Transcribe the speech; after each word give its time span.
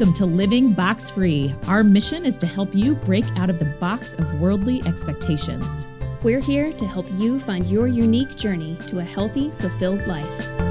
Welcome 0.00 0.14
to 0.14 0.24
Living 0.24 0.72
Box 0.72 1.10
Free. 1.10 1.54
Our 1.66 1.82
mission 1.82 2.24
is 2.24 2.38
to 2.38 2.46
help 2.46 2.74
you 2.74 2.94
break 2.94 3.26
out 3.36 3.50
of 3.50 3.58
the 3.58 3.66
box 3.66 4.14
of 4.14 4.32
worldly 4.40 4.80
expectations. 4.86 5.86
We're 6.22 6.40
here 6.40 6.72
to 6.72 6.86
help 6.86 7.04
you 7.18 7.38
find 7.38 7.66
your 7.66 7.86
unique 7.86 8.34
journey 8.34 8.78
to 8.86 9.00
a 9.00 9.04
healthy, 9.04 9.50
fulfilled 9.58 10.06
life. 10.06 10.69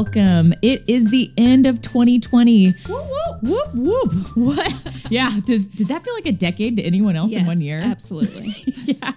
Welcome. 0.00 0.54
It 0.62 0.88
is 0.88 1.10
the 1.10 1.30
end 1.36 1.66
of 1.66 1.82
2020. 1.82 2.72
Whoop, 2.88 3.06
whoop, 3.42 3.42
whoop, 3.42 3.74
whoop. 3.74 4.12
What? 4.34 4.74
Yeah. 5.10 5.40
Does 5.44 5.66
did 5.66 5.88
that 5.88 6.02
feel 6.04 6.14
like 6.14 6.24
a 6.24 6.32
decade 6.32 6.76
to 6.76 6.82
anyone 6.82 7.16
else 7.16 7.32
in 7.32 7.44
one 7.44 7.60
year? 7.60 7.80
Absolutely. 7.80 8.54
yeah. 8.84 9.12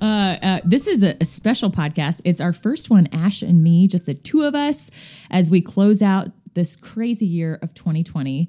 Uh, 0.00 0.36
uh, 0.42 0.60
this 0.64 0.88
is 0.88 1.04
a, 1.04 1.16
a 1.20 1.24
special 1.24 1.70
podcast. 1.70 2.22
It's 2.24 2.40
our 2.40 2.52
first 2.52 2.90
one, 2.90 3.08
Ash 3.12 3.42
and 3.42 3.62
me, 3.62 3.86
just 3.86 4.06
the 4.06 4.14
two 4.14 4.42
of 4.42 4.56
us, 4.56 4.90
as 5.30 5.52
we 5.52 5.60
close 5.60 6.02
out 6.02 6.32
this 6.54 6.74
crazy 6.74 7.26
year 7.26 7.60
of 7.62 7.74
2020. 7.74 8.48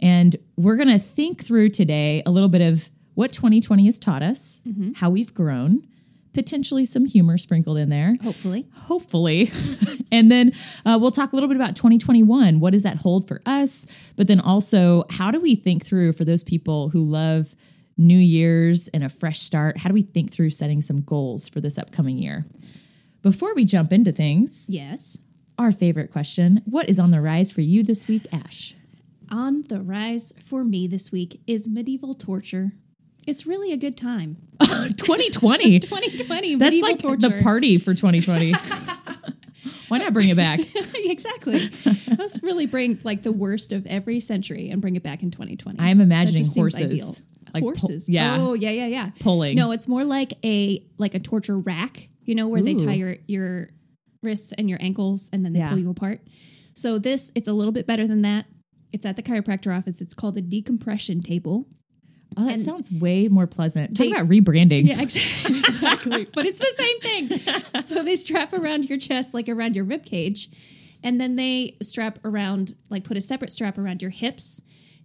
And 0.00 0.36
we're 0.56 0.76
going 0.76 0.88
to 0.88 1.00
think 1.00 1.44
through 1.44 1.70
today 1.70 2.22
a 2.24 2.30
little 2.30 2.48
bit 2.48 2.62
of 2.62 2.88
what 3.14 3.30
2020 3.32 3.84
has 3.84 3.98
taught 3.98 4.22
us, 4.22 4.62
how 4.94 5.10
we've 5.10 5.34
grown, 5.34 5.86
potentially 6.32 6.84
some 6.84 7.06
humor 7.06 7.36
sprinkled 7.38 7.76
in 7.78 7.88
there 7.88 8.14
Hopefully. 8.22 8.66
hopefully. 8.74 9.50
and 10.12 10.30
then 10.30 10.52
uh, 10.86 10.96
we'll 11.00 11.10
talk 11.10 11.32
a 11.32 11.36
little 11.36 11.48
bit 11.48 11.56
about 11.56 11.74
2021. 11.76 12.60
What 12.60 12.70
does 12.72 12.82
that 12.84 12.96
hold 12.96 13.26
for 13.26 13.42
us? 13.46 13.86
But 14.16 14.26
then 14.28 14.40
also, 14.40 15.04
how 15.10 15.30
do 15.30 15.40
we 15.40 15.54
think 15.56 15.84
through 15.84 16.12
for 16.12 16.24
those 16.24 16.42
people 16.44 16.88
who 16.90 17.04
love 17.04 17.54
New 17.96 18.18
Year's 18.18 18.88
and 18.88 19.02
a 19.04 19.08
fresh 19.08 19.40
start? 19.40 19.76
How 19.78 19.88
do 19.88 19.94
we 19.94 20.02
think 20.02 20.32
through 20.32 20.50
setting 20.50 20.82
some 20.82 21.02
goals 21.02 21.48
for 21.48 21.60
this 21.60 21.76
upcoming 21.78 22.18
year? 22.18 22.46
Before 23.22 23.54
we 23.54 23.64
jump 23.64 23.92
into 23.92 24.12
things, 24.12 24.66
Yes. 24.68 25.18
our 25.58 25.72
favorite 25.72 26.10
question 26.12 26.62
What 26.64 26.88
is 26.88 26.98
on 26.98 27.10
the 27.10 27.20
rise 27.20 27.52
for 27.52 27.60
you 27.60 27.82
this 27.82 28.06
week, 28.08 28.26
Ash? 28.32 28.74
On 29.30 29.62
the 29.68 29.80
rise 29.80 30.32
for 30.42 30.64
me 30.64 30.86
this 30.86 31.12
week 31.12 31.40
is 31.46 31.68
medieval 31.68 32.14
torture. 32.14 32.72
It's 33.26 33.46
really 33.46 33.72
a 33.72 33.76
good 33.76 33.96
time. 33.96 34.36
2020. 34.60 35.80
2020 35.80 36.54
That's 36.56 36.80
like 36.80 36.98
torture. 36.98 37.28
the 37.28 37.42
party 37.42 37.78
for 37.78 37.94
2020. 37.94 38.52
Why 39.88 39.98
not 39.98 40.12
bring 40.12 40.28
it 40.28 40.36
back? 40.36 40.60
exactly. 40.94 41.70
Let's 42.16 42.42
really 42.42 42.66
bring 42.66 43.00
like 43.04 43.22
the 43.22 43.32
worst 43.32 43.72
of 43.72 43.86
every 43.86 44.20
century 44.20 44.70
and 44.70 44.80
bring 44.80 44.96
it 44.96 45.02
back 45.02 45.22
in 45.22 45.30
2020. 45.30 45.78
I 45.78 45.90
am 45.90 46.00
imagining 46.00 46.42
That 46.42 46.44
just 46.44 46.54
seems 46.54 46.78
horses. 46.78 47.22
Like 47.52 47.62
horses. 47.64 48.08
yeah. 48.08 48.36
Oh, 48.38 48.54
yeah, 48.54 48.70
yeah, 48.70 48.86
yeah. 48.86 49.10
Pulling. 49.18 49.56
No, 49.56 49.72
it's 49.72 49.88
more 49.88 50.04
like 50.04 50.34
a 50.44 50.84
like 50.98 51.14
a 51.14 51.18
torture 51.18 51.58
rack. 51.58 52.08
You 52.24 52.36
know 52.36 52.46
where 52.46 52.62
they 52.62 52.74
tie 52.74 52.92
your 52.94 53.16
your 53.26 53.68
wrists 54.22 54.52
and 54.56 54.70
your 54.70 54.78
ankles 54.80 55.28
and 55.32 55.44
then 55.44 55.52
they 55.54 55.58
Yeah. 55.58 55.70
pull 55.70 55.78
you 55.78 55.90
apart. 55.90 56.20
So 56.74 56.98
this 57.00 57.32
it's 57.34 57.48
a 57.48 57.52
little 57.52 57.72
bit 57.72 57.86
better 57.88 58.06
than 58.06 58.22
that. 58.22 58.46
It's 58.92 59.04
at 59.04 59.16
the 59.16 59.22
chiropractor 59.22 59.76
office. 59.76 60.00
It's 60.00 60.14
called 60.14 60.36
a 60.36 60.40
decompression 60.40 61.22
table. 61.22 61.66
Oh, 62.36 62.44
that 62.46 62.54
And 62.54 62.62
sounds 62.62 62.90
way 62.92 63.28
more 63.28 63.46
pleasant. 63.46 63.96
Talk 63.96 64.06
they- 64.06 64.12
about 64.12 64.28
rebranding. 64.28 64.86
Yeah, 64.86 65.00
exactly. 65.02 65.58
exactly. 65.58 66.28
but 66.34 66.46
it's 66.46 66.58
the 66.58 66.74
same 66.76 67.00
thing. 67.00 67.82
So 67.84 68.02
they 68.04 68.14
strap 68.16 68.52
around 68.52 68.88
your 68.88 68.98
chest 68.98 69.34
like 69.34 69.48
around 69.48 69.74
your 69.74 69.84
rib 69.84 70.04
cage, 70.04 70.48
and 71.02 71.20
then 71.20 71.34
they 71.36 71.76
strap 71.82 72.18
around 72.24 72.74
like 72.88 73.02
put 73.04 73.16
a 73.16 73.20
separate 73.20 73.52
strap 73.52 73.78
around 73.78 74.00
your 74.00 74.10
hips, 74.12 74.60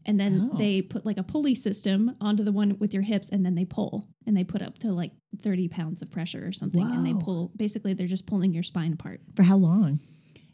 and 0.06 0.20
then 0.20 0.52
Oh. 0.54 0.58
they 0.58 0.82
put 0.84 1.04
like 1.06 1.18
a 1.18 1.24
pulley 1.24 1.56
system 1.56 2.16
onto 2.22 2.44
the 2.44 2.52
one 2.52 2.78
with 2.80 2.94
your 2.94 3.02
hips, 3.02 3.30
and 3.30 3.44
then 3.44 3.56
they 3.56 3.66
pull, 3.66 4.08
and 4.28 4.38
they 4.38 4.44
put 4.44 4.62
up 4.62 4.78
to 4.80 4.92
like 4.92 5.12
thirty 5.42 5.68
pounds 5.68 6.04
of 6.04 6.12
pressure 6.12 6.46
or 6.46 6.52
something, 6.52 6.82
and 6.92 7.04
they 7.06 7.14
pull. 7.16 7.52
Basically, 7.56 7.94
they're 7.94 8.06
just 8.08 8.28
pulling 8.28 8.54
your 8.54 8.64
spine 8.64 8.94
apart. 8.94 9.22
For 9.36 9.44
how 9.44 9.58
long? 9.58 10.00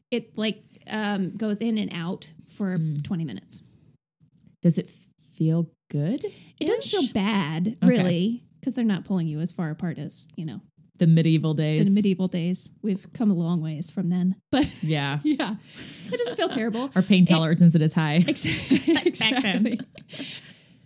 It 0.10 0.38
like 0.38 0.64
um, 0.88 1.36
goes 1.36 1.60
in 1.60 1.78
and 1.78 1.92
out 1.94 2.32
for 2.56 2.78
Mm. 2.78 3.04
twenty 3.04 3.26
minutes. 3.26 3.62
Does 4.62 4.78
it 4.78 4.90
feel 5.34 5.70
good? 5.92 6.24
It 6.60 6.66
doesn't 6.68 6.86
feel 6.90 7.12
bad, 7.14 7.78
really, 7.84 8.44
because 8.60 8.76
they're 8.76 8.86
not 8.86 9.04
pulling 9.06 9.28
you 9.28 9.40
as 9.42 9.52
far 9.52 9.70
apart 9.70 9.98
as 10.00 10.28
you 10.36 10.46
know 10.46 10.62
The 10.98 11.08
medieval 11.08 11.54
days. 11.54 11.86
the 11.88 11.92
medieval 11.94 12.28
days. 12.28 12.70
We've 12.82 13.06
come 13.14 13.30
a 13.30 13.34
long 13.34 13.62
ways 13.62 13.92
from 13.92 14.10
then, 14.10 14.36
but 14.52 14.72
yeah. 14.82 15.20
yeah, 15.24 15.56
it 16.12 16.18
doesn't 16.18 16.36
feel 16.38 16.50
terrible. 16.50 16.90
Our 16.96 17.02
pain 17.02 17.26
tolerance 17.26 17.62
isn't 17.62 17.82
as 17.82 17.94
high. 17.94 18.24
Exactly. 18.28 19.00
exactly. 19.06 19.80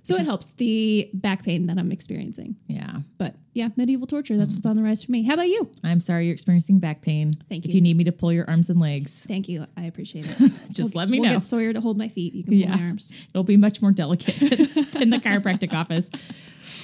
So 0.06 0.16
it 0.18 0.26
helps 0.26 0.52
the 0.54 1.10
back 1.14 1.44
pain 1.44 1.66
that 1.66 1.78
I'm 1.80 1.92
experiencing. 1.92 2.56
Yeah. 2.68 3.00
But 3.18 3.36
yeah, 3.54 3.70
medieval 3.76 4.06
torture, 4.06 4.38
that's 4.38 4.54
what's 4.54 4.66
on 4.66 4.76
the 4.76 4.84
rise 4.84 5.04
for 5.04 5.12
me. 5.12 5.24
How 5.24 5.34
about 5.34 5.48
you? 5.48 5.72
I'm 5.84 6.00
sorry 6.00 6.26
you're 6.26 6.34
experiencing 6.34 6.80
back 6.80 7.02
pain. 7.02 7.34
Thank 7.50 7.66
you. 7.66 7.70
If 7.70 7.76
you. 7.76 7.82
need 7.82 7.98
me 7.98 8.04
to 8.04 8.12
pull 8.12 8.32
your 8.32 8.48
arms 8.50 8.70
and 8.70 8.80
legs, 8.80 9.26
Thank 9.28 9.50
you. 9.50 9.66
I 9.76 9.86
appreciate 9.86 10.28
it. 10.30 10.38
just 10.72 10.94
We'll- 10.94 11.00
let 11.02 11.10
me 11.10 11.20
we'll 11.20 11.30
know. 11.32 11.36
get 11.38 11.44
Sawyer 11.44 11.74
to 11.74 11.82
hold 11.82 11.98
my 11.98 12.08
feet. 12.08 12.36
You 12.36 12.44
can 12.44 12.54
pull 12.54 12.60
Yeah. 12.60 12.76
my 12.76 12.84
arms. 12.84 13.12
It'll 13.30 13.44
be 13.44 13.58
much 13.58 13.82
more 13.82 13.92
delicate 13.92 14.40
in 14.96 15.10
the 15.10 15.18
chiropractic 15.18 15.74
office. 15.78 16.10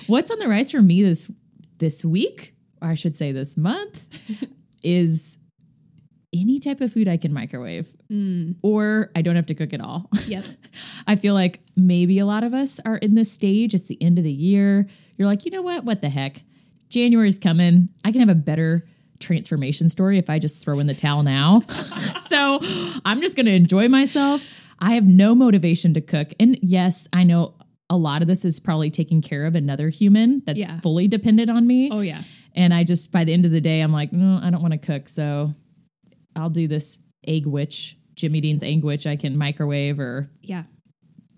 What's 0.08 0.32
on 0.32 0.40
the 0.40 0.48
rise 0.48 0.72
for 0.72 0.82
me 0.82 1.04
this 1.04 1.30
this 1.78 2.04
week, 2.04 2.56
or 2.82 2.88
I 2.90 2.96
should 2.96 3.16
say 3.16 3.32
this 3.32 3.56
month, 3.56 4.08
is 4.84 5.38
any 6.34 6.60
type 6.60 6.80
of 6.82 6.92
food 6.94 7.08
I 7.08 7.18
can 7.18 7.34
microwave, 7.34 7.88
Mm, 8.12 8.56
or 8.62 9.12
I 9.16 9.22
don't 9.22 9.36
have 9.36 9.48
to 9.48 9.56
cook 9.56 9.74
at 9.74 9.82
all. 9.82 10.10
yep. 10.28 10.46
I 11.08 11.16
feel 11.16 11.34
like 11.34 11.60
maybe 11.76 12.20
a 12.20 12.26
lot 12.26 12.44
of 12.44 12.54
us 12.54 12.80
are 12.86 12.98
in 12.98 13.16
this 13.16 13.32
stage. 13.32 13.74
It's 13.74 13.88
the 13.88 14.02
end 14.02 14.18
of 14.18 14.24
the 14.24 14.32
year. 14.32 14.88
You're 15.18 15.28
like, 15.28 15.46
you 15.46 15.52
know 15.52 15.62
what? 15.62 15.84
What 15.84 16.02
the 16.02 16.10
heck? 16.10 16.42
January's 16.90 17.38
coming. 17.38 17.90
I 18.06 18.12
can 18.12 18.20
have 18.22 18.30
a 18.30 18.36
better 18.36 18.88
transformation 19.20 19.88
story 19.90 20.18
if 20.18 20.30
I 20.30 20.40
just 20.40 20.64
throw 20.64 20.80
in 20.80 20.88
the 20.88 20.94
towel 20.96 21.24
now. 21.24 21.62
so 22.28 22.60
I'm 23.06 23.22
just 23.22 23.36
going 23.36 23.46
to 23.46 23.54
enjoy 23.54 23.88
myself. 23.88 24.44
I 24.80 24.94
have 24.94 25.06
no 25.06 25.36
motivation 25.36 25.94
to 25.94 26.02
cook. 26.02 26.30
And 26.40 26.58
yes, 26.62 27.08
I 27.14 27.24
know 27.24 27.54
a 27.90 27.98
lot 27.98 28.22
of 28.22 28.28
this 28.28 28.46
is 28.46 28.60
probably 28.60 28.90
taking 28.90 29.22
care 29.22 29.46
of 29.46 29.56
another 29.56 29.90
human 29.90 30.42
that's 30.46 30.60
Yeah. 30.60 30.80
fully 30.80 31.08
dependent 31.08 31.50
on 31.52 31.68
me. 31.68 31.90
Oh 31.92 32.00
yeah. 32.00 32.24
And 32.56 32.74
I 32.74 32.84
just, 32.84 33.12
by 33.12 33.24
the 33.24 33.32
end 33.34 33.46
of 33.46 33.52
the 33.52 33.62
day, 33.62 33.82
I'm 33.82 33.92
like, 33.94 34.12
no, 34.12 34.40
I 34.42 34.50
don't 34.50 34.62
want 34.62 34.74
to 34.74 34.78
cook. 34.80 35.08
So 35.08 35.54
I'll 36.36 36.50
do 36.50 36.68
this 36.68 37.00
egg 37.28 37.46
witch, 37.46 37.98
Jimmy 38.16 38.42
Dean's 38.42 38.64
egg 38.64 38.84
witch 38.84 39.06
I 39.08 39.16
can 39.16 39.38
microwave 39.38 40.00
or 40.00 40.30
Yeah. 40.42 40.64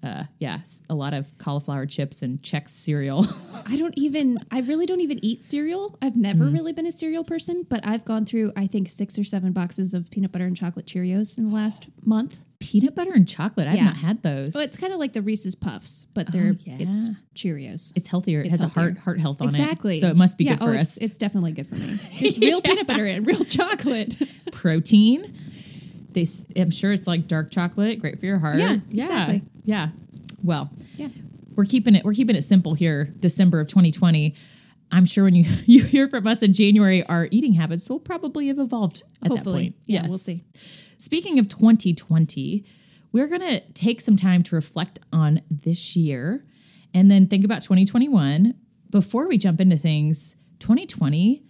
uh 0.03 0.23
yes 0.39 0.81
a 0.89 0.95
lot 0.95 1.13
of 1.13 1.25
cauliflower 1.37 1.85
chips 1.85 2.21
and 2.23 2.41
Chex 2.41 2.69
cereal 2.69 3.25
I 3.65 3.77
don't 3.77 3.93
even 3.97 4.37
I 4.51 4.59
really 4.61 4.85
don't 4.85 4.99
even 5.01 5.23
eat 5.23 5.43
cereal. 5.43 5.97
I've 6.01 6.17
never 6.17 6.43
Mm. 6.45 6.53
really 6.53 6.73
been 6.73 6.85
a 6.87 6.91
cereal 6.91 7.23
person, 7.23 7.65
but 7.69 7.79
I've 7.85 8.03
gone 8.03 8.25
through 8.25 8.51
I 8.57 8.67
think 8.67 8.89
6 8.89 9.17
or 9.17 9.23
7 9.23 9.53
boxes 9.53 9.93
of 9.93 10.09
peanut 10.11 10.31
butter 10.33 10.45
and 10.45 10.55
chocolate 10.57 10.85
Cheerios 10.85 11.37
in 11.37 11.47
the 11.49 11.53
last 11.55 11.87
month. 12.03 12.39
Peanut 12.63 12.95
butter 12.95 13.11
and 13.13 13.27
chocolate 13.27 13.67
i've 13.67 13.75
Yeah. 13.75 13.83
not 13.85 13.97
had 13.97 14.23
those 14.23 14.55
Oh, 14.55 14.59
it's 14.61 14.77
kind 14.77 14.93
of 14.93 14.99
like 14.99 15.11
the 15.13 15.21
Reese's 15.21 15.53
Puffs, 15.53 16.05
but 16.13 16.27
oh, 16.29 16.31
they're 16.31 16.51
yeah. 16.63 16.77
it's 16.79 17.09
Cheerios. 17.35 17.91
it's 17.95 18.07
healthier 18.07 18.39
it 18.39 18.47
it's 18.47 18.51
has 18.51 18.61
a 18.61 18.67
heart 18.69 18.97
heart 18.97 19.19
health 19.19 19.41
on 19.41 19.47
exactly. 19.49 19.93
it 19.93 19.97
Exactly. 19.97 19.99
so 19.99 20.07
it 20.07 20.15
must 20.15 20.37
be 20.37 20.45
Yeah, 20.45 20.51
good 20.55 20.59
for 20.59 20.71
oh, 20.71 20.77
us 20.79 20.95
It's, 20.95 21.05
it's 21.05 21.17
definitely 21.17 21.51
good 21.51 21.67
for 21.67 21.75
me. 21.75 21.99
It's 22.13 22.37
real 22.37 22.61
peanut 22.61 22.87
butter 22.87 23.05
and 23.05 23.27
real 23.27 23.43
chocolate. 23.43 24.15
protein 24.51 25.33
They, 26.11 26.25
I'm 26.55 26.71
sure 26.71 26.91
it's 26.93 27.05
like 27.07 27.27
dark 27.27 27.51
chocolate 27.51 27.99
great 27.99 28.19
for 28.19 28.25
your 28.25 28.39
heart 28.39 28.57
Yeah, 28.59 28.77
yeah 28.89 29.03
exactly. 29.03 29.41
yeah 29.65 29.89
well 30.43 30.69
Yeah. 30.95 31.09
we're 31.55 31.65
keeping 31.65 31.95
it 31.95 32.05
we're 32.05 32.13
keeping 32.13 32.35
it 32.35 32.43
simple 32.43 32.73
here 32.75 33.05
december 33.19 33.59
of 33.59 33.67
2020 33.67 34.35
i'm 34.91 35.05
sure 35.05 35.23
when 35.25 35.35
you 35.35 35.45
you 35.65 35.83
hear 35.83 36.07
from 36.07 36.27
us 36.27 36.41
in 36.43 36.53
january 36.53 37.03
our 37.07 37.27
eating 37.31 37.53
habits 37.53 37.89
will 37.89 37.99
probably 37.99 38.47
have 38.47 38.59
evolved 38.59 39.03
at 39.23 39.33
that 39.33 39.43
point 39.43 39.75
Yeah, 39.85 40.01
yes 40.01 40.09
we'll 40.09 40.17
see. 40.19 40.43
Speaking 40.97 41.39
of 41.39 41.47
2020 41.47 42.65
we're 43.11 43.27
going 43.27 43.41
to 43.41 43.59
take 43.73 44.01
some 44.01 44.15
time 44.15 44.41
to 44.43 44.55
reflect 44.55 44.99
on 45.11 45.41
this 45.51 45.95
year 45.95 46.43
and 46.95 47.11
then 47.11 47.27
think 47.27 47.43
about 47.45 47.61
2021 47.61 48.55
before 48.89 49.27
we 49.27 49.37
jump 49.37 49.59
into 49.61 49.77
things 49.77 50.35
2020 50.59 51.43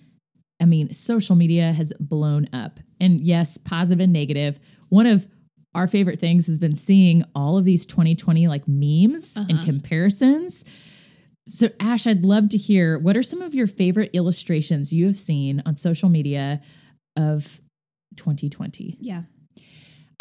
I 0.61 0.65
mean, 0.65 0.93
social 0.93 1.35
media 1.35 1.73
has 1.73 1.91
blown 1.99 2.47
up. 2.53 2.79
And 3.01 3.19
yes, 3.19 3.57
positive 3.57 4.01
and 4.01 4.13
negative. 4.13 4.61
One 4.87 5.05
of 5.05 5.27
our 5.75 5.89
favorite 5.89 6.21
things 6.21 6.45
has 6.45 6.57
been 6.57 6.75
seeing 6.75 7.25
all 7.35 7.57
of 7.57 7.65
these 7.65 7.85
2020 7.85 8.47
like 8.47 8.65
memes 8.65 9.35
and 9.35 9.51
Uh-huh. 9.51 9.63
comparisons. 9.65 10.63
So, 11.47 11.67
Ash, 11.81 12.07
I'd 12.07 12.23
love 12.23 12.47
to 12.49 12.57
hear 12.57 12.97
what 12.97 13.17
are 13.17 13.23
some 13.23 13.41
of 13.41 13.53
your 13.53 13.67
favorite 13.67 14.11
illustrations 14.13 14.93
you 14.93 15.05
have 15.07 15.19
seen 15.19 15.61
on 15.65 15.75
social 15.75 16.07
media 16.07 16.61
of 17.17 17.59
2020? 18.15 18.99
Yeah. 19.01 19.23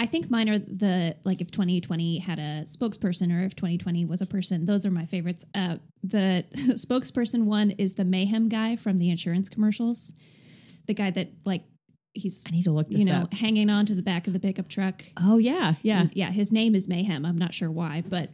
I 0.02 0.06
think 0.06 0.28
mine 0.28 0.49
are 0.49 0.58
the 0.58 1.14
like 1.22 1.40
if 1.40 1.52
2020 1.52 2.19
had 2.19 2.40
a 2.40 2.62
spokesperson 2.62 3.32
or 3.32 3.44
if 3.44 3.54
2020 3.54 4.04
was 4.04 4.20
a 4.20 4.26
person. 4.26 4.64
Those 4.64 4.84
are 4.84 4.90
my 4.90 5.06
favorites. 5.06 5.44
Uh, 5.54 5.76
the 6.02 6.44
spokesperson 6.70 7.44
one 7.44 7.70
is 7.70 7.93
the 7.93 8.04
mayhem 8.04 8.49
guy 8.49 8.75
from 8.75 8.99
the 8.99 9.10
insurance 9.10 9.49
commercials. 9.49 10.12
The 10.88 10.94
guy 10.94 11.12
that 11.12 11.28
like 11.44 11.62
he's 12.14 12.43
I 12.49 12.50
need 12.50 12.64
to 12.64 12.72
look 12.72 12.88
this 12.88 12.99
you 12.99 13.04
know 13.04 13.22
up. 13.22 13.32
hanging 13.32 13.70
on 13.70 13.87
to 13.87 13.94
the 13.94 14.02
back 14.02 14.26
of 14.26 14.32
the 14.32 14.40
pickup 14.40 14.69
truck. 14.69 15.04
Oh, 15.16 15.38
yeah. 15.38 15.75
Yeah. 15.82 16.00
And, 16.00 16.16
yeah. 16.16 16.32
His 16.32 16.50
name 16.50 16.75
is 16.75 16.88
Mayhem. 16.88 17.25
I'm 17.25 17.38
not 17.38 17.54
sure 17.54 17.70
why, 17.70 18.02
but 18.04 18.31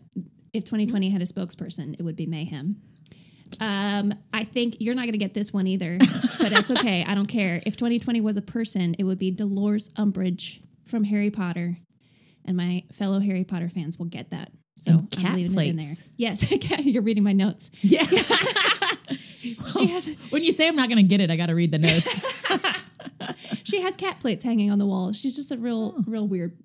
if 0.54 0.64
2020 0.64 1.10
had 1.10 1.20
a 1.20 1.26
spokesperson, 1.26 1.96
it 1.98 2.02
would 2.02 2.16
be 2.16 2.24
Mayhem. 2.24 2.80
Um, 3.60 4.14
I 4.32 4.44
think 4.44 4.76
you're 4.80 4.94
not 4.94 5.02
going 5.02 5.12
to 5.12 5.18
get 5.18 5.34
this 5.34 5.52
one 5.52 5.66
either, 5.66 5.98
but 6.38 6.48
that's 6.48 6.70
okay. 6.70 7.04
I 7.06 7.14
don't 7.14 7.26
care. 7.26 7.62
If 7.66 7.76
2020 7.76 8.22
was 8.22 8.38
a 8.38 8.42
person, 8.42 8.94
it 8.98 9.04
would 9.04 9.18
be 9.18 9.30
Dolores 9.30 9.90
Umbridge 9.90 10.60
from 10.88 11.04
Harry 11.04 11.30
Potter, 11.30 11.78
and 12.44 12.56
my 12.56 12.84
fellow 12.92 13.20
Harry 13.20 13.44
Potter 13.44 13.68
fans 13.68 13.98
will 13.98 14.06
get 14.06 14.30
that. 14.30 14.50
So 14.78 14.92
And 14.92 15.10
cat 15.10 15.32
I'm 15.32 15.36
leaving 15.36 15.58
it 15.58 15.68
in 15.70 15.76
there. 15.76 15.84
plates. 15.84 16.02
Yes, 16.16 16.50
you're 16.86 17.02
reading 17.02 17.24
my 17.24 17.32
notes. 17.32 17.70
Yeah. 17.82 18.06
She 19.72 19.86
has 19.86 20.08
when 20.30 20.42
you 20.42 20.52
say 20.52 20.66
I'm 20.66 20.74
not 20.76 20.88
going 20.88 20.96
to 20.98 21.02
get 21.08 21.20
it, 21.20 21.30
I 21.30 21.36
got 21.36 21.46
to 21.46 21.54
read 21.54 21.70
the 21.70 21.78
notes. 21.78 22.24
she 23.64 23.80
has 23.80 23.96
cat 23.96 24.18
plates 24.20 24.42
hanging 24.42 24.70
on 24.70 24.78
the 24.78 24.86
wall. 24.86 25.12
She's 25.12 25.36
just 25.36 25.52
a 25.52 25.56
real, 25.56 25.94
Oh. 25.96 26.04
real 26.06 26.26
weird, 26.26 26.58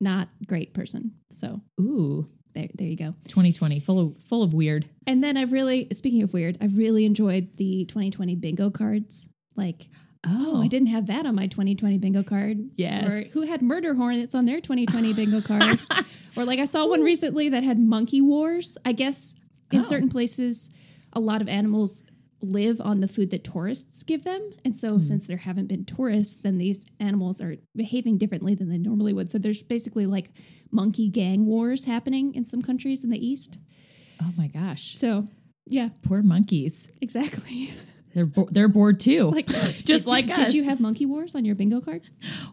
not 0.00 0.28
great 0.46 0.74
person. 0.74 1.12
So 1.30 1.60
Ooh, 1.80 2.28
there, 2.54 2.68
there 2.74 2.86
you 2.86 2.96
go. 2.96 3.14
2020, 3.28 3.80
full 3.80 3.98
of 4.00 4.16
full 4.28 4.42
of 4.42 4.52
weird. 4.54 4.88
And 5.06 5.24
then 5.24 5.36
I've 5.36 5.52
really, 5.52 5.88
speaking 5.92 6.22
of 6.22 6.32
weird, 6.32 6.58
I've 6.60 6.76
really 6.76 7.04
enjoyed 7.06 7.56
the 7.56 7.86
2020 7.86 8.34
bingo 8.36 8.70
cards. 8.70 9.28
Like, 9.56 9.88
oh, 10.26 10.60
I 10.62 10.68
didn't 10.68 10.88
have 10.88 11.06
that 11.06 11.26
on 11.26 11.34
my 11.34 11.46
2020 11.46 11.98
bingo 11.98 12.22
card. 12.22 12.58
Yes. 12.76 13.10
Or 13.10 13.20
who 13.32 13.42
had 13.42 13.62
murder 13.62 13.94
hornets 13.94 14.34
on 14.34 14.44
their 14.44 14.60
2020 14.60 15.12
bingo 15.12 15.40
card? 15.40 15.78
or 16.36 16.44
like 16.44 16.58
I 16.58 16.64
saw 16.64 16.86
one 16.86 17.02
recently 17.02 17.48
that 17.50 17.62
had 17.64 17.78
monkey 17.78 18.20
wars. 18.20 18.76
I 18.84 18.92
guess 18.92 19.34
in 19.70 19.82
Oh. 19.82 19.84
certain 19.84 20.08
places, 20.08 20.70
a 21.12 21.20
lot 21.20 21.40
of 21.42 21.48
animals 21.48 22.04
live 22.40 22.80
on 22.80 23.00
the 23.00 23.08
food 23.08 23.30
that 23.30 23.42
tourists 23.42 24.02
give 24.04 24.22
them. 24.22 24.50
And 24.64 24.74
so 24.76 24.94
Hmm. 24.94 25.00
since 25.00 25.26
there 25.26 25.38
haven't 25.38 25.66
been 25.66 25.84
tourists, 25.84 26.36
then 26.36 26.58
these 26.58 26.86
animals 27.00 27.40
are 27.40 27.56
behaving 27.74 28.16
differently 28.18 28.54
than 28.54 28.68
they 28.68 28.78
normally 28.78 29.12
would. 29.12 29.28
So 29.30 29.38
there's 29.38 29.62
basically 29.62 30.06
like 30.06 30.30
monkey 30.70 31.08
gang 31.08 31.46
wars 31.46 31.84
happening 31.86 32.34
in 32.34 32.44
some 32.44 32.62
countries 32.62 33.02
in 33.02 33.10
the 33.10 33.24
East. 33.26 33.58
Oh 34.22 34.32
my 34.36 34.46
gosh, 34.48 34.96
So 34.96 35.26
yeah, 35.66 35.88
poor 36.02 36.22
monkeys. 36.22 36.88
exactly. 37.00 37.72
They're 38.18 38.26
bo- 38.26 38.48
they're 38.50 38.66
bored 38.68 38.98
too. 38.98 39.30
Like 39.30 39.46
just 39.46 39.84
did, 39.84 40.06
like 40.06 40.28
us. 40.28 40.36
Did 40.46 40.54
you 40.54 40.64
have 40.64 40.80
monkey 40.80 41.06
wars 41.06 41.36
on 41.36 41.44
your 41.44 41.54
bingo 41.54 41.80
card? 41.80 42.02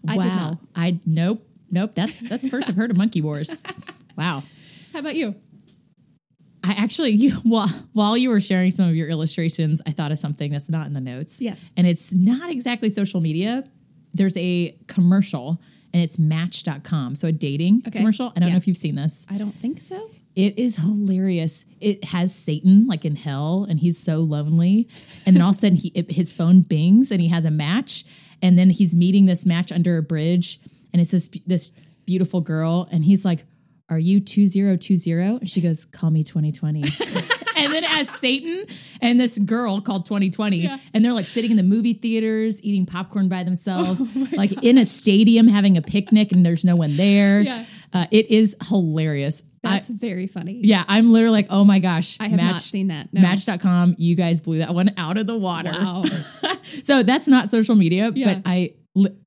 I 0.08 0.16
wow. 0.16 0.22
did 0.24 0.30
not. 0.30 0.58
I 0.76 1.00
nope 1.08 1.44
nope. 1.72 1.92
That's 1.96 2.22
that's 2.22 2.48
first 2.48 2.70
I've 2.70 2.76
heard 2.76 2.92
of 2.92 2.98
monkey 2.98 3.22
wars. 3.22 3.62
Wow. 4.18 4.44
How 4.94 5.00
about 5.00 5.16
you? 5.16 5.36
I 6.64 6.72
actually 6.72 7.12
you 7.12 7.32
while 7.44 7.68
while 7.94 8.16
you 8.16 8.30
were 8.30 8.40
sharing 8.40 8.72
some 8.72 8.88
of 8.88 8.96
your 8.96 9.10
illustrations, 9.10 9.82
I 9.86 9.92
thought 9.92 10.12
of 10.14 10.20
something 10.20 10.52
that's 10.52 10.70
not 10.70 10.88
in 10.88 10.94
the 10.94 11.02
notes. 11.02 11.42
Yes. 11.42 11.74
And 11.76 11.86
it's 11.86 12.14
not 12.14 12.50
exactly 12.50 12.88
social 12.90 13.20
media. 13.20 13.66
There's 14.14 14.38
a 14.38 14.78
commercial 14.88 15.60
and 15.94 16.02
it's 16.02 16.18
match.com. 16.18 17.16
So 17.18 17.28
a 17.28 17.32
dating 17.34 17.84
Okay. 17.88 18.00
commercial. 18.00 18.32
I 18.36 18.40
don't 18.40 18.48
Yeah. 18.48 18.54
know 18.54 18.58
if 18.58 18.68
you've 18.68 18.78
seen 18.78 18.96
this. 18.96 19.26
I 19.30 19.38
don't 19.38 19.56
think 19.60 19.82
so. 19.82 20.10
It 20.36 20.60
is 20.60 20.76
hilarious. 20.76 21.66
It 21.80 22.04
has 22.06 22.36
Satan 22.36 22.88
like 22.88 23.06
in 23.06 23.16
hell, 23.16 23.66
and 23.70 23.80
he's 23.80 23.98
so 23.98 24.18
lonely. 24.18 24.88
And 25.26 25.36
then 25.36 25.42
all 25.42 25.52
of 25.52 25.56
a 25.56 25.60
sudden, 25.60 25.78
he 25.78 25.90
it, 25.90 26.12
his 26.12 26.34
phone 26.34 26.62
bings, 26.62 27.12
and 27.12 27.22
he 27.22 27.30
has 27.30 27.46
a 27.46 27.52
match. 27.52 28.06
And 28.42 28.60
then 28.60 28.70
he's 28.70 28.96
meeting 28.96 29.26
this 29.26 29.46
match 29.46 29.72
under 29.72 29.98
a 29.98 30.04
bridge, 30.04 30.60
and 30.92 31.02
it's 31.02 31.12
this 31.12 31.30
this 31.46 31.72
beautiful 32.06 32.42
girl, 32.42 32.88
and 32.92 33.06
he's 33.06 33.24
like, 33.24 33.46
"Are 33.90 33.98
you 33.98 34.20
two 34.20 34.48
zero 34.48 34.76
two 34.76 34.98
zero? 34.98 35.38
And 35.40 35.50
she 35.50 35.62
goes, 35.62 35.86
"Call 35.86 36.12
me 36.12 36.24
twenty 36.24 36.52
twenty. 36.52 36.84
and 37.56 37.74
then 37.74 37.84
it 37.84 37.90
has 37.90 38.10
Satan 38.10 38.66
and 39.02 39.20
this 39.20 39.38
girl 39.40 39.82
called 39.82 40.06
2020. 40.06 40.58
Yeah. 40.58 40.78
And 40.94 41.04
they're 41.04 41.14
like 41.14 41.26
sitting 41.26 41.52
in 41.52 41.58
the 41.58 41.64
movie 41.64 41.94
theaters, 41.94 42.62
eating 42.62 42.86
popcorn 42.86 43.30
by 43.30 43.44
themselves, 43.44 44.02
Oh 44.16 44.28
like 44.34 44.52
in 44.64 44.78
a 44.78 44.86
stadium 44.86 45.48
having 45.48 45.78
a 45.78 45.82
picnic, 45.82 46.32
and 46.32 46.46
there's 46.46 46.66
no 46.66 46.76
one 46.76 46.98
there. 46.98 47.40
Yeah. 47.42 47.66
Uh, 47.94 48.06
it 48.12 48.30
is 48.30 48.56
hilarious. 48.68 49.42
I- 49.66 49.74
That's 49.74 49.90
very 49.90 50.28
funny. 50.28 50.60
yeah, 50.64 50.84
I'm 50.88 51.12
literally 51.12 51.38
like, 51.38 51.48
oh 51.50 51.64
my 51.64 51.80
gosh. 51.80 52.18
I 52.20 52.28
have 52.28 52.40
not 52.40 52.62
seen 52.62 52.88
that. 52.88 53.14
No. 53.14 53.22
Match.com, 53.22 53.96
you 53.98 54.16
guys 54.16 54.42
blew 54.42 54.60
that 54.60 54.74
one 54.74 54.92
out 54.98 55.18
of 55.18 55.28
the 55.28 55.38
water. 55.38 55.72
Wow. 55.72 56.04
so 56.84 57.04
that's 57.04 57.28
not 57.28 57.50
social 57.50 57.76
media, 57.76 58.12
Yeah. 58.14 58.36
but 58.36 58.42
I, 58.46 58.74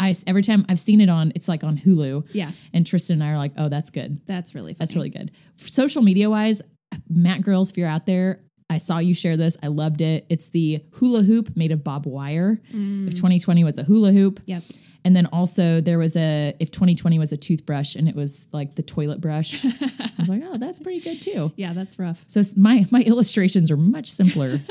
I, 0.01 0.15
every 0.27 0.43
time 0.43 0.65
I've 0.69 0.81
seen 0.81 1.01
it 1.01 1.09
on, 1.11 1.33
it's 1.35 1.49
like 1.49 1.63
on 1.65 1.77
Hulu. 1.77 2.29
Yeah. 2.33 2.53
And 2.73 2.87
Tristan 2.87 3.15
and 3.21 3.25
I 3.25 3.33
are 3.33 3.39
like, 3.39 3.53
oh, 3.59 3.69
that's 3.69 3.91
good. 3.91 4.21
That's 4.27 4.55
really 4.55 4.73
funny. 4.73 4.79
That's 4.79 4.95
really 4.95 5.11
good. 5.11 5.31
Social 5.59 6.03
media 6.03 6.31
wise, 6.31 6.63
Matt 7.09 7.43
Girls, 7.43 7.71
if 7.71 7.77
you're 7.77 7.89
out 7.89 8.07
there, 8.07 8.41
I 8.71 8.79
saw 8.79 8.99
you 8.99 9.15
share 9.15 9.37
this. 9.37 9.57
I 9.63 9.69
loved 9.69 10.01
it. 10.03 10.27
It's 10.29 10.51
the 10.51 10.85
hula 10.93 11.23
hoop 11.23 11.57
made 11.57 11.73
of 11.73 11.83
barbed 11.83 12.07
wire. 12.07 12.61
Mm. 12.73 13.09
If 13.09 13.15
2020 13.15 13.65
was 13.65 13.79
a 13.79 13.83
hula 13.83 14.13
hoop. 14.13 14.41
Yep. 14.47 14.63
And 15.05 15.15
then 15.17 15.27
also 15.27 15.81
there 15.81 15.99
was 15.99 16.17
a 16.17 16.55
if 16.61 16.71
2020 16.71 17.19
was 17.19 17.33
a 17.33 17.37
toothbrush 17.37 17.95
and 17.95 18.09
it 18.09 18.15
was 18.17 18.47
like 18.53 18.75
the 18.75 18.83
toilet 18.83 19.21
brush. 19.21 19.65
I 19.65 20.11
was 20.19 20.29
like, 20.29 20.43
oh, 20.45 20.59
that's 20.59 20.79
pretty 20.79 21.01
good 21.01 21.23
too. 21.23 21.53
Yeah, 21.57 21.73
that's 21.73 21.99
rough. 21.99 22.25
So 22.29 22.43
my 22.57 22.87
my 22.91 23.03
illustrations 23.03 23.71
are 23.71 23.77
much 23.77 24.11
simpler. 24.11 24.61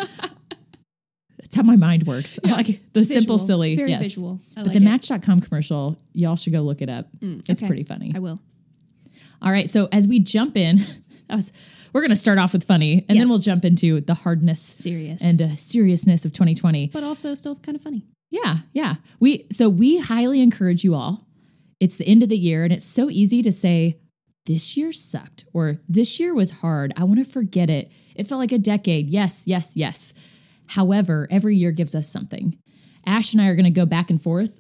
That's 1.40 1.56
how 1.56 1.64
my 1.64 1.78
mind 1.78 2.04
works. 2.04 2.38
Like 2.44 2.82
the 2.92 3.06
simple, 3.06 3.38
silly. 3.38 3.76
Very 3.78 3.92
yes. 3.92 4.02
visual. 4.04 4.42
I 4.58 4.62
but 4.62 4.66
like 4.68 4.74
the 4.74 4.82
it. 4.82 4.84
Match.com 4.84 5.40
commercial, 5.40 5.98
y'all 6.12 6.36
should 6.36 6.52
go 6.52 6.60
look 6.62 6.82
it 6.82 6.90
up. 6.90 7.08
it's 7.22 7.62
okay. 7.62 7.68
pretty 7.68 7.84
funny. 7.84 8.12
I 8.14 8.20
will. 8.20 8.42
All 9.42 9.52
right. 9.52 9.70
So 9.70 9.88
as 9.94 10.10
we 10.10 10.20
jump 10.20 10.58
in, 10.58 10.78
that 11.30 11.36
was 11.36 11.54
we're 11.94 12.02
gonna 12.02 12.18
start 12.18 12.38
off 12.38 12.52
with 12.52 12.66
funny, 12.66 13.06
and 13.08 13.16
Yes. 13.16 13.20
then 13.20 13.30
we'll 13.30 13.38
jump 13.40 13.64
into 13.64 14.02
the 14.02 14.14
hardness 14.14 14.60
Serious. 14.62 15.22
and 15.22 15.42
uh, 15.42 15.56
seriousness 15.56 16.26
of 16.26 16.34
2020. 16.34 16.88
but 16.88 17.04
also 17.04 17.34
still 17.34 17.56
kind 17.56 17.78
of 17.78 17.82
funny. 17.82 18.04
Yeah, 18.30 18.58
yeah. 18.74 18.96
We 19.20 19.46
so 19.52 19.70
we 19.70 20.00
highly 20.00 20.42
encourage 20.42 20.84
you 20.84 20.96
all. 20.96 21.28
It's 21.80 21.96
the 21.96 22.08
end 22.08 22.24
of 22.24 22.30
the 22.30 22.38
year 22.38 22.64
and 22.64 22.74
it's 22.74 22.86
so 22.86 23.10
easy 23.10 23.42
to 23.44 23.52
say 23.52 24.00
this 24.46 24.76
year 24.76 24.92
sucked 24.92 25.46
or 25.54 25.78
this 25.88 26.20
year 26.20 26.34
was 26.34 26.52
hard. 26.52 26.94
I 26.98 27.04
want 27.04 27.24
to 27.24 27.32
forget 27.32 27.70
it. 27.70 27.92
It 28.16 28.28
felt 28.28 28.40
like 28.40 28.52
a 28.52 28.58
decade. 28.58 29.10
Yes, 29.10 29.44
yes, 29.46 29.76
yes. 29.76 30.14
However, 30.68 31.28
every 31.30 31.56
year 31.56 31.72
gives 31.72 31.94
us 31.96 32.10
something. 32.10 32.58
Ash 33.06 33.34
and 33.34 33.42
I 33.42 33.48
are 33.48 33.56
going 33.56 33.66
to 33.66 33.72
go 33.72 33.86
back 33.86 34.10
and 34.10 34.22
forth. 34.22 34.52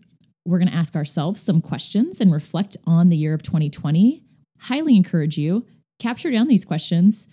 We're 0.46 0.60
going 0.60 0.70
to 0.70 0.76
ask 0.76 0.96
ourselves 0.96 1.42
some 1.42 1.60
questions 1.60 2.22
and 2.22 2.32
reflect 2.32 2.78
on 2.86 3.10
the 3.10 3.18
year 3.18 3.34
of 3.34 3.44
2020. 3.44 4.24
Highly 4.60 4.96
encourage 4.96 5.38
you 5.38 5.66
capture 6.00 6.32
down 6.32 6.48
these 6.48 6.64
questions, 6.66 7.28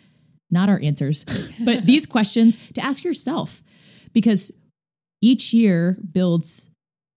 not 0.51 0.69
our 0.69 0.81
answers, 0.81 1.25
but 1.65 1.87
these 1.87 2.07
questions 2.07 2.57
to 2.75 2.85
ask 2.85 3.05
yourself 3.05 3.63
because 4.13 4.51
each 5.25 5.55
year 5.55 5.99
builds 6.13 6.71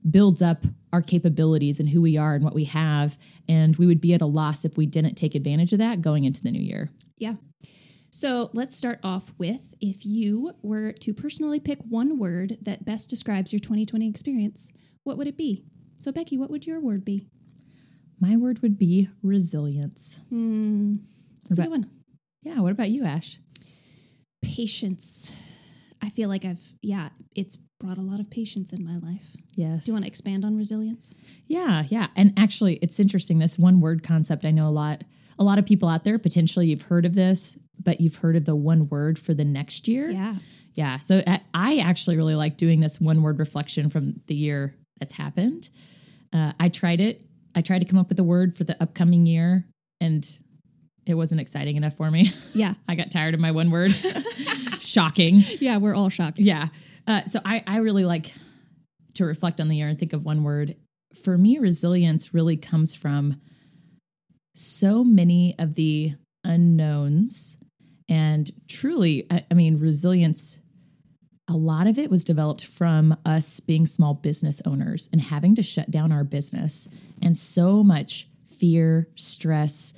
builds 0.10 0.42
up 0.42 0.64
our 0.94 1.02
capabilities 1.02 1.80
and 1.82 1.90
who 1.90 2.02
we 2.02 2.16
are 2.18 2.36
and 2.36 2.44
what 2.44 2.56
we 2.56 2.64
have 2.64 3.18
and 3.50 3.76
we 3.76 3.86
would 3.86 4.00
be 4.00 4.14
at 4.14 4.22
a 4.22 4.26
loss 4.26 4.64
if 4.64 4.78
we 4.78 4.86
didn't 4.86 5.16
take 5.16 5.36
advantage 5.36 5.74
of 5.74 5.80
that 5.80 6.02
going 6.02 6.24
into 6.24 6.42
the 6.42 6.52
new 6.52 6.62
year 6.62 6.90
Yeah. 7.18 7.36
So 8.10 8.50
let's 8.54 8.76
start 8.76 9.00
off 9.04 9.34
with 9.38 9.74
if 9.82 10.06
you 10.06 10.54
were 10.62 10.94
to 10.94 11.14
personally 11.14 11.60
pick 11.60 11.80
one 11.90 12.18
word 12.18 12.58
that 12.62 12.86
best 12.86 13.10
describes 13.10 13.52
your 13.52 13.60
2020 13.60 14.08
experience, 14.10 14.72
what 15.04 15.18
would 15.18 15.28
it 15.28 15.38
be? 15.38 15.66
So, 16.00 16.12
Becky, 16.14 16.38
what 16.38 16.50
would 16.50 16.66
your 16.66 16.80
word 16.80 17.04
be? 17.04 17.28
my 18.20 18.36
word 18.38 18.60
would 18.64 18.78
be 18.80 19.10
resilience 19.22 20.22
Hmm. 20.30 20.96
That's 21.44 21.60
a 21.60 21.64
good 21.64 21.72
one. 21.72 21.90
yeah 22.44 22.60
what 22.62 22.72
about 22.72 22.90
you 22.90 23.04
ash 23.04 23.40
Patience. 24.42 25.34
I 26.02 26.10
feel 26.10 26.30
like 26.30 26.46
I've, 26.46 26.62
yeah, 26.82 27.10
it's 27.36 27.58
brought 27.80 27.98
a 27.98 28.02
lot 28.02 28.20
of 28.20 28.30
patience 28.30 28.74
in 28.74 28.84
my 28.84 28.98
life. 28.98 29.36
yes 29.56 29.86
Do 29.86 29.90
you 29.92 29.94
want 29.94 30.06
to 30.06 30.08
expand 30.08 30.44
on 30.44 30.58
resilience? 30.58 31.14
yeah 31.48 31.84
yeah 31.90 32.08
and 32.16 32.34
actually 32.38 32.76
it's 32.82 33.00
interesting 33.00 33.38
this 33.40 33.58
one 33.58 33.80
word 33.82 34.04
concept 34.04 34.46
i 34.46 34.52
know 34.52 34.68
a 34.68 34.72
lot 34.72 35.04
a 35.40 35.44
lot 35.44 35.60
of 35.60 35.66
people 35.66 35.88
out 35.88 36.04
there 36.04 36.18
potentially 36.18 36.68
you've 36.68 36.82
heard 36.84 37.06
of 37.06 37.14
this 37.14 37.58
but 37.82 38.02
you've 38.02 38.16
heard 38.18 38.36
of 38.36 38.46
the 38.46 38.56
one 38.56 38.90
word 38.90 39.20
for 39.20 39.34
the 39.34 39.46
next 39.46 39.88
year 39.88 40.10
Yeah. 40.10 40.36
Yeah. 40.74 41.00
So 41.00 41.24
I, 41.26 41.42
I 41.56 41.78
actually 41.80 42.18
really 42.18 42.36
like 42.36 42.56
doing 42.58 42.82
this 42.82 43.02
one 43.02 43.24
word 43.24 43.40
reflection 43.40 43.90
from 43.90 44.22
the 44.28 44.36
year 44.36 44.76
that's 45.00 45.12
happened. 45.14 45.70
Uh, 46.32 46.52
I 46.60 46.70
tried 46.70 47.02
it. 47.02 47.20
I 47.56 47.62
tried 47.62 47.80
to 47.80 47.86
come 47.86 47.98
up 47.98 48.10
with 48.10 48.20
a 48.20 48.24
word 48.24 48.56
for 48.56 48.64
the 48.64 48.80
upcoming 48.80 49.26
year, 49.26 49.66
and 50.00 50.24
it 51.08 51.16
wasn't 51.16 51.42
exciting 51.42 51.78
enough 51.78 51.96
for 51.98 52.12
me. 52.12 52.32
Yeah. 52.54 52.76
I 52.88 52.94
got 52.94 53.10
tired 53.10 53.34
of 53.34 53.40
my 53.40 53.50
one 53.50 53.72
word. 53.72 53.92
Shocking. 54.80 55.42
Yeah, 55.60 55.78
we're 55.78 55.96
all 55.96 56.10
shocked. 56.10 56.38
Yeah. 56.38 56.68
Uh, 57.08 57.24
so 57.26 57.40
I, 57.46 57.64
I 57.66 57.78
really 57.78 58.06
like 58.06 58.34
to 59.16 59.26
reflect 59.26 59.62
on 59.62 59.70
the 59.70 59.78
year 59.78 59.88
and 59.88 59.98
think 59.98 60.14
of 60.14 60.26
one 60.26 60.44
word. 60.44 60.76
For 61.24 61.38
me, 61.38 61.58
resilience 61.58 62.34
really 62.34 62.58
comes 62.58 62.94
from 62.94 63.40
so 64.54 65.04
many 65.04 65.56
of 65.58 65.76
the 65.76 66.14
unknowns. 66.44 67.58
And 68.10 68.52
truly, 68.68 69.26
I, 69.32 69.46
I 69.50 69.54
mean, 69.54 69.78
resilience, 69.78 70.60
a 71.48 71.54
lot 71.54 71.88
of 71.88 71.98
it 71.98 72.12
was 72.12 72.26
developed 72.26 72.66
from 72.66 73.16
us 73.26 73.60
being 73.62 73.86
small 73.86 74.14
business 74.14 74.62
owners 74.66 75.10
and 75.12 75.22
having 75.22 75.56
to 75.56 75.64
shut 75.64 75.90
down 75.90 76.12
our 76.12 76.26
business 76.26 76.88
and 77.22 77.38
so 77.38 77.84
much 77.84 78.28
fear, 78.60 79.08
stress, 79.16 79.94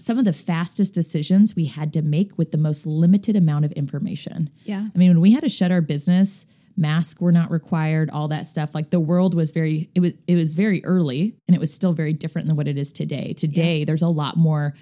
some 0.00 0.18
of 0.18 0.24
the 0.24 0.32
fastest 0.32 0.94
decisions 0.94 1.54
we 1.54 1.66
had 1.66 1.92
to 1.92 2.02
make 2.02 2.36
with 2.38 2.50
the 2.50 2.58
most 2.58 2.86
limited 2.86 3.36
amount 3.36 3.64
of 3.64 3.72
information. 3.72 4.48
Yeah. 4.64 4.86
I 4.94 4.98
mean, 4.98 5.10
when 5.10 5.20
we 5.20 5.32
had 5.32 5.42
to 5.42 5.48
shut 5.48 5.70
our 5.70 5.80
business, 5.80 6.46
masks 6.76 7.20
were 7.20 7.32
not 7.32 7.50
required, 7.50 8.08
all 8.10 8.28
that 8.28 8.46
stuff. 8.46 8.74
Like 8.74 8.90
the 8.90 9.00
world 9.00 9.34
was 9.34 9.52
very 9.52 9.90
it 9.94 10.00
was 10.00 10.12
it 10.26 10.36
was 10.36 10.54
very 10.54 10.84
early 10.84 11.36
and 11.46 11.54
it 11.54 11.60
was 11.60 11.72
still 11.72 11.92
very 11.92 12.12
different 12.12 12.48
than 12.48 12.56
what 12.56 12.68
it 12.68 12.78
is 12.78 12.92
today. 12.92 13.34
Today 13.34 13.84
there's 13.84 14.02
a 14.02 14.08
lot 14.08 14.36
more 14.36 14.74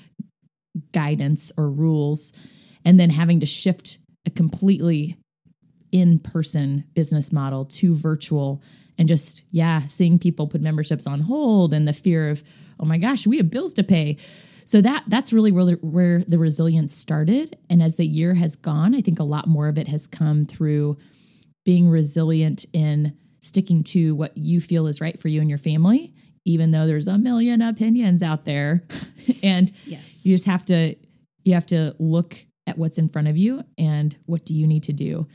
guidance 0.93 1.51
or 1.57 1.69
rules 1.69 2.33
and 2.85 3.01
then 3.01 3.11
having 3.11 3.41
to 3.41 3.47
shift 3.47 3.99
a 4.27 4.31
completely 4.31 5.17
in 5.91 6.19
person 6.19 6.85
business 6.95 7.33
model 7.33 7.65
to 7.65 7.95
virtual 7.95 8.63
and 8.99 9.09
just, 9.09 9.45
yeah, 9.51 9.85
seeing 9.87 10.19
people 10.19 10.49
put 10.49 10.61
memberships 10.61 11.07
on 11.07 11.21
hold 11.21 11.73
and 11.73 11.87
the 11.87 11.93
fear 11.93 12.29
of, 12.31 12.43
oh 12.81 12.85
my 12.85 12.99
gosh, 12.99 13.27
we 13.27 13.37
have 13.37 13.49
bills 13.51 13.75
to 13.75 13.85
pay. 13.85 14.17
So 14.69 14.83
that 14.83 15.05
that's 15.07 15.33
really 15.33 15.51
where 15.51 15.65
the, 15.65 15.79
where 15.81 16.23
the 16.29 16.39
resilience 16.39 16.95
started. 16.95 17.57
And 17.71 17.83
as 17.83 17.97
the 17.97 18.05
year 18.05 18.35
has 18.35 18.55
gone, 18.55 18.95
I 18.95 19.01
think 19.01 19.19
a 19.19 19.25
lot 19.25 19.47
more 19.47 19.67
of 19.67 19.79
it 19.79 19.89
has 19.89 20.07
come 20.07 20.45
through 20.45 20.99
being 21.65 21.89
resilient 21.89 22.67
in 22.75 23.17
sticking 23.41 23.83
to 23.85 24.15
what 24.15 24.37
you 24.37 24.61
feel 24.61 24.87
is 24.87 25.01
right 25.01 25.19
for 25.19 25.29
you 25.29 25.41
and 25.41 25.49
your 25.49 25.57
family, 25.57 26.13
even 26.45 26.71
though 26.71 26.87
there's 26.87 27.07
a 27.09 27.17
million 27.17 27.63
opinions 27.63 28.23
out 28.23 28.45
there. 28.45 28.83
and 29.43 29.73
Yes. 29.87 30.27
you 30.27 30.35
just 30.35 30.45
have 30.45 30.67
to 30.67 30.97
you 31.45 31.55
have 31.55 31.67
to 31.69 31.97
look 31.99 32.37
at 32.67 32.77
what's 32.77 32.99
in 32.99 33.09
front 33.09 33.29
of 33.29 33.39
you 33.39 33.65
and 33.79 34.19
what 34.27 34.45
do 34.45 34.53
you 34.53 34.67
need 34.67 34.83
to 34.83 34.93
do. 34.93 35.27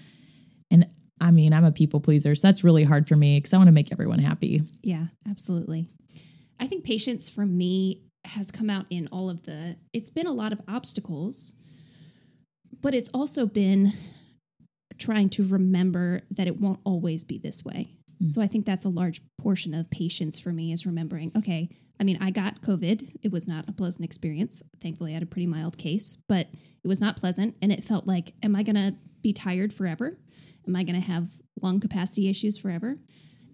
And 0.69 0.85
I 1.19 1.31
mean, 1.31 1.53
I'm 1.53 1.65
a 1.65 1.71
people 1.71 2.01
pleaser, 2.01 2.35
so 2.35 2.45
that's 2.47 2.63
really 2.63 2.83
hard 2.83 3.07
for 3.07 3.15
me 3.15 3.39
because 3.39 3.51
I 3.51 3.57
want 3.57 3.67
to 3.69 3.71
make 3.71 3.91
everyone 3.91 4.19
happy. 4.19 4.61
Yeah, 4.83 5.05
absolutely. 5.27 5.89
I 6.59 6.67
think 6.67 6.83
patience 6.83 7.29
for 7.29 7.47
me 7.47 8.03
has 8.25 8.51
come 8.51 8.69
out 8.69 8.85
in 8.89 9.07
all 9.07 9.29
of 9.29 9.43
the, 9.43 9.75
it's 9.93 10.09
been 10.09 10.27
a 10.27 10.31
lot 10.31 10.53
of 10.53 10.61
obstacles, 10.67 11.53
but 12.81 12.93
it's 12.93 13.09
also 13.13 13.45
been 13.45 13.93
trying 14.97 15.29
to 15.29 15.45
remember 15.45 16.21
that 16.31 16.47
it 16.47 16.59
won't 16.59 16.79
always 16.83 17.23
be 17.23 17.37
this 17.37 17.63
way. 17.63 17.89
Mm. 18.21 18.31
So 18.31 18.41
I 18.41 18.47
think 18.47 18.65
that's 18.65 18.85
a 18.85 18.89
large 18.89 19.21
portion 19.37 19.73
of 19.73 19.89
patience 19.89 20.39
for 20.39 20.49
me 20.49 20.71
is 20.71 20.85
remembering, 20.85 21.31
okay, 21.37 21.69
I 21.99 22.03
mean, 22.03 22.17
I 22.21 22.31
got 22.31 22.61
COVID. 22.61 23.17
It 23.21 23.31
was 23.31 23.47
not 23.47 23.69
a 23.69 23.71
pleasant 23.71 24.03
experience. 24.03 24.63
Thankfully, 24.81 25.11
I 25.11 25.15
had 25.15 25.23
a 25.23 25.27
pretty 25.27 25.47
mild 25.47 25.77
case, 25.77 26.17
but 26.27 26.47
it 26.83 26.87
was 26.87 26.99
not 26.99 27.17
pleasant. 27.17 27.55
And 27.61 27.71
it 27.71 27.83
felt 27.83 28.07
like, 28.07 28.33
am 28.41 28.55
I 28.55 28.63
going 28.63 28.75
to 28.75 28.95
be 29.21 29.31
tired 29.31 29.73
forever? 29.73 30.17
Am 30.67 30.75
I 30.75 30.83
going 30.83 30.99
to 30.99 31.07
have 31.07 31.29
lung 31.61 31.79
capacity 31.79 32.29
issues 32.29 32.57
forever? 32.57 32.97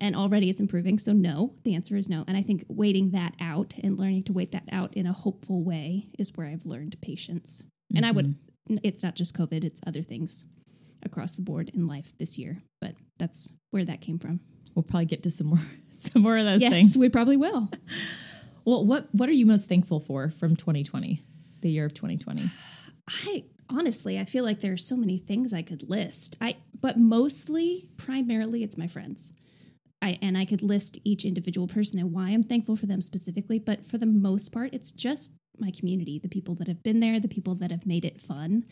And 0.02 0.16
already 0.16 0.50
it's 0.50 0.60
improving. 0.60 0.98
So, 0.98 1.12
no, 1.12 1.56
the 1.64 1.76
answer 1.76 1.98
is 1.98 2.08
no. 2.08 2.24
And 2.28 2.38
I 2.38 2.42
think 2.42 2.66
waiting 2.70 3.12
that 3.12 3.34
out 3.42 3.74
and 3.84 4.00
learning 4.00 4.24
to 4.26 4.34
wait 4.34 4.54
that 4.54 4.64
out 4.72 4.94
in 4.94 5.06
a 5.06 5.14
hopeful 5.14 5.64
way 5.64 6.08
is 6.18 6.36
where 6.36 6.48
I've 6.48 6.66
learned 6.66 6.96
patience. 7.02 7.64
And 7.96 8.06
I 8.06 8.12
would, 8.12 8.28
mm-hmm. 8.28 8.78
it's 8.84 9.04
not 9.04 9.16
just 9.16 9.36
COVID, 9.36 9.64
it's 9.64 9.82
other 9.86 10.04
things 10.04 10.46
across 11.04 11.34
the 11.34 11.42
board 11.42 11.70
in 11.74 11.88
life 11.88 12.14
this 12.18 12.38
year. 12.38 12.62
But 12.80 12.96
that's 13.18 13.52
where 13.72 13.84
that 13.86 14.02
came 14.02 14.20
from. 14.20 14.40
We'll 14.74 14.84
probably 14.84 15.06
get 15.06 15.24
to 15.24 15.32
some 15.32 15.48
more 15.48 15.60
some 15.98 16.22
more 16.22 16.38
of 16.38 16.46
those 16.46 16.62
yes, 16.62 16.74
things. 16.74 16.98
we 16.98 17.10
probably 17.10 17.38
will. 17.38 17.70
Well, 18.66 18.86
what 18.86 19.08
what 19.14 19.30
are 19.30 19.34
you 19.34 19.48
most 19.48 19.68
thankful 19.68 20.00
for 20.00 20.30
from 20.30 20.56
2020, 20.56 21.24
the 21.62 21.70
year 21.70 21.86
of 21.86 21.94
2020? 21.96 22.44
I 23.08 23.46
honestly, 23.68 24.20
I 24.20 24.26
feel 24.26 24.44
like 24.44 24.60
there 24.60 24.74
are 24.74 24.78
so 24.78 24.96
many 24.96 25.18
things 25.18 25.54
I 25.54 25.64
could 25.64 25.90
list. 25.90 26.38
I 26.40 26.58
but 26.80 27.00
mostly, 27.00 27.90
primarily, 27.98 28.62
it's 28.64 28.78
my 28.78 28.86
friends. 28.86 29.34
I 30.02 30.18
and 30.22 30.38
I 30.38 30.46
could 30.46 30.62
list 30.62 31.00
each 31.04 31.26
individual 31.26 31.68
person 31.68 32.00
and 32.00 32.12
why 32.12 32.30
I'm 32.30 32.44
thankful 32.44 32.76
for 32.76 32.86
them 32.86 33.02
specifically. 33.02 33.60
But 33.60 33.86
for 33.86 33.98
the 33.98 34.06
most 34.06 34.52
part, 34.52 34.74
it's 34.74 34.92
just 34.92 35.32
my 35.60 35.72
community, 35.72 36.20
the 36.20 36.30
people 36.30 36.56
that 36.56 36.68
have 36.68 36.84
been 36.84 37.00
there, 37.00 37.20
the 37.20 37.28
people 37.28 37.56
that 37.56 37.72
have 37.72 37.86
made 37.86 38.06
it 38.06 38.20
fun, 38.22 38.66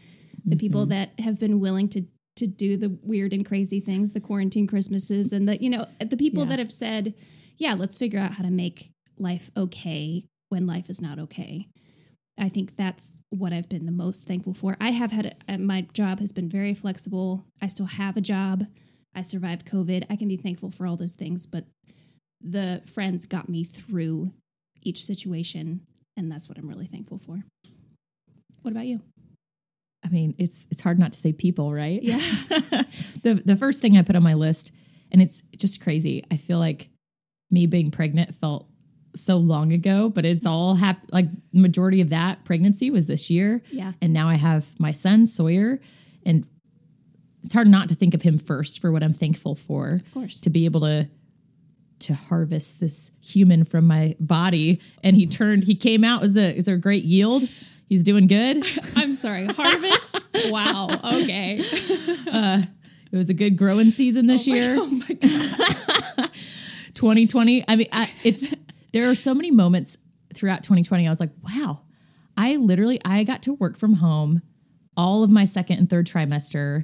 the 0.45 0.55
people 0.55 0.81
mm-hmm. 0.81 0.91
that 0.91 1.19
have 1.19 1.39
been 1.39 1.59
willing 1.59 1.89
to 1.89 2.05
to 2.37 2.45
do 2.47 2.77
the 2.77 2.97
weird 3.01 3.33
and 3.33 3.45
crazy 3.45 3.79
things, 3.79 4.13
the 4.13 4.21
quarantine 4.21 4.67
Christmases, 4.67 5.33
and 5.33 5.47
the 5.47 5.61
you 5.61 5.69
know 5.69 5.85
the 5.99 6.17
people 6.17 6.43
Yeah. 6.43 6.49
that 6.49 6.59
have 6.59 6.71
said, 6.71 7.13
yeah, 7.57 7.73
let's 7.73 7.97
figure 7.97 8.19
out 8.19 8.35
how 8.35 8.43
to 8.43 8.51
make 8.51 8.91
life 9.17 9.51
okay 9.57 10.23
when 10.49 10.67
life 10.67 10.89
is 10.89 11.01
not 11.01 11.19
okay. 11.19 11.67
I 12.39 12.49
think 12.49 12.75
that's 12.75 13.19
what 13.29 13.51
I've 13.51 13.67
been 13.67 13.87
the 13.87 13.91
most 13.91 14.25
thankful 14.25 14.53
for. 14.53 14.77
I 14.79 14.91
have 14.91 15.11
had 15.11 15.35
a, 15.49 15.57
my 15.57 15.81
job 15.93 16.19
has 16.19 16.31
been 16.31 16.47
very 16.47 16.73
flexible. 16.73 17.45
I 17.61 17.67
still 17.67 17.87
have 17.87 18.15
a 18.15 18.21
job. 18.21 18.65
I 19.15 19.21
survived 19.21 19.65
COVID. 19.65 20.05
I 20.09 20.15
can 20.15 20.27
be 20.27 20.37
thankful 20.37 20.69
for 20.69 20.85
all 20.85 20.97
those 20.97 21.13
things, 21.13 21.45
but 21.45 21.65
the 22.41 22.81
friends 22.85 23.25
got 23.25 23.49
me 23.49 23.63
through 23.63 24.31
each 24.83 25.03
situation, 25.03 25.81
and 26.15 26.31
that's 26.31 26.47
what 26.47 26.57
I'm 26.57 26.69
really 26.69 26.85
thankful 26.85 27.17
for. 27.17 27.43
What 28.61 28.71
about 28.71 28.85
you? 28.85 29.01
I 30.05 30.09
mean, 30.09 30.35
it's 30.37 30.67
it's 30.69 30.81
hard 30.81 30.99
not 30.99 31.13
to 31.13 31.17
say 31.17 31.33
people, 31.33 31.73
right? 31.73 32.01
Yeah. 32.01 32.19
the 33.23 33.41
the 33.43 33.55
first 33.55 33.81
thing 33.81 33.97
I 33.97 34.03
put 34.03 34.15
on 34.15 34.23
my 34.23 34.35
list, 34.35 34.71
and 35.11 35.21
it's 35.21 35.41
just 35.57 35.81
crazy. 35.81 36.23
I 36.31 36.37
feel 36.37 36.59
like 36.59 36.89
me 37.49 37.65
being 37.65 37.91
pregnant 37.91 38.35
felt 38.35 38.67
so 39.15 39.37
long 39.37 39.73
ago, 39.73 40.09
but 40.09 40.25
it's 40.25 40.45
mm-hmm. 40.45 40.53
all 40.53 40.75
hap- 40.75 41.11
like 41.11 41.27
the 41.51 41.59
majority 41.59 42.01
of 42.01 42.09
that 42.09 42.45
pregnancy 42.45 42.89
was 42.89 43.05
this 43.05 43.29
year. 43.29 43.61
Yeah. 43.71 43.93
And 44.01 44.13
now 44.13 44.29
I 44.29 44.35
have 44.35 44.67
my 44.79 44.91
son 44.91 45.25
Sawyer, 45.25 45.79
and 46.25 46.45
it's 47.47 47.53
hard 47.53 47.69
not 47.69 47.87
to 47.87 47.95
think 47.95 48.13
of 48.13 48.21
him 48.21 48.37
first 48.37 48.81
for 48.81 48.91
what 48.91 49.01
I'm 49.01 49.13
thankful 49.13 49.55
for. 49.55 50.01
Of 50.05 50.13
course. 50.13 50.41
to 50.41 50.49
be 50.49 50.65
able 50.65 50.81
to 50.81 51.07
to 51.99 52.13
harvest 52.13 52.81
this 52.81 53.09
human 53.21 53.63
from 53.63 53.87
my 53.87 54.17
body 54.19 54.81
and 55.01 55.15
he 55.15 55.25
turned 55.25 55.63
he 55.63 55.73
came 55.73 56.03
out 56.03 56.23
as 56.23 56.35
a 56.35 56.53
is 56.53 56.67
a 56.67 56.75
great 56.75 57.05
yield 57.05 57.47
he's 57.87 58.03
doing 58.03 58.27
good 58.27 58.67
I'm 58.97 59.13
sorry. 59.13 59.45
Harvest? 59.45 60.23
wow. 60.49 60.89
Okay. 60.89 61.63
Uh, 62.29 62.63
it 63.13 63.17
was 63.17 63.29
a 63.29 63.33
good 63.33 63.57
growing 63.57 63.91
season 63.91 64.27
this 64.27 64.45
oh 64.45 64.51
year 64.51 64.75
Oh 64.77 64.85
my 64.87 65.13
god. 65.15 66.29
2020 66.95 67.63
i 67.65 67.75
mean 67.77 67.87
I, 67.93 68.11
it's 68.25 68.55
there 68.91 69.09
are 69.09 69.15
so 69.15 69.33
many 69.33 69.51
moments 69.51 69.97
throughout 70.33 70.63
2020 70.63 71.07
i 71.07 71.09
was 71.09 71.21
like 71.21 71.31
wow 71.45 71.79
i 72.35 72.57
literally 72.57 72.99
i 73.05 73.23
got 73.23 73.41
to 73.43 73.53
work 73.53 73.77
from 73.77 73.93
home 73.93 74.41
all 74.97 75.23
of 75.23 75.29
my 75.29 75.45
second 75.45 75.77
and 75.79 75.89
third 75.89 76.07
trimester 76.07 76.83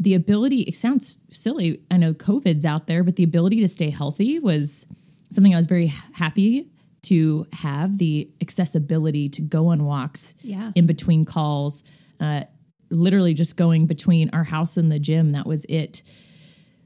the 0.00 0.14
ability 0.14 0.62
it 0.62 0.74
sounds 0.74 1.18
silly 1.30 1.80
i 1.90 1.96
know 1.96 2.12
covid's 2.14 2.64
out 2.64 2.86
there 2.86 3.04
but 3.04 3.16
the 3.16 3.22
ability 3.22 3.60
to 3.60 3.68
stay 3.68 3.90
healthy 3.90 4.38
was 4.38 4.86
something 5.30 5.52
i 5.54 5.56
was 5.56 5.66
very 5.66 5.86
happy 6.14 6.66
to 7.02 7.46
have 7.52 7.98
the 7.98 8.28
accessibility 8.40 9.28
to 9.28 9.40
go 9.42 9.66
on 9.68 9.84
walks 9.84 10.34
Yeah. 10.42 10.72
in 10.74 10.86
between 10.86 11.24
calls 11.24 11.84
uh, 12.18 12.44
literally 12.90 13.32
just 13.34 13.56
going 13.56 13.86
between 13.86 14.28
our 14.32 14.44
house 14.44 14.76
and 14.76 14.90
the 14.92 14.98
gym 14.98 15.32
that 15.32 15.46
was 15.46 15.64
it. 15.68 16.02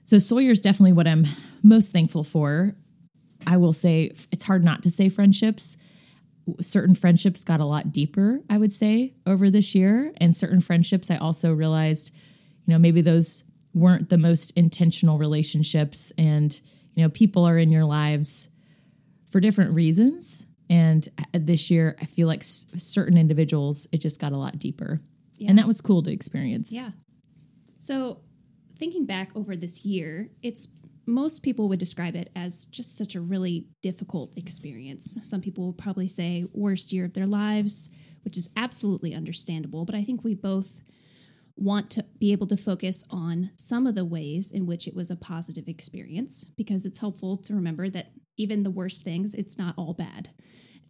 So 0.04 0.18
sawyer's 0.18 0.60
definitely 0.60 0.92
what 0.92 1.06
i'm 1.08 1.26
most 1.62 1.90
thankful 1.92 2.22
for. 2.24 2.74
I 3.46 3.56
will 3.56 3.72
say 3.72 4.12
it's 4.30 4.44
hard 4.44 4.62
not 4.64 4.82
to 4.84 4.90
say 4.90 5.08
friendships. 5.08 5.76
Certain 6.60 6.94
friendships 6.94 7.42
got 7.42 7.58
a 7.60 7.64
lot 7.64 7.90
deeper 7.90 8.38
i 8.50 8.58
would 8.58 8.72
say 8.72 9.14
over 9.26 9.48
this 9.50 9.74
year 9.74 10.12
and 10.18 10.36
certain 10.36 10.60
friendships 10.60 11.10
i 11.10 11.16
also 11.16 11.52
realized 11.54 12.12
you 12.66 12.72
know 12.72 12.78
maybe 12.78 13.00
those 13.02 13.44
weren't 13.74 14.08
the 14.08 14.18
most 14.18 14.52
intentional 14.52 15.18
relationships 15.18 16.12
and 16.18 16.60
you 16.94 17.02
know 17.02 17.08
people 17.10 17.44
are 17.44 17.58
in 17.58 17.70
your 17.70 17.84
lives 17.84 18.48
for 19.30 19.40
different 19.40 19.74
reasons 19.74 20.46
and 20.70 21.08
uh, 21.18 21.24
this 21.34 21.70
year 21.70 21.96
i 22.00 22.04
feel 22.04 22.26
like 22.28 22.40
s- 22.40 22.66
certain 22.76 23.16
individuals 23.18 23.86
it 23.92 23.98
just 23.98 24.20
got 24.20 24.32
a 24.32 24.36
lot 24.36 24.58
deeper 24.58 25.00
and 25.48 25.58
that 25.58 25.66
was 25.66 25.80
cool 25.80 26.02
to 26.02 26.10
experience 26.12 26.70
Yeah. 26.72 26.90
So, 27.78 28.20
thinking 28.78 29.04
back 29.04 29.30
over 29.34 29.56
this 29.56 29.84
year, 29.84 30.30
it's 30.42 30.68
most 31.06 31.42
people 31.42 31.68
would 31.68 31.78
describe 31.78 32.16
it 32.16 32.30
as 32.34 32.64
just 32.66 32.96
such 32.96 33.14
a 33.14 33.20
really 33.20 33.66
difficult 33.82 34.32
experience. 34.38 35.18
Some 35.22 35.42
people 35.42 35.64
will 35.66 35.74
probably 35.74 36.08
say 36.08 36.46
worst 36.54 36.92
year 36.94 37.04
of 37.04 37.12
their 37.12 37.26
lives, 37.26 37.90
which 38.24 38.38
is 38.38 38.48
absolutely 38.56 39.14
understandable, 39.14 39.84
but 39.84 39.94
I 39.94 40.02
think 40.02 40.24
we 40.24 40.34
both 40.34 40.80
want 41.56 41.90
to 41.90 42.04
be 42.18 42.32
able 42.32 42.46
to 42.48 42.56
focus 42.56 43.04
on 43.10 43.50
some 43.56 43.86
of 43.86 43.94
the 43.94 44.04
ways 44.04 44.50
in 44.50 44.66
which 44.66 44.88
it 44.88 44.94
was 44.94 45.10
a 45.10 45.16
positive 45.16 45.68
experience 45.68 46.44
because 46.56 46.84
it's 46.84 46.98
helpful 46.98 47.36
to 47.36 47.54
remember 47.54 47.88
that 47.88 48.12
even 48.36 48.62
the 48.62 48.70
worst 48.70 49.04
things, 49.04 49.34
it's 49.34 49.56
not 49.56 49.74
all 49.78 49.94
bad. 49.94 50.30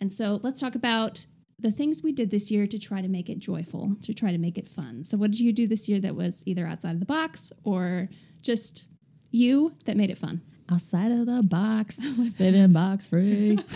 And 0.01 0.13
so 0.13 0.41
let's 0.43 0.61
talk 0.61 0.75
about 0.75 1.27
the 1.59 1.71
things 1.71 2.03
we 2.03 2.13
did 2.13 2.31
this 2.31 2.51
year 2.51 2.67
to 2.67 2.79
try 2.79 3.01
to 3.01 3.09
make 3.09 3.29
it 3.29 3.39
joyful, 3.39 3.97
to 4.03 4.15
try 4.15 4.33
to 4.33 4.39
make 4.39 4.59
it 4.59 4.69
fun. 4.69 5.05
So, 5.05 5.17
what 5.17 5.31
did 5.31 5.41
you 5.41 5.53
do 5.53 5.67
this 5.67 5.89
year 5.89 6.01
that 6.01 6.17
was 6.17 6.43
either 6.47 6.67
outside 6.67 6.95
of 6.95 7.01
the 7.01 7.07
box 7.07 7.53
or 7.63 8.09
just 8.43 8.87
you 9.31 9.75
that 9.85 9.97
made 9.97 10.11
it 10.11 10.19
fun? 10.19 10.43
outside 10.71 11.11
of 11.11 11.27
the 11.27 11.43
box 11.43 11.99
living 12.39 12.73
box 12.73 13.07
free 13.07 13.59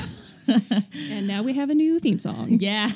And 1.11 1.29
now 1.29 1.43
we 1.43 1.53
have 1.55 1.69
a 1.69 1.75
new 1.75 1.99
theme 1.99 2.19
song. 2.19 2.49
yeah 2.61 2.91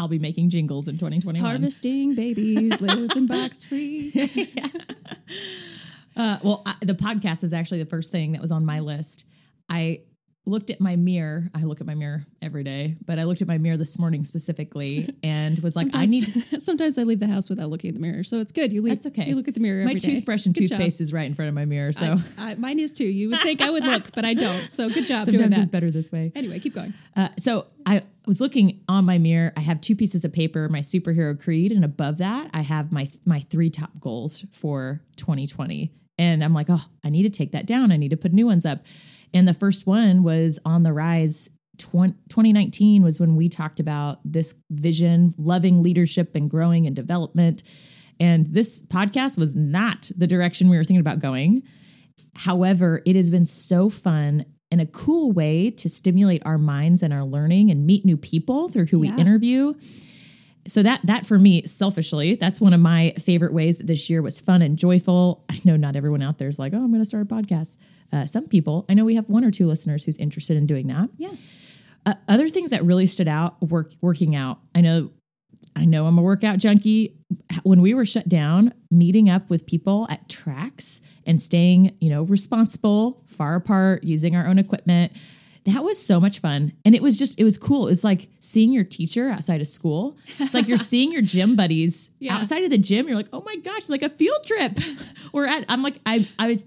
i'll 0.00 0.08
be 0.08 0.18
making 0.18 0.48
jingles 0.50 0.88
in 0.88 0.94
2021 0.96 1.48
Harvesting 1.48 2.14
babies, 2.14 2.80
living 2.80 3.26
box 3.34 3.62
free. 3.62 4.12
Uh, 6.16 6.38
well, 6.42 6.62
I, 6.66 6.74
the 6.82 6.92
podcast 6.92 7.44
is 7.44 7.52
actually 7.52 7.82
the 7.82 7.88
first 7.88 8.10
thing 8.10 8.32
that 8.32 8.40
was 8.42 8.50
on 8.50 8.66
my 8.66 8.80
list. 8.80 9.24
I 9.70 10.00
looked 10.50 10.70
at 10.70 10.80
my 10.80 10.96
mirror. 10.96 11.48
I 11.54 11.62
look 11.62 11.80
at 11.80 11.86
my 11.86 11.94
mirror 11.94 12.26
every 12.42 12.64
day, 12.64 12.96
but 13.06 13.18
I 13.18 13.24
looked 13.24 13.40
at 13.40 13.48
my 13.48 13.56
mirror 13.56 13.76
this 13.76 13.98
morning 13.98 14.24
specifically 14.24 15.14
and 15.22 15.58
was 15.60 15.76
like, 15.76 15.88
I 15.94 16.04
need 16.04 16.44
Sometimes 16.58 16.98
I 16.98 17.04
leave 17.04 17.20
the 17.20 17.26
house 17.26 17.48
without 17.48 17.70
looking 17.70 17.88
at 17.88 17.94
the 17.94 18.00
mirror, 18.00 18.22
so 18.24 18.40
it's 18.40 18.52
good. 18.52 18.72
You 18.72 18.82
leave. 18.82 19.02
That's 19.02 19.18
okay. 19.18 19.28
You 19.28 19.36
look 19.36 19.48
at 19.48 19.54
the 19.54 19.60
mirror. 19.60 19.84
my 19.84 19.92
every 19.92 20.00
day. 20.00 20.14
toothbrush 20.14 20.46
and 20.46 20.54
Good 20.54 20.68
job. 20.68 20.78
toothpaste 20.78 21.00
is 21.00 21.12
right 21.12 21.24
in 21.24 21.34
front 21.34 21.48
of 21.48 21.54
my 21.54 21.64
mirror. 21.64 21.92
So 21.92 22.18
I, 22.36 22.50
I, 22.50 22.54
mine 22.56 22.78
is 22.78 22.92
too. 22.92 23.04
You 23.04 23.30
would 23.30 23.40
think 23.40 23.62
I 23.62 23.70
would 23.70 23.84
look, 23.84 24.12
but 24.14 24.24
I 24.24 24.34
don't. 24.34 24.70
So 24.70 24.88
good 24.88 25.06
job 25.06 25.26
doing 25.26 25.36
sometimes 25.36 25.54
that. 25.54 25.60
it's 25.60 25.68
better 25.68 25.90
this 25.90 26.12
way. 26.12 26.32
Anyway, 26.34 26.58
keep 26.58 26.74
going. 26.74 26.92
Uh, 27.16 27.28
so 27.38 27.66
I 27.86 28.02
was 28.26 28.40
looking 28.40 28.82
on 28.88 29.04
my 29.04 29.18
mirror. 29.18 29.52
I 29.56 29.60
have 29.60 29.80
two 29.80 29.96
pieces 29.96 30.24
of 30.24 30.32
paper, 30.32 30.68
my 30.68 30.80
superhero 30.80 31.40
creed, 31.40 31.72
and 31.72 31.84
above 31.84 32.18
that, 32.18 32.50
I 32.52 32.62
have 32.62 32.92
my 32.92 33.08
my 33.24 33.40
three 33.40 33.70
top 33.70 33.90
goals 34.00 34.44
for 34.52 35.00
2020. 35.16 35.92
And 36.18 36.44
I'm 36.44 36.52
like, 36.52 36.66
oh, 36.68 36.84
I 37.02 37.08
need 37.08 37.22
to 37.22 37.30
take 37.30 37.52
that 37.52 37.64
down. 37.64 37.90
I 37.90 37.96
need 37.96 38.10
to 38.10 38.16
put 38.16 38.34
new 38.34 38.44
ones 38.46 38.66
up. 38.66 38.84
And 39.34 39.46
the 39.46 39.54
first 39.54 39.86
one 39.86 40.22
was 40.22 40.58
on 40.64 40.82
the 40.82 40.92
rise. 40.92 41.48
20, 41.78 42.12
2019 42.28 43.02
was 43.02 43.18
when 43.18 43.36
we 43.36 43.48
talked 43.48 43.80
about 43.80 44.18
this 44.24 44.54
vision, 44.70 45.34
loving 45.38 45.82
leadership 45.82 46.34
and 46.34 46.50
growing 46.50 46.86
and 46.86 46.94
development. 46.94 47.62
And 48.18 48.46
this 48.46 48.82
podcast 48.82 49.38
was 49.38 49.56
not 49.56 50.10
the 50.14 50.26
direction 50.26 50.68
we 50.68 50.76
were 50.76 50.84
thinking 50.84 51.00
about 51.00 51.20
going. 51.20 51.62
However, 52.34 53.00
it 53.06 53.16
has 53.16 53.30
been 53.30 53.46
so 53.46 53.88
fun 53.88 54.44
and 54.70 54.80
a 54.80 54.86
cool 54.86 55.32
way 55.32 55.70
to 55.70 55.88
stimulate 55.88 56.42
our 56.44 56.58
minds 56.58 57.02
and 57.02 57.12
our 57.12 57.24
learning 57.24 57.70
and 57.70 57.86
meet 57.86 58.04
new 58.04 58.16
people 58.16 58.68
through 58.68 58.86
who 58.86 59.02
Yeah. 59.02 59.14
we 59.16 59.20
interview. 59.20 59.72
So 60.68 60.82
that 60.82 61.00
that 61.04 61.26
for 61.26 61.38
me, 61.38 61.62
selfishly, 61.66 62.34
that's 62.34 62.60
one 62.60 62.72
of 62.72 62.80
my 62.80 63.14
favorite 63.18 63.52
ways 63.52 63.78
that 63.78 63.86
this 63.86 64.10
year 64.10 64.22
was 64.22 64.40
fun 64.40 64.62
and 64.62 64.76
joyful. 64.76 65.44
I 65.48 65.60
know 65.64 65.76
not 65.76 65.96
everyone 65.96 66.22
out 66.22 66.38
there 66.38 66.48
is 66.48 66.58
like, 66.58 66.74
oh, 66.74 66.78
I'm 66.78 66.88
going 66.90 67.00
to 67.00 67.04
start 67.04 67.22
a 67.22 67.34
podcast. 67.34 67.76
Uh, 68.12 68.26
some 68.26 68.46
people, 68.46 68.84
I 68.88 68.94
know 68.94 69.04
we 69.04 69.14
have 69.14 69.28
one 69.28 69.44
or 69.44 69.50
two 69.50 69.66
listeners 69.66 70.04
who's 70.04 70.18
interested 70.18 70.56
in 70.56 70.66
doing 70.66 70.88
that. 70.88 71.08
Yeah. 71.16 71.30
Uh, 72.04 72.14
other 72.28 72.48
things 72.48 72.70
that 72.70 72.84
really 72.84 73.06
stood 73.06 73.28
out 73.28 73.60
work 73.62 73.92
working 74.00 74.34
out. 74.34 74.58
I 74.74 74.80
know 74.80 75.10
I 75.76 75.84
know 75.84 76.06
I'm 76.06 76.18
a 76.18 76.22
workout 76.22 76.58
junkie. 76.58 77.16
When 77.62 77.80
we 77.80 77.94
were 77.94 78.04
shut 78.04 78.28
down, 78.28 78.74
meeting 78.90 79.30
up 79.30 79.48
with 79.48 79.66
people 79.66 80.06
at 80.10 80.28
tracks 80.28 81.00
and 81.26 81.40
staying, 81.40 81.96
you 82.00 82.10
know, 82.10 82.24
responsible, 82.24 83.22
far 83.26 83.54
apart, 83.54 84.02
using 84.04 84.34
our 84.34 84.46
own 84.46 84.58
equipment. 84.58 85.12
That 85.72 85.84
was 85.84 86.00
so 86.04 86.20
much 86.20 86.38
fun. 86.40 86.72
And 86.84 86.94
it 86.94 87.02
was 87.02 87.18
just, 87.18 87.38
it 87.38 87.44
was 87.44 87.58
cool. 87.58 87.86
It 87.86 87.90
was 87.90 88.04
like 88.04 88.28
seeing 88.40 88.72
your 88.72 88.84
teacher 88.84 89.28
outside 89.28 89.60
of 89.60 89.68
school. 89.68 90.16
It's 90.38 90.54
like 90.54 90.68
you're 90.68 90.78
seeing 90.92 91.12
your 91.12 91.22
gym 91.22 91.56
buddies 91.56 92.10
Yeah. 92.18 92.36
outside 92.36 92.62
of 92.64 92.70
the 92.70 92.78
gym. 92.78 93.06
You're 93.06 93.16
like, 93.16 93.28
oh 93.32 93.42
my 93.44 93.56
gosh, 93.56 93.78
it's 93.78 93.88
like 93.90 94.02
a 94.02 94.08
field 94.08 94.44
trip. 94.44 94.78
or 95.32 95.46
at, 95.46 95.64
I'm 95.68 95.82
like, 95.82 96.00
I, 96.06 96.28
I 96.38 96.48
was, 96.48 96.64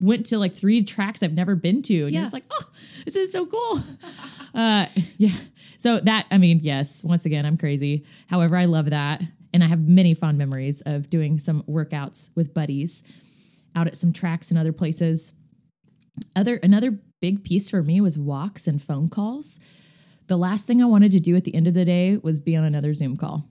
went 0.00 0.26
to 0.26 0.38
like 0.38 0.54
three 0.54 0.82
tracks 0.82 1.22
I've 1.22 1.32
never 1.34 1.54
been 1.54 1.82
to. 1.82 1.94
And 2.04 2.10
Yeah. 2.12 2.18
you're 2.18 2.22
just 2.22 2.32
like, 2.32 2.44
oh, 2.50 2.64
this 3.04 3.16
is 3.16 3.30
so 3.32 3.46
cool. 3.46 3.80
uh, 4.54 4.86
yeah. 5.18 5.30
So 5.78 6.00
that, 6.00 6.26
I 6.30 6.38
mean, 6.38 6.60
yes, 6.62 7.02
once 7.04 7.24
again, 7.24 7.44
I'm 7.46 7.56
crazy. 7.56 8.04
However, 8.28 8.56
I 8.56 8.64
love 8.66 8.90
that. 8.90 9.22
And 9.54 9.62
I 9.62 9.66
have 9.68 9.80
many 9.86 10.14
fond 10.14 10.38
memories 10.38 10.80
of 10.86 11.10
doing 11.10 11.38
some 11.38 11.62
workouts 11.64 12.30
with 12.34 12.54
buddies 12.54 13.02
out 13.76 13.86
at 13.86 13.96
some 13.96 14.12
tracks 14.12 14.50
and 14.50 14.58
other 14.58 14.72
places. 14.72 15.32
Other 16.36 16.56
another 16.62 16.98
big 17.22 17.42
piece 17.44 17.70
for 17.70 17.82
me 17.82 18.02
was 18.02 18.18
walks 18.18 18.66
and 18.66 18.82
phone 18.82 19.08
calls. 19.08 19.58
The 20.26 20.36
last 20.36 20.66
thing 20.66 20.82
I 20.82 20.86
wanted 20.86 21.12
to 21.12 21.20
do 21.20 21.36
at 21.36 21.44
the 21.44 21.54
end 21.54 21.66
of 21.66 21.72
the 21.72 21.86
day 21.86 22.18
was 22.18 22.40
be 22.40 22.56
on 22.56 22.64
another 22.64 22.92
Zoom 22.92 23.16
call. 23.16 23.48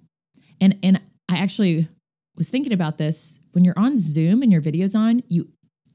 And 0.59 0.77
and 0.83 1.01
I 1.27 1.37
actually 1.37 1.87
was 2.35 2.49
thinking 2.49 2.73
about 2.73 2.97
this 2.97 3.39
when 3.53 3.63
you're 3.63 3.79
on 3.79 3.97
Zoom 3.97 4.43
and 4.43 4.51
your 4.51 4.61
video's 4.61 4.93
on, 4.93 5.23
you 5.27 5.49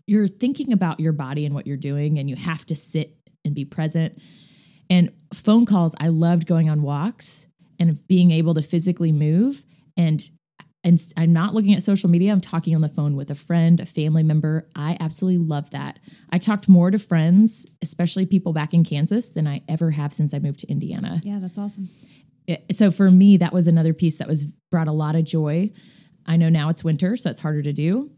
you're 0.06 0.26
thinking 0.26 0.72
about 0.72 0.98
your 0.98 1.12
body 1.12 1.46
and 1.46 1.54
what 1.54 1.66
you're 1.66 1.76
doing 1.76 2.18
and 2.18 2.28
you 2.28 2.36
have 2.36 2.64
to 2.66 2.76
sit 2.76 3.16
and 3.44 3.54
be 3.54 3.64
present. 3.64 4.18
And 4.88 5.12
phone 5.34 5.66
calls, 5.66 5.94
I 6.00 6.08
loved 6.08 6.46
going 6.46 6.70
on 6.70 6.82
walks 6.82 7.46
and 7.78 8.06
being 8.08 8.30
able 8.30 8.54
to 8.54 8.62
physically 8.62 9.12
move 9.12 9.62
and 9.96 10.28
and 10.86 10.98
I'm 11.16 11.32
not 11.32 11.52
looking 11.52 11.74
at 11.74 11.82
social 11.82 12.08
media. 12.08 12.32
I'm 12.32 12.40
talking 12.40 12.74
on 12.74 12.80
the 12.80 12.88
phone 12.88 13.16
with 13.16 13.30
a 13.30 13.34
friend, 13.34 13.80
a 13.80 13.86
family 13.86 14.22
member. 14.22 14.68
I 14.76 14.96
absolutely 15.00 15.44
love 15.44 15.68
that. 15.72 15.98
I 16.30 16.38
talked 16.38 16.68
more 16.68 16.90
to 16.92 16.98
friends, 16.98 17.66
especially 17.82 18.24
people 18.24 18.52
back 18.52 18.72
in 18.72 18.84
Kansas, 18.84 19.28
than 19.30 19.46
I 19.48 19.62
ever 19.68 19.90
have 19.90 20.14
since 20.14 20.32
I 20.32 20.38
moved 20.38 20.60
to 20.60 20.68
Indiana. 20.68 21.20
Yeah, 21.24 21.40
that's 21.40 21.58
awesome. 21.58 21.88
It- 22.46 22.64
so 22.72 22.90
for 22.92 23.10
me, 23.10 23.36
that 23.38 23.52
was 23.52 23.66
another 23.66 23.92
piece 23.92 24.18
that 24.18 24.28
was 24.28 24.44
brought 24.70 24.86
a 24.86 24.92
lot 24.92 25.16
of 25.16 25.24
joy. 25.24 25.72
I 26.24 26.36
know 26.36 26.48
now 26.48 26.68
it's 26.68 26.84
winter, 26.84 27.16
so 27.16 27.30
it's 27.30 27.40
harder 27.40 27.62
to 27.62 27.72
do. 27.72 28.10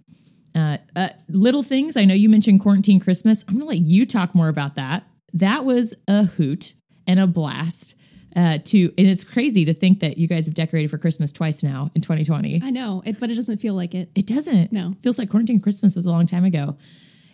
Uh, 0.54 0.76
uh, 0.94 1.08
little 1.28 1.62
things. 1.62 1.96
I 1.96 2.04
know 2.04 2.14
you 2.14 2.28
mentioned 2.28 2.60
quarantine 2.60 3.00
Christmas. 3.00 3.44
I'm 3.48 3.54
going 3.54 3.64
to 3.64 3.68
let 3.68 3.78
you 3.78 4.04
talk 4.04 4.34
more 4.34 4.48
about 4.48 4.74
that. 4.76 5.04
That 5.32 5.64
was 5.64 5.94
a 6.06 6.24
hoot 6.24 6.74
and 7.06 7.18
a 7.18 7.26
blast. 7.26 7.94
Uh, 8.38 8.56
to 8.58 8.84
and 8.96 9.08
it's 9.08 9.24
crazy 9.24 9.64
to 9.64 9.74
think 9.74 9.98
that 9.98 10.16
you 10.16 10.28
guys 10.28 10.46
have 10.46 10.54
decorated 10.54 10.88
for 10.88 10.96
Christmas 10.96 11.32
twice 11.32 11.64
now 11.64 11.90
in 11.96 12.00
2020. 12.00 12.60
I 12.62 12.70
know, 12.70 13.02
it, 13.04 13.18
but 13.18 13.32
it 13.32 13.34
doesn't 13.34 13.58
feel 13.58 13.74
like 13.74 13.96
it. 13.96 14.10
It 14.14 14.28
doesn't. 14.28 14.70
No. 14.70 14.94
feels 15.02 15.18
like 15.18 15.28
quarantine 15.28 15.58
Christmas 15.58 15.96
was 15.96 16.06
a 16.06 16.10
long 16.10 16.24
time 16.24 16.44
ago. 16.44 16.76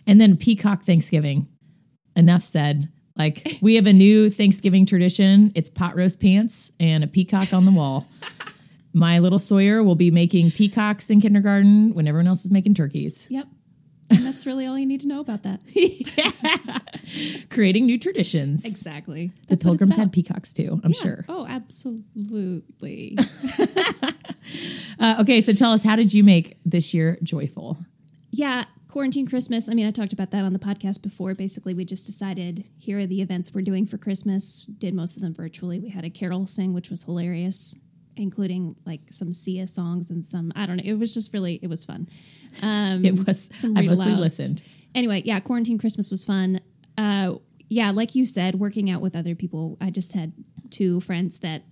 And 0.07 0.19
then 0.19 0.35
Peacock 0.35 0.83
Thanksgiving. 0.83 1.47
Enough 2.15 2.43
said. 2.43 2.89
Like 3.15 3.57
we 3.61 3.75
have 3.75 3.85
a 3.85 3.93
new 3.93 4.31
Thanksgiving 4.31 4.87
tradition. 4.87 5.51
It's 5.53 5.69
pot 5.69 5.95
roast 5.95 6.19
pants 6.19 6.71
and 6.79 7.03
a 7.03 7.07
peacock 7.07 7.53
on 7.53 7.65
the 7.65 7.71
wall. 7.71 8.07
My 8.93 9.19
little 9.19 9.37
Sawyer 9.37 9.83
will 9.83 9.95
be 9.95 10.09
making 10.09 10.51
peacocks 10.51 11.11
in 11.11 11.21
kindergarten 11.21 11.93
when 11.93 12.07
everyone 12.07 12.27
else 12.27 12.45
is 12.45 12.49
making 12.51 12.73
turkeys. 12.73 13.27
Yep. 13.29 13.45
And 14.09 14.25
that's 14.25 14.45
really 14.45 14.65
all 14.67 14.77
you 14.77 14.85
need 14.85 15.01
to 15.01 15.07
know 15.07 15.19
about 15.19 15.43
that. 15.43 15.61
Creating 17.49 17.85
new 17.85 17.97
traditions. 17.97 18.63
Exactly. 18.65 19.27
The 19.27 19.33
That's 19.41 19.53
it's 19.53 19.63
pilgrims 19.63 19.95
had 19.95 20.11
peacocks 20.11 20.53
too, 20.53 20.79
I'm 20.83 20.91
Yeah. 20.91 21.01
sure. 21.01 21.25
Oh, 21.29 21.45
absolutely. 21.47 23.17
Uh, 24.99 25.15
okay, 25.19 25.41
so 25.41 25.51
tell 25.51 25.71
us, 25.73 25.83
how 25.83 25.95
did 25.95 26.13
you 26.13 26.23
make 26.23 26.57
this 26.65 26.93
year 26.93 27.17
joyful? 27.23 27.77
yeah, 28.31 28.65
quarantine 28.87 29.27
Christmas. 29.27 29.67
I 29.67 29.73
mean, 29.73 29.85
I 29.87 29.91
talked 29.91 30.13
about 30.13 30.29
that 30.31 30.45
on 30.45 30.53
the 30.53 30.59
podcast 30.59 31.01
before. 31.01 31.33
Basically, 31.33 31.73
we 31.73 31.83
just 31.83 32.05
decided 32.05 32.65
here 32.77 32.99
are 32.99 33.05
the 33.07 33.21
events 33.21 33.53
we're 33.53 33.61
doing 33.61 33.85
for 33.85 33.97
Christmas. 33.97 34.65
Did 34.77 34.93
most 34.93 35.15
of 35.17 35.21
them 35.23 35.33
virtually. 35.33 35.79
We 35.79 35.89
had 35.89 36.05
a 36.05 36.09
carol 36.09 36.45
sing, 36.47 36.73
which 36.73 36.89
was 36.89 37.03
hilarious, 37.03 37.75
including 38.17 38.75
like 38.85 39.01
some 39.09 39.33
Sia 39.33 39.67
songs 39.67 40.09
and 40.09 40.23
some 40.23 40.51
I 40.55 40.65
don't 40.65 40.77
know. 40.77 40.83
It 40.85 40.93
was 40.99 41.13
just 41.13 41.33
really 41.33 41.59
it 41.61 41.67
was 41.67 41.85
fun. 41.85 42.07
Um, 42.61 43.03
It 43.03 43.27
was, 43.27 43.49
some 43.53 43.77
I 43.77 43.81
mostly 43.81 44.13
listened. 44.13 44.63
Anyway, 44.93 45.21
yeah, 45.25 45.39
quarantine 45.39 45.77
Christmas 45.77 46.09
was 46.09 46.23
fun. 46.23 46.61
Uh, 46.97 47.35
yeah, 47.67 47.91
like 47.91 48.15
you 48.15 48.25
said, 48.25 48.55
working 48.55 48.89
out 48.89 49.01
with 49.01 49.15
other 49.15 49.35
people. 49.35 49.77
I 49.81 49.89
just 49.89 50.13
had 50.13 50.31
two 50.69 51.01
friends 51.01 51.39
that 51.39 51.63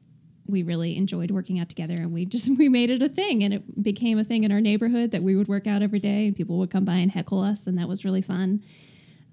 we 0.45 0.61
really 0.63 0.97
enjoyed 0.97 1.31
working 1.31 1.59
out 1.59 1.69
together, 1.69 1.95
and 1.97 2.11
we 2.11 2.25
just 2.25 2.49
we 2.57 2.69
made 2.69 2.89
it 2.89 3.01
a 3.01 3.09
thing, 3.09 3.43
and 3.43 3.53
it 3.53 3.83
became 3.83 4.19
a 4.19 4.23
thing 4.23 4.43
in 4.43 4.51
our 4.51 4.61
neighborhood 4.61 5.11
that 5.11 5.23
we 5.23 5.35
would 5.35 5.47
work 5.47 5.67
out 5.67 5.81
every 5.81 5.99
day, 5.99 6.27
and 6.27 6.35
people 6.35 6.57
would 6.59 6.71
come 6.71 6.85
by 6.85 6.95
and 6.95 7.11
heckle 7.11 7.41
us, 7.41 7.67
and 7.67 7.77
that 7.77 7.87
was 7.87 8.03
really 8.03 8.21
fun. 8.21 8.63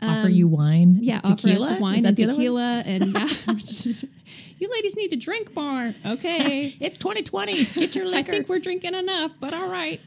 Offer 0.02 0.28
you 0.28 0.48
wine? 0.48 0.96
Um, 0.96 1.02
Yeah, 1.02 1.20
tequila? 1.20 1.56
offer 1.56 1.64
us 1.64 1.70
Is 1.76 1.80
wine 1.80 2.06
and 2.06 2.16
the 2.16 2.24
other 2.24 2.32
one? 2.32 2.36
tequila, 2.36 2.82
and 2.86 3.12
yeah, 3.14 3.28
you 4.58 4.70
ladies 4.70 4.96
need 4.96 5.08
to 5.10 5.16
drink 5.16 5.54
more. 5.54 5.94
Okay, 6.06 6.74
It's 6.80 6.96
2020. 6.98 7.64
Get 7.66 7.94
your 7.94 8.06
liquor. 8.06 8.18
I 8.18 8.22
think 8.22 8.48
we're 8.48 8.58
drinking 8.58 8.94
enough, 8.94 9.32
but 9.40 9.54
all 9.54 9.68
right. 9.68 10.00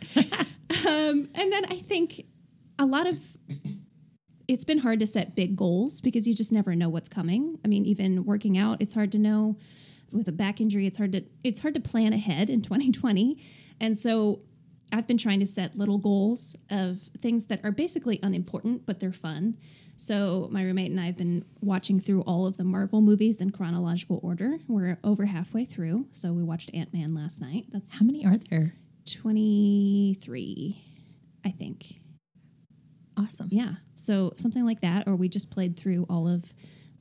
um, 0.88 1.30
and 1.36 1.52
then 1.52 1.66
I 1.66 1.78
think 1.78 2.26
a 2.80 2.86
lot 2.86 3.08
of 3.08 3.20
it's 4.48 4.64
been 4.66 4.80
hard 4.80 5.00
to 5.00 5.08
set 5.08 5.36
big 5.36 5.56
goals 5.56 6.02
because 6.02 6.28
you 6.28 6.36
just 6.36 6.52
never 6.52 6.76
know 6.76 6.90
what's 6.90 7.08
coming. 7.10 7.60
I 7.64 7.68
mean, 7.68 7.86
even 7.86 8.26
working 8.26 8.58
out, 8.58 8.78
it's 8.82 8.94
hard 8.94 9.12
to 9.14 9.18
know. 9.18 9.58
With 10.12 10.28
a 10.28 10.32
back 10.32 10.62
injury, 10.62 10.86
it's 10.86 10.98
hard 11.00 11.12
to 11.14 11.24
it's 11.44 11.60
hard 11.62 11.74
to 11.74 11.80
plan 11.80 12.14
ahead 12.14 12.50
in 12.52 12.62
2020. 12.62 13.42
And 13.80 13.98
so 13.98 14.42
I've 14.92 15.08
been 15.08 15.18
trying 15.18 15.40
to 15.40 15.48
set 15.48 15.76
little 15.76 15.98
goals 15.98 16.56
of 16.70 17.00
things 17.20 17.46
that 17.46 17.62
are 17.64 17.72
basically 17.72 18.20
unimportant, 18.22 18.86
but 18.86 19.00
they're 19.00 19.12
fun. 19.12 19.58
So 19.96 20.48
my 20.52 20.64
roommate 20.64 20.92
and 20.92 21.00
I 21.00 21.06
have 21.06 21.18
been 21.18 21.46
watching 21.62 22.00
through 22.00 22.22
all 22.22 22.46
of 22.46 22.58
the 22.58 22.64
Marvel 22.64 23.02
movies 23.02 23.42
in 23.42 23.52
chronological 23.52 24.20
order. 24.24 24.58
We're 24.68 24.98
over 25.04 25.26
halfway 25.26 25.66
through. 25.66 26.08
So 26.12 26.34
we 26.34 26.44
watched 26.44 26.72
Ant 26.74 26.94
Man 26.94 27.14
last 27.14 27.42
night. 27.42 27.66
That's 27.72 28.00
How 28.00 28.06
many 28.06 28.26
are 28.26 28.38
there? 28.50 28.74
23, 29.12 30.82
I 31.46 31.52
think. 31.52 32.00
Awesome. 33.18 33.50
Yeah. 33.52 33.74
So 33.96 34.34
something 34.36 34.66
like 34.66 34.82
that. 34.82 35.08
Or 35.08 35.16
we 35.16 35.30
just 35.30 35.52
played 35.52 35.78
through 35.78 36.06
all 36.10 36.28
of 36.28 36.54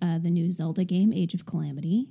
uh, 0.03 0.19
the 0.19 0.31
new 0.31 0.51
Zelda 0.53 0.85
game, 0.85 1.13
Age 1.13 1.35
of 1.35 1.47
Calamity, 1.47 2.09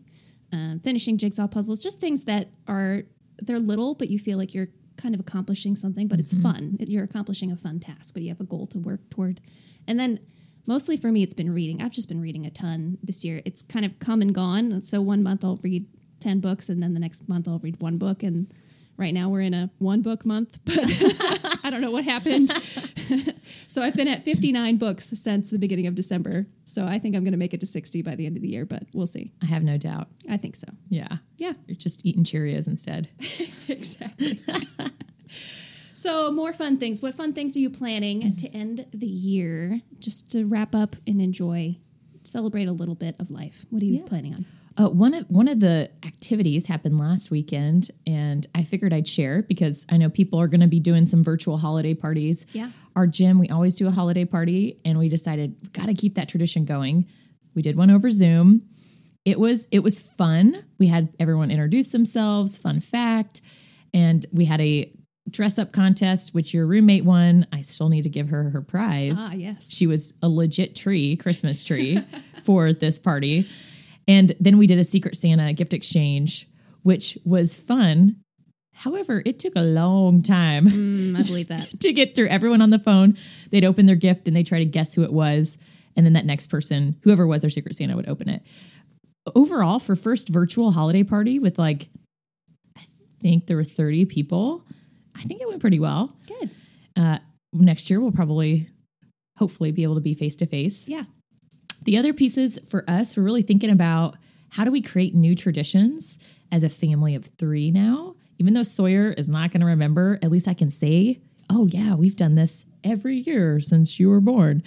um, 0.51 0.79
finishing 0.83 1.17
jigsaw 1.17 1.47
puzzles, 1.47 1.79
just 1.79 1.99
things 1.99 2.23
that 2.23 2.49
are, 2.67 3.03
they're 3.39 3.59
little, 3.59 3.95
but 3.95 4.09
you 4.09 4.17
feel 4.17 4.37
like 4.37 4.53
you're 4.53 4.69
kind 4.97 5.13
of 5.13 5.19
accomplishing 5.21 5.75
something, 5.75 6.07
but 6.07 6.19
it's 6.19 6.33
fun. 6.33 6.77
You're 6.79 7.03
accomplishing 7.03 7.51
a 7.51 7.57
fun 7.57 7.79
task, 7.79 8.13
but 8.13 8.23
you 8.23 8.29
have 8.29 8.39
a 8.39 8.45
goal 8.45 8.65
to 8.67 8.77
work 8.77 9.09
toward. 9.09 9.41
And 9.87 9.99
then 9.99 10.19
mostly 10.65 10.97
for 10.97 11.11
me, 11.11 11.23
it's 11.23 11.33
been 11.33 11.53
reading. 11.53 11.81
I've 11.81 11.91
just 11.91 12.07
been 12.07 12.21
reading 12.21 12.45
a 12.45 12.51
ton 12.51 12.97
this 13.03 13.23
year. 13.23 13.41
It's 13.45 13.61
kind 13.61 13.85
of 13.85 13.99
come 13.99 14.21
and 14.21 14.33
gone. 14.33 14.81
So 14.81 15.01
one 15.01 15.23
month 15.23 15.43
I'll 15.43 15.59
read 15.61 15.85
10 16.19 16.39
books, 16.39 16.69
and 16.69 16.81
then 16.81 16.93
the 16.93 16.99
next 16.99 17.27
month 17.27 17.47
I'll 17.47 17.59
read 17.59 17.81
one 17.81 17.97
book. 17.97 18.23
And 18.23 18.53
right 18.97 19.13
now 19.13 19.29
we're 19.29 19.41
in 19.41 19.53
a 19.53 19.69
one 19.79 20.01
book 20.01 20.25
month, 20.25 20.59
but 20.65 20.77
I 21.63 21.69
don't 21.69 21.81
know 21.81 21.91
what 21.91 22.03
happened. 22.03 22.51
so 23.67 23.81
I've 23.81 23.95
been 23.95 24.07
at 24.07 24.23
59 24.23 24.77
books 24.77 25.11
since 25.15 25.49
the 25.49 25.57
beginning 25.57 25.87
of 25.87 25.95
December. 25.95 26.45
So 26.65 26.85
I 26.85 26.99
think 26.99 27.15
I'm 27.15 27.23
going 27.23 27.31
to 27.33 27.37
make 27.37 27.53
it 27.53 27.59
to 27.61 27.65
60 27.65 28.01
by 28.03 28.15
the 28.15 28.25
end 28.25 28.37
of 28.37 28.43
the 28.43 28.49
year, 28.49 28.65
but 28.65 28.83
we'll 28.93 29.07
see. 29.07 29.31
I 29.41 29.47
have 29.47 29.63
no 29.63 29.77
doubt. 29.77 30.07
I 30.29 30.37
think 30.37 30.55
so. 30.55 30.67
Yeah. 30.89 31.17
Yeah, 31.37 31.53
You're 31.67 31.75
just 31.75 32.05
eating 32.05 32.23
Cheerios 32.23 32.67
instead. 32.67 33.09
exactly. 33.67 34.39
So 36.01 36.31
more 36.31 36.51
fun 36.53 36.77
things. 36.77 37.01
What 37.01 37.15
fun 37.15 37.33
things 37.33 37.55
are 37.55 37.59
you 37.59 37.69
planning 37.69 38.35
to 38.37 38.47
end 38.49 38.85
the 38.93 39.05
year? 39.07 39.81
Just 39.99 40.31
to 40.31 40.45
wrap 40.45 40.73
up 40.73 40.95
and 41.05 41.21
enjoy, 41.21 41.77
celebrate 42.23 42.67
a 42.67 42.71
little 42.71 42.95
bit 42.95 43.15
of 43.19 43.29
life. 43.31 43.65
What 43.69 43.81
are 43.81 43.85
you 43.85 43.99
Yeah. 43.99 44.05
planning 44.05 44.33
on? 44.35 44.45
Uh, 44.77 44.89
one 44.89 45.13
of 45.13 45.25
one 45.29 45.47
of 45.49 45.59
the 45.59 45.91
activities 46.03 46.65
happened 46.65 46.97
last 46.97 47.29
weekend, 47.29 47.91
and 48.07 48.47
I 48.55 48.63
figured 48.63 48.93
I'd 48.93 49.07
share 49.07 49.43
because 49.43 49.85
I 49.89 49.97
know 49.97 50.09
people 50.09 50.39
are 50.39 50.47
going 50.47 50.61
to 50.61 50.67
be 50.67 50.79
doing 50.79 51.05
some 51.05 51.23
virtual 51.25 51.57
holiday 51.57 51.93
parties. 51.93 52.45
Yeah. 52.53 52.71
Our 52.95 53.05
gym, 53.05 53.37
we 53.37 53.49
always 53.49 53.75
do 53.75 53.87
a 53.87 53.91
holiday 53.91 54.23
party, 54.25 54.79
and 54.85 54.97
we 54.97 55.09
decided 55.09 55.55
we 55.61 55.69
got 55.69 55.87
to 55.87 55.93
keep 55.93 56.15
that 56.15 56.29
tradition 56.29 56.63
going. 56.65 57.05
We 57.53 57.61
did 57.61 57.75
one 57.75 57.91
over 57.91 58.09
Zoom. 58.11 58.61
It 59.25 59.39
was 59.39 59.67
it 59.71 59.79
was 59.83 59.99
fun. 59.99 60.63
We 60.79 60.87
had 60.87 61.09
everyone 61.19 61.51
introduce 61.51 61.89
themselves, 61.89 62.57
fun 62.57 62.79
fact, 62.79 63.41
and 63.93 64.25
we 64.31 64.45
had 64.45 64.61
a 64.61 64.89
dress 65.29 65.57
up 65.59 65.71
contest, 65.71 66.33
which 66.33 66.53
your 66.53 66.65
roommate 66.67 67.05
won. 67.05 67.45
I 67.53 67.61
still 67.61 67.89
need 67.89 68.03
to 68.03 68.09
give 68.09 68.29
her 68.29 68.49
her 68.49 68.61
prize. 68.61 69.15
Ah, 69.17 69.33
yes. 69.33 69.69
She 69.71 69.87
was 69.87 70.13
a 70.21 70.27
legit 70.29 70.75
tree, 70.75 71.15
Christmas 71.17 71.63
tree 71.63 71.99
for 72.43 72.73
this 72.73 72.99
party. 72.99 73.47
And 74.07 74.35
then 74.39 74.57
we 74.57 74.67
did 74.67 74.79
a 74.79 74.83
Secret 74.83 75.15
Santa 75.15 75.53
gift 75.53 75.73
exchange, 75.73 76.47
which 76.83 77.17
was 77.23 77.55
fun. 77.55 78.17
However, 78.73 79.21
it 79.25 79.37
took 79.37 79.53
a 79.55 79.61
long 79.61 80.23
time 80.23 80.65
Mm, 80.65 81.17
I 81.17 81.21
believe 81.27 81.49
that. 81.49 81.79
to 81.81 81.93
get 81.93 82.15
through 82.15 82.27
everyone 82.29 82.61
on 82.61 82.71
the 82.71 82.79
phone. 82.79 83.15
They'd 83.51 83.63
open 83.65 83.85
their 83.85 83.95
gift 83.95 84.27
and 84.27 84.35
they 84.35 84.43
try 84.43 84.59
to 84.59 84.65
guess 84.65 84.93
who 84.93 85.03
it 85.03 85.13
was. 85.13 85.57
And 85.95 86.05
then 86.05 86.13
that 86.13 86.25
next 86.25 86.47
person, 86.47 86.97
whoever 87.03 87.27
was 87.27 87.41
their 87.41 87.49
Secret 87.49 87.75
Santa, 87.75 87.95
would 87.95 88.09
open 88.09 88.27
it. 88.27 88.41
Overall, 89.35 89.77
for 89.77 89.95
first 89.95 90.29
virtual 90.29 90.71
holiday 90.71 91.03
party 91.03 91.37
with 91.37 91.59
like, 91.59 91.89
I 92.75 92.81
think 93.19 93.45
there 93.45 93.57
were 93.57 93.63
30 93.63 94.05
people, 94.05 94.65
I 95.21 95.25
think 95.25 95.41
it 95.41 95.47
went 95.47 95.61
pretty 95.61 95.79
well. 95.79 96.15
Good. 96.27 96.49
Uh, 96.95 97.19
next 97.53 97.89
year, 97.89 98.01
we'll 98.01 98.11
probably, 98.11 98.67
hopefully, 99.37 99.71
be 99.71 99.83
able 99.83 99.95
to 99.95 100.01
be 100.01 100.15
face 100.15 100.35
to 100.37 100.45
face. 100.45 100.89
Yeah. 100.89 101.03
The 101.83 101.97
other 101.97 102.13
pieces 102.13 102.59
for 102.69 102.83
us, 102.89 103.15
we're 103.15 103.23
really 103.23 103.43
thinking 103.43 103.69
about 103.69 104.17
how 104.49 104.63
do 104.63 104.71
we 104.71 104.81
create 104.81 105.15
new 105.15 105.35
traditions 105.35 106.19
as 106.51 106.63
a 106.63 106.69
family 106.69 107.15
of 107.15 107.29
three 107.37 107.71
now? 107.71 108.15
Even 108.39 108.53
though 108.53 108.63
Sawyer 108.63 109.11
is 109.11 109.29
not 109.29 109.51
going 109.51 109.61
to 109.61 109.67
remember, 109.67 110.19
at 110.21 110.31
least 110.31 110.47
I 110.47 110.53
can 110.53 110.71
say, 110.71 111.21
oh, 111.49 111.67
yeah, 111.67 111.93
we've 111.95 112.15
done 112.15 112.35
this 112.35 112.65
every 112.83 113.17
year 113.17 113.59
since 113.59 113.99
you 113.99 114.09
were 114.09 114.21
born. 114.21 114.63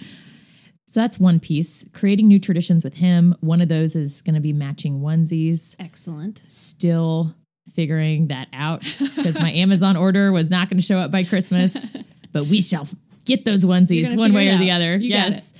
So 0.87 1.01
that's 1.01 1.19
one 1.19 1.39
piece. 1.39 1.83
Creating 1.93 2.27
new 2.27 2.39
traditions 2.39 2.83
with 2.83 2.95
him. 2.95 3.35
One 3.41 3.61
of 3.61 3.67
those 3.67 3.95
is 3.95 4.21
going 4.21 4.35
to 4.35 4.41
be 4.41 4.53
matching 4.53 5.01
onesies. 5.01 5.75
Excellent. 5.79 6.43
Still 6.47 7.35
figuring 7.73 8.27
that 8.27 8.47
out 8.53 8.81
because 9.15 9.39
my 9.39 9.51
Amazon 9.51 9.97
order 9.97 10.31
was 10.31 10.49
not 10.49 10.69
going 10.69 10.77
to 10.77 10.85
show 10.85 10.97
up 10.97 11.11
by 11.11 11.23
Christmas, 11.23 11.85
but 12.31 12.45
we 12.45 12.61
shall 12.61 12.87
get 13.25 13.45
those 13.45 13.65
onesies 13.65 14.15
one 14.15 14.33
way 14.33 14.49
or 14.49 14.57
the 14.57 14.71
other. 14.71 14.95
You 14.95 15.09
yes. 15.09 15.53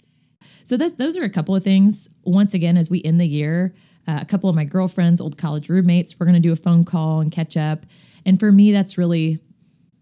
So 0.64 0.78
that's, 0.78 0.94
those 0.94 1.18
are 1.18 1.24
a 1.24 1.30
couple 1.30 1.56
of 1.56 1.64
things. 1.64 2.10
Once 2.24 2.54
again, 2.54 2.78
as 2.78 2.90
we 2.90 3.04
end 3.04 3.20
the 3.20 3.26
year, 3.28 3.74
uh, 4.08 4.20
a 4.22 4.26
couple 4.26 4.50
of 4.50 4.56
my 4.56 4.66
girlfriends, 4.66 5.20
old 5.22 5.38
college 5.38 5.70
roommates, 5.70 6.20
we're 6.20 6.26
going 6.26 6.36
to 6.36 6.40
do 6.40 6.52
a 6.52 6.56
phone 6.56 6.86
call 6.86 7.22
and 7.22 7.32
catch 7.32 7.58
up. 7.58 7.86
And 8.26 8.40
for 8.40 8.52
me, 8.52 8.72
that's 8.72 8.98
really 8.98 9.40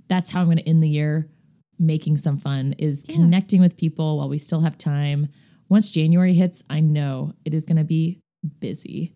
that's 0.09 0.29
how 0.29 0.41
I'm 0.41 0.47
going 0.47 0.57
to 0.57 0.67
end 0.67 0.83
the 0.83 0.89
year 0.89 1.29
making 1.79 2.17
some 2.17 2.37
fun 2.37 2.73
is 2.77 3.03
Yeah. 3.07 3.15
connecting 3.15 3.59
with 3.59 3.75
people 3.77 4.17
while 4.17 4.29
we 4.29 4.37
still 4.37 4.61
have 4.61 4.77
time. 4.77 5.27
Once 5.69 5.89
January 5.89 6.33
hits, 6.33 6.63
I 6.69 6.81
know 6.81 7.33
it 7.45 7.53
is 7.53 7.65
going 7.65 7.77
to 7.77 7.83
be 7.83 8.19
busy. 8.59 9.13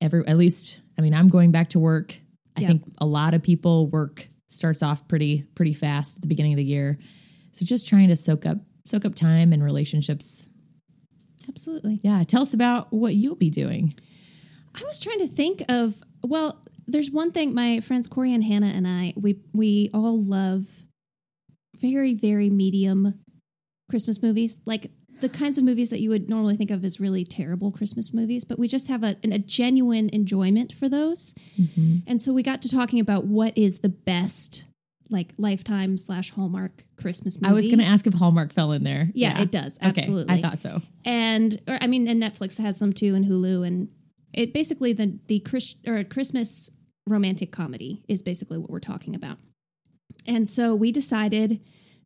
Every 0.00 0.26
at 0.26 0.36
least, 0.36 0.80
I 0.98 1.02
mean, 1.02 1.14
I'm 1.14 1.28
going 1.28 1.50
back 1.52 1.70
to 1.70 1.78
work. 1.78 2.14
I 2.56 2.60
Yep. 2.62 2.68
think 2.68 2.82
a 2.98 3.06
lot 3.06 3.34
of 3.34 3.42
people 3.42 3.88
work 3.88 4.28
starts 4.46 4.82
off 4.82 5.08
pretty 5.08 5.42
pretty 5.54 5.72
fast 5.72 6.16
at 6.16 6.22
the 6.22 6.28
beginning 6.28 6.52
of 6.52 6.58
the 6.58 6.64
year. 6.64 6.98
So 7.52 7.64
just 7.64 7.88
trying 7.88 8.08
to 8.08 8.16
soak 8.16 8.44
up 8.46 8.58
soak 8.86 9.04
up 9.04 9.14
time 9.14 9.52
and 9.52 9.62
relationships. 9.62 10.48
Absolutely. 11.48 12.00
Yeah, 12.02 12.22
tell 12.24 12.42
us 12.42 12.54
about 12.54 12.92
what 12.92 13.14
you'll 13.14 13.34
be 13.36 13.50
doing. 13.50 13.94
I 14.74 14.84
was 14.84 15.00
trying 15.00 15.18
to 15.20 15.28
think 15.28 15.64
of 15.68 16.02
well, 16.22 16.62
there's 16.86 17.10
one 17.10 17.32
thing 17.32 17.54
my 17.54 17.80
friends 17.80 18.06
Corey 18.06 18.32
and 18.34 18.44
Hannah 18.44 18.66
and 18.74 18.86
I 18.86 19.14
we 19.16 19.40
we 19.52 19.90
all 19.94 20.22
love 20.22 20.66
very 21.78 22.14
very 22.14 22.50
medium 22.50 23.18
Christmas 23.90 24.22
movies 24.22 24.60
like 24.66 24.90
the 25.22 25.28
kinds 25.28 25.56
of 25.56 25.64
movies 25.64 25.88
that 25.90 26.00
you 26.00 26.10
would 26.10 26.28
normally 26.28 26.56
think 26.56 26.70
of 26.70 26.84
as 26.84 27.00
really 27.00 27.24
terrible 27.24 27.70
Christmas 27.70 28.12
movies, 28.12 28.44
but 28.44 28.58
we 28.58 28.68
just 28.68 28.88
have 28.88 29.02
a, 29.04 29.16
a 29.22 29.38
genuine 29.38 30.10
enjoyment 30.12 30.72
for 30.72 30.88
those. 30.88 31.34
Mm-hmm. 31.58 31.98
And 32.06 32.20
so 32.20 32.32
we 32.32 32.42
got 32.42 32.60
to 32.62 32.68
talking 32.68 33.00
about 33.00 33.24
what 33.24 33.56
is 33.56 33.78
the 33.78 33.88
best 33.88 34.64
like 35.08 35.32
lifetime 35.38 35.96
slash 35.96 36.30
Hallmark 36.30 36.84
Christmas 36.96 37.40
movie. 37.40 37.50
I 37.50 37.54
was 37.54 37.66
going 37.66 37.78
to 37.78 37.84
ask 37.84 38.06
if 38.06 38.14
Hallmark 38.14 38.52
fell 38.52 38.72
in 38.72 38.82
there. 38.82 39.10
Yeah, 39.14 39.40
it 39.40 39.52
does. 39.52 39.78
Okay, 39.78 39.88
Absolutely. 39.88 40.34
I 40.34 40.42
thought 40.42 40.58
so. 40.58 40.82
and 41.04 41.60
or 41.68 41.78
I 41.80 41.86
mean, 41.86 42.08
and 42.08 42.20
Netflix 42.20 42.58
has 42.58 42.76
some 42.76 42.92
too, 42.92 43.14
and 43.14 43.24
Hulu, 43.24 43.66
and 43.66 43.88
it 44.32 44.52
basically 44.52 44.92
the 44.92 45.18
the 45.28 45.38
Chris, 45.40 45.76
or 45.86 46.02
Christmas 46.04 46.70
romantic 47.06 47.52
comedy 47.52 48.02
is 48.08 48.22
basically 48.22 48.58
what 48.58 48.70
we're 48.70 48.80
talking 48.80 49.14
about. 49.14 49.38
And 50.26 50.48
so 50.48 50.74
we 50.74 50.90
decided 50.92 51.60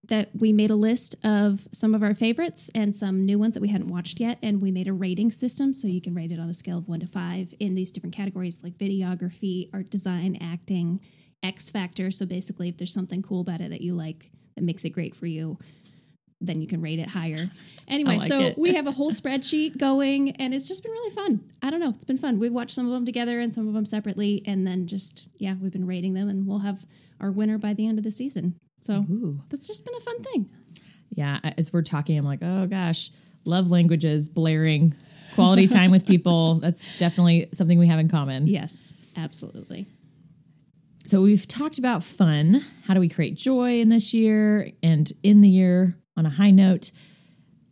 that 0.08 0.30
we 0.38 0.52
made 0.52 0.70
a 0.70 0.76
list 0.76 1.16
of 1.24 1.68
some 1.72 1.94
of 1.94 2.02
our 2.02 2.14
favorites 2.14 2.70
and 2.74 2.94
some 2.94 3.24
new 3.24 3.38
ones 3.38 3.54
that 3.54 3.60
we 3.60 3.68
hadn't 3.68 3.88
watched 3.88 4.20
yet, 4.20 4.38
and 4.42 4.60
we 4.62 4.70
made 4.70 4.88
a 4.88 4.92
rating 4.92 5.30
system 5.30 5.72
so 5.74 5.88
you 5.88 6.00
can 6.00 6.14
rate 6.14 6.32
it 6.32 6.38
on 6.38 6.48
a 6.48 6.54
scale 6.54 6.78
of 6.78 6.88
one 6.88 7.00
to 7.00 7.06
five 7.06 7.54
in 7.60 7.74
these 7.74 7.90
different 7.90 8.14
categories 8.14 8.60
like 8.62 8.76
videography, 8.78 9.68
art 9.72 9.90
design, 9.90 10.36
acting, 10.40 11.00
X 11.42 11.70
factor. 11.70 12.10
So 12.10 12.26
basically, 12.26 12.68
if 12.68 12.76
there's 12.76 12.92
something 12.92 13.22
cool 13.22 13.40
about 13.40 13.60
it 13.60 13.70
that 13.70 13.80
you 13.80 13.94
like 13.94 14.30
that 14.54 14.64
makes 14.64 14.84
it 14.84 14.90
great 14.90 15.14
for 15.14 15.26
you, 15.26 15.58
then 16.40 16.60
you 16.60 16.66
can 16.66 16.80
rate 16.80 16.98
it 16.98 17.08
higher. 17.08 17.50
Anyway, 17.88 18.18
like 18.18 18.26
so 18.26 18.52
we 18.56 18.74
have 18.74 18.88
a 18.88 18.90
whole 18.98 19.12
spreadsheet 19.12 19.78
going, 19.78 20.32
and 20.40 20.52
it's 20.52 20.66
just 20.66 20.82
been 20.82 20.90
really 20.90 21.14
fun. 21.14 21.52
I 21.62 21.70
don't 21.70 21.78
know, 21.78 21.90
it's 21.90 22.02
been 22.02 22.18
fun. 22.18 22.40
We've 22.40 22.52
watched 22.52 22.72
some 22.72 22.84
of 22.84 22.90
them 22.90 23.06
together 23.06 23.38
and 23.38 23.54
some 23.54 23.68
of 23.68 23.74
them 23.74 23.86
separately, 23.86 24.42
and 24.44 24.66
then 24.66 24.88
just 24.88 25.28
yeah, 25.38 25.54
we've 25.62 25.70
been 25.70 25.86
rating 25.86 26.14
them, 26.14 26.28
and 26.28 26.48
we'll 26.48 26.58
have 26.58 26.84
our 27.20 27.30
winner 27.30 27.58
by 27.58 27.74
the 27.74 27.86
end 27.86 27.98
of 27.98 28.04
the 28.04 28.10
season. 28.10 28.58
So 28.86 29.04
Ooh. 29.10 29.40
that's 29.48 29.66
just 29.66 29.84
been 29.84 29.94
a 29.94 30.00
fun 30.00 30.22
thing. 30.22 30.50
Yeah, 31.10 31.40
as 31.58 31.72
we're 31.72 31.82
talking, 31.82 32.16
I'm 32.16 32.24
like, 32.24 32.40
oh 32.42 32.66
gosh, 32.66 33.10
love 33.44 33.70
languages, 33.70 34.28
blaring, 34.28 34.94
quality 35.34 35.66
time 35.68 35.90
with 35.90 36.06
people. 36.06 36.60
That's 36.60 36.96
definitely 36.96 37.48
something 37.52 37.78
we 37.78 37.88
have 37.88 37.98
in 37.98 38.08
common. 38.08 38.46
Yes, 38.46 38.94
absolutely. 39.16 39.86
So 41.04 41.22
we've 41.22 41.46
talked 41.46 41.78
about 41.78 42.02
fun. 42.02 42.64
How 42.84 42.94
do 42.94 43.00
we 43.00 43.08
create 43.08 43.36
joy 43.36 43.80
in 43.80 43.88
this 43.88 44.12
year 44.12 44.72
and 44.82 45.12
in 45.22 45.40
the 45.40 45.48
year 45.48 45.96
on 46.16 46.26
a 46.26 46.30
high 46.30 46.50
note? 46.50 46.90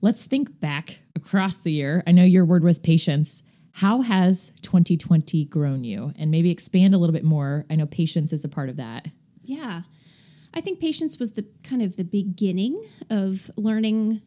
Let's 0.01 0.25
think 0.25 0.61
back 0.61 1.01
across 1.17 1.59
the 1.59 1.73
year. 1.73 2.03
I 2.07 2.13
know 2.13 2.25
your 2.25 2.45
word 2.45 2.63
was 2.63 2.79
patience. 2.79 3.43
How 3.73 4.03
has 4.03 4.53
2020 4.63 5.47
grown 5.47 5.83
you? 5.83 6.13
And 6.17 6.31
maybe 6.31 6.51
expand 6.51 6.95
a 6.95 6.99
little 6.99 7.13
bit 7.13 7.25
more. 7.25 7.67
I 7.69 7.75
know 7.75 7.87
patience 7.87 8.33
is 8.33 8.45
a 8.45 8.49
part 8.49 8.69
of 8.69 8.77
that. 8.77 9.09
Yeah. 9.43 9.83
I 10.55 10.61
think 10.61 10.81
patience 10.81 11.19
was 11.19 11.33
the 11.33 11.47
kind 11.63 11.83
of 11.83 11.97
the 11.97 12.05
beginning 12.05 12.81
of 13.11 13.51
learning 13.57 14.23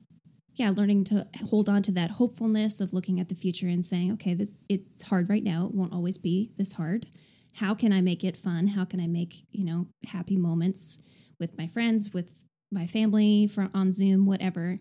yeah, 0.55 0.71
learning 0.75 1.03
to 1.03 1.27
hold 1.45 1.69
on 1.69 1.83
to 1.83 1.91
that 1.91 2.09
hopefulness 2.09 2.81
of 2.81 2.91
looking 2.91 3.19
at 3.19 3.29
the 3.29 3.35
future 3.35 3.67
and 3.67 3.85
saying, 3.85 4.11
okay, 4.13 4.33
this 4.33 4.55
it's 4.67 5.03
hard 5.03 5.29
right 5.29 5.43
now. 5.43 5.67
It 5.67 5.75
won't 5.75 5.93
always 5.93 6.17
be 6.17 6.51
this 6.57 6.73
hard. 6.73 7.05
How 7.53 7.75
can 7.75 7.93
I 7.93 8.01
make 8.01 8.23
it 8.23 8.35
fun? 8.35 8.67
How 8.67 8.83
can 8.83 8.99
I 8.99 9.07
make, 9.07 9.45
you 9.51 9.63
know, 9.63 9.87
happy 10.07 10.35
moments 10.35 10.97
with 11.39 11.55
my 11.57 11.67
friends, 11.67 12.11
with 12.11 12.31
my 12.71 12.87
family 12.87 13.47
from 13.47 13.69
on 13.73 13.91
Zoom, 13.91 14.25
whatever. 14.25 14.79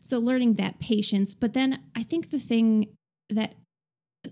So 0.00 0.18
learning 0.18 0.54
that 0.54 0.80
patience, 0.80 1.34
but 1.34 1.52
then 1.52 1.82
I 1.94 2.02
think 2.02 2.30
the 2.30 2.38
thing 2.38 2.96
that 3.28 3.54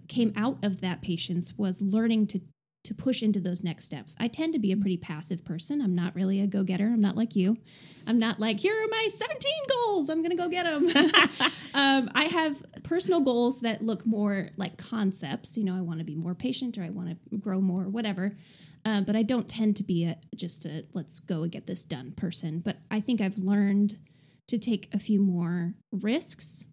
came 0.08 0.32
out 0.36 0.64
of 0.64 0.80
that 0.80 1.02
patience 1.02 1.54
was 1.56 1.82
learning 1.82 2.28
to 2.28 2.40
to 2.86 2.94
push 2.94 3.22
into 3.22 3.40
those 3.40 3.62
next 3.62 3.84
steps. 3.84 4.16
I 4.18 4.28
tend 4.28 4.52
to 4.54 4.58
be 4.58 4.72
a 4.72 4.76
pretty 4.76 4.96
passive 4.96 5.44
person. 5.44 5.82
I'm 5.82 5.94
not 5.94 6.14
really 6.14 6.40
a 6.40 6.46
go-getter. 6.46 6.86
I'm 6.86 7.00
not 7.00 7.16
like 7.16 7.36
you. 7.36 7.58
I'm 8.06 8.18
not 8.18 8.38
like, 8.38 8.60
here 8.60 8.74
are 8.74 8.88
my 8.88 9.08
17 9.12 9.52
goals. 9.68 10.08
I'm 10.08 10.22
going 10.22 10.30
to 10.30 10.36
go 10.36 10.48
get 10.48 10.64
them. 10.64 11.10
um, 11.74 12.10
I 12.14 12.24
have 12.24 12.64
personal 12.84 13.20
goals 13.20 13.60
that 13.60 13.82
look 13.82 14.06
more 14.06 14.50
like 14.56 14.78
concepts. 14.78 15.56
You 15.56 15.64
know, 15.64 15.76
I 15.76 15.80
want 15.80 15.98
to 15.98 16.04
be 16.04 16.14
more 16.14 16.34
patient 16.34 16.78
or 16.78 16.84
I 16.84 16.90
want 16.90 17.10
to 17.10 17.36
grow 17.38 17.60
more, 17.60 17.84
whatever. 17.84 18.36
Uh, 18.84 19.00
but 19.00 19.16
I 19.16 19.24
don't 19.24 19.48
tend 19.48 19.76
to 19.76 19.82
be 19.82 20.04
a 20.04 20.16
just 20.36 20.64
a 20.64 20.84
let's 20.94 21.18
go 21.18 21.42
and 21.42 21.50
get 21.50 21.66
this 21.66 21.82
done 21.82 22.12
person. 22.12 22.60
But 22.60 22.76
I 22.88 23.00
think 23.00 23.20
I've 23.20 23.38
learned 23.38 23.98
to 24.46 24.58
take 24.58 24.88
a 24.94 25.00
few 25.00 25.20
more 25.20 25.74
risks. 25.90 26.64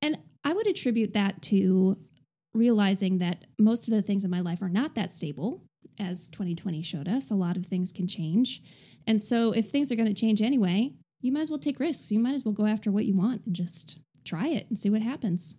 And 0.00 0.18
I 0.44 0.52
would 0.52 0.68
attribute 0.68 1.14
that 1.14 1.42
to 1.42 1.98
realizing 2.54 3.18
that 3.18 3.44
most 3.58 3.88
of 3.88 3.94
the 3.94 4.02
things 4.02 4.24
in 4.24 4.30
my 4.30 4.40
life 4.40 4.62
are 4.62 4.68
not 4.68 4.94
that 4.94 5.12
stable, 5.12 5.62
as 5.98 6.28
2020 6.30 6.82
showed 6.82 7.08
us. 7.08 7.30
A 7.30 7.34
lot 7.34 7.56
of 7.56 7.66
things 7.66 7.92
can 7.92 8.06
change. 8.06 8.62
And 9.06 9.22
so 9.22 9.52
if 9.52 9.68
things 9.70 9.90
are 9.90 9.96
going 9.96 10.08
to 10.12 10.14
change 10.20 10.40
anyway, 10.42 10.92
you 11.20 11.32
might 11.32 11.40
as 11.40 11.50
well 11.50 11.58
take 11.58 11.80
risks. 11.80 12.10
You 12.12 12.18
might 12.20 12.34
as 12.34 12.44
well 12.44 12.52
go 12.54 12.66
after 12.66 12.90
what 12.90 13.04
you 13.04 13.16
want 13.16 13.42
and 13.46 13.54
just 13.54 13.98
try 14.24 14.48
it 14.48 14.66
and 14.68 14.78
see 14.78 14.90
what 14.90 15.02
happens. 15.02 15.56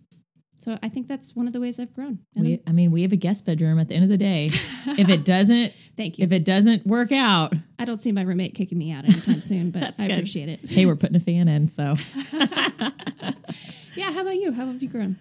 So 0.58 0.78
I 0.82 0.90
think 0.90 1.08
that's 1.08 1.34
one 1.34 1.46
of 1.46 1.54
the 1.54 1.60
ways 1.60 1.80
I've 1.80 1.92
grown. 1.94 2.18
We, 2.34 2.60
I 2.66 2.72
mean, 2.72 2.90
we 2.90 3.00
have 3.02 3.12
a 3.12 3.16
guest 3.16 3.46
bedroom 3.46 3.78
at 3.78 3.88
the 3.88 3.94
end 3.94 4.04
of 4.04 4.10
the 4.10 4.18
day. 4.18 4.50
if 4.86 5.08
it 5.08 5.24
doesn't, 5.24 5.72
thank 5.96 6.18
you. 6.18 6.24
if 6.24 6.32
it 6.32 6.44
doesn't 6.44 6.86
work 6.86 7.12
out, 7.12 7.54
I 7.78 7.86
don't 7.86 7.96
see 7.96 8.12
my 8.12 8.20
roommate 8.22 8.54
kicking 8.54 8.76
me 8.76 8.92
out 8.92 9.04
anytime 9.06 9.40
soon, 9.40 9.70
but 9.70 9.94
I 9.98 10.06
good. 10.06 10.12
appreciate 10.12 10.48
it. 10.50 10.60
hey, 10.70 10.84
we're 10.84 10.96
putting 10.96 11.16
a 11.16 11.20
fan 11.20 11.48
in. 11.48 11.68
So 11.68 11.96
Yeah, 13.94 14.12
how 14.12 14.20
about 14.20 14.36
you? 14.36 14.52
How 14.52 14.66
have 14.66 14.82
you 14.82 14.88
grown? 14.88 15.18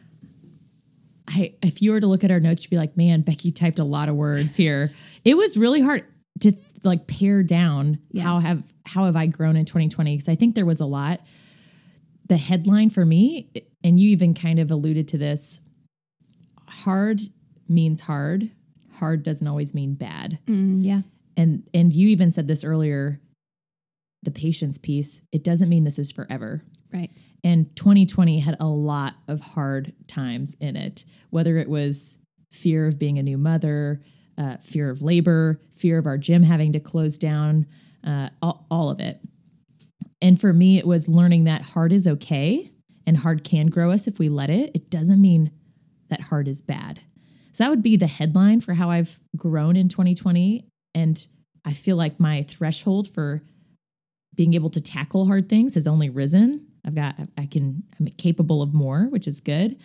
I, 1.29 1.53
if 1.61 1.81
you 1.81 1.91
were 1.91 1.99
to 1.99 2.07
look 2.07 2.23
at 2.23 2.31
our 2.31 2.39
notes, 2.39 2.63
you'd 2.63 2.71
be 2.71 2.77
like, 2.77 2.97
man, 2.97 3.21
Becky 3.21 3.51
typed 3.51 3.77
a 3.79 3.83
lot 3.83 4.09
of 4.09 4.15
words 4.15 4.55
here. 4.55 4.91
It 5.23 5.37
was 5.37 5.55
really 5.57 5.79
hard 5.81 6.03
to 6.41 6.53
like 6.83 7.05
pare 7.07 7.43
down 7.43 7.99
Yeah. 8.11 8.23
how 8.23 8.39
have 8.39 8.63
how 8.85 9.05
have 9.05 9.15
I 9.15 9.27
grown 9.27 9.55
in 9.55 9.65
2020? 9.65 10.15
Because 10.15 10.27
I 10.29 10.35
think 10.35 10.55
there 10.55 10.65
was 10.65 10.79
a 10.79 10.85
lot. 10.85 11.21
The 12.27 12.37
headline 12.37 12.89
for 12.89 13.05
me, 13.05 13.49
and 13.83 13.99
you 13.99 14.09
even 14.09 14.33
kind 14.33 14.59
of 14.59 14.71
alluded 14.71 15.07
to 15.09 15.17
this, 15.17 15.61
hard 16.67 17.21
means 17.67 18.01
hard. 18.01 18.49
Hard 18.93 19.23
doesn't 19.23 19.47
always 19.47 19.73
mean 19.73 19.93
bad. 19.95 20.39
Mm, 20.47 20.79
yeah. 20.83 21.01
And 21.37 21.63
and 21.73 21.93
you 21.93 22.07
even 22.09 22.31
said 22.31 22.47
this 22.47 22.63
earlier, 22.63 23.19
the 24.23 24.31
patience 24.31 24.77
piece, 24.77 25.21
it 25.31 25.43
doesn't 25.43 25.69
mean 25.69 25.83
this 25.83 25.99
is 25.99 26.11
forever. 26.11 26.63
Right. 26.93 27.11
And 27.43 27.73
2020 27.75 28.39
had 28.39 28.57
a 28.59 28.67
lot 28.67 29.15
of 29.27 29.39
hard 29.39 29.93
times 30.07 30.55
in 30.59 30.75
it, 30.75 31.03
whether 31.29 31.57
it 31.57 31.69
was 31.69 32.17
fear 32.51 32.87
of 32.87 32.99
being 32.99 33.17
a 33.17 33.23
new 33.23 33.37
mother, 33.37 34.01
uh, 34.37 34.57
fear 34.57 34.89
of 34.89 35.01
labor, 35.01 35.61
fear 35.75 35.97
of 35.97 36.05
our 36.05 36.17
gym 36.17 36.43
having 36.43 36.73
to 36.73 36.79
close 36.79 37.17
down, 37.17 37.65
uh, 38.05 38.29
all, 38.41 38.65
all 38.69 38.89
of 38.89 38.99
it. 38.99 39.21
And 40.21 40.39
for 40.39 40.51
me, 40.51 40.77
it 40.77 40.87
was 40.87 41.07
learning 41.07 41.45
that 41.45 41.61
hard 41.61 41.93
is 41.93 42.07
okay 42.07 42.71
and 43.07 43.17
hard 43.17 43.43
can 43.43 43.67
grow 43.67 43.91
us 43.91 44.07
if 44.07 44.19
we 44.19 44.29
let 44.29 44.49
it. 44.49 44.71
It 44.73 44.89
doesn't 44.89 45.21
mean 45.21 45.51
that 46.09 46.21
hard 46.21 46.47
is 46.47 46.61
bad. 46.61 47.01
So 47.53 47.63
that 47.63 47.69
would 47.69 47.83
be 47.83 47.97
the 47.97 48.07
headline 48.07 48.61
for 48.61 48.73
how 48.73 48.89
I've 48.89 49.19
grown 49.35 49.75
in 49.75 49.89
2020. 49.89 50.65
And 50.93 51.25
I 51.65 51.73
feel 51.73 51.95
like 51.95 52.19
my 52.19 52.43
threshold 52.43 53.07
for 53.07 53.43
being 54.35 54.53
able 54.53 54.69
to 54.71 54.81
tackle 54.81 55.25
hard 55.25 55.49
things 55.49 55.73
has 55.73 55.87
only 55.87 56.09
risen. 56.09 56.67
I've 56.85 56.95
got, 56.95 57.15
I 57.37 57.45
can, 57.45 57.83
I'm 57.99 58.07
capable 58.17 58.61
of 58.61 58.73
more, 58.73 59.03
which 59.09 59.27
is 59.27 59.39
good. 59.39 59.77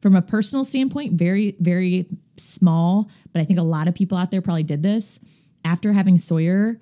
From 0.00 0.14
a 0.14 0.22
personal 0.22 0.64
standpoint, 0.64 1.14
very, 1.14 1.56
very 1.58 2.06
small, 2.36 3.10
but 3.32 3.40
I 3.40 3.44
think 3.44 3.58
a 3.58 3.62
lot 3.62 3.88
of 3.88 3.94
people 3.94 4.16
out 4.16 4.30
there 4.30 4.42
probably 4.42 4.62
did 4.62 4.82
this. 4.82 5.18
After 5.64 5.92
having 5.92 6.18
Sawyer, 6.18 6.80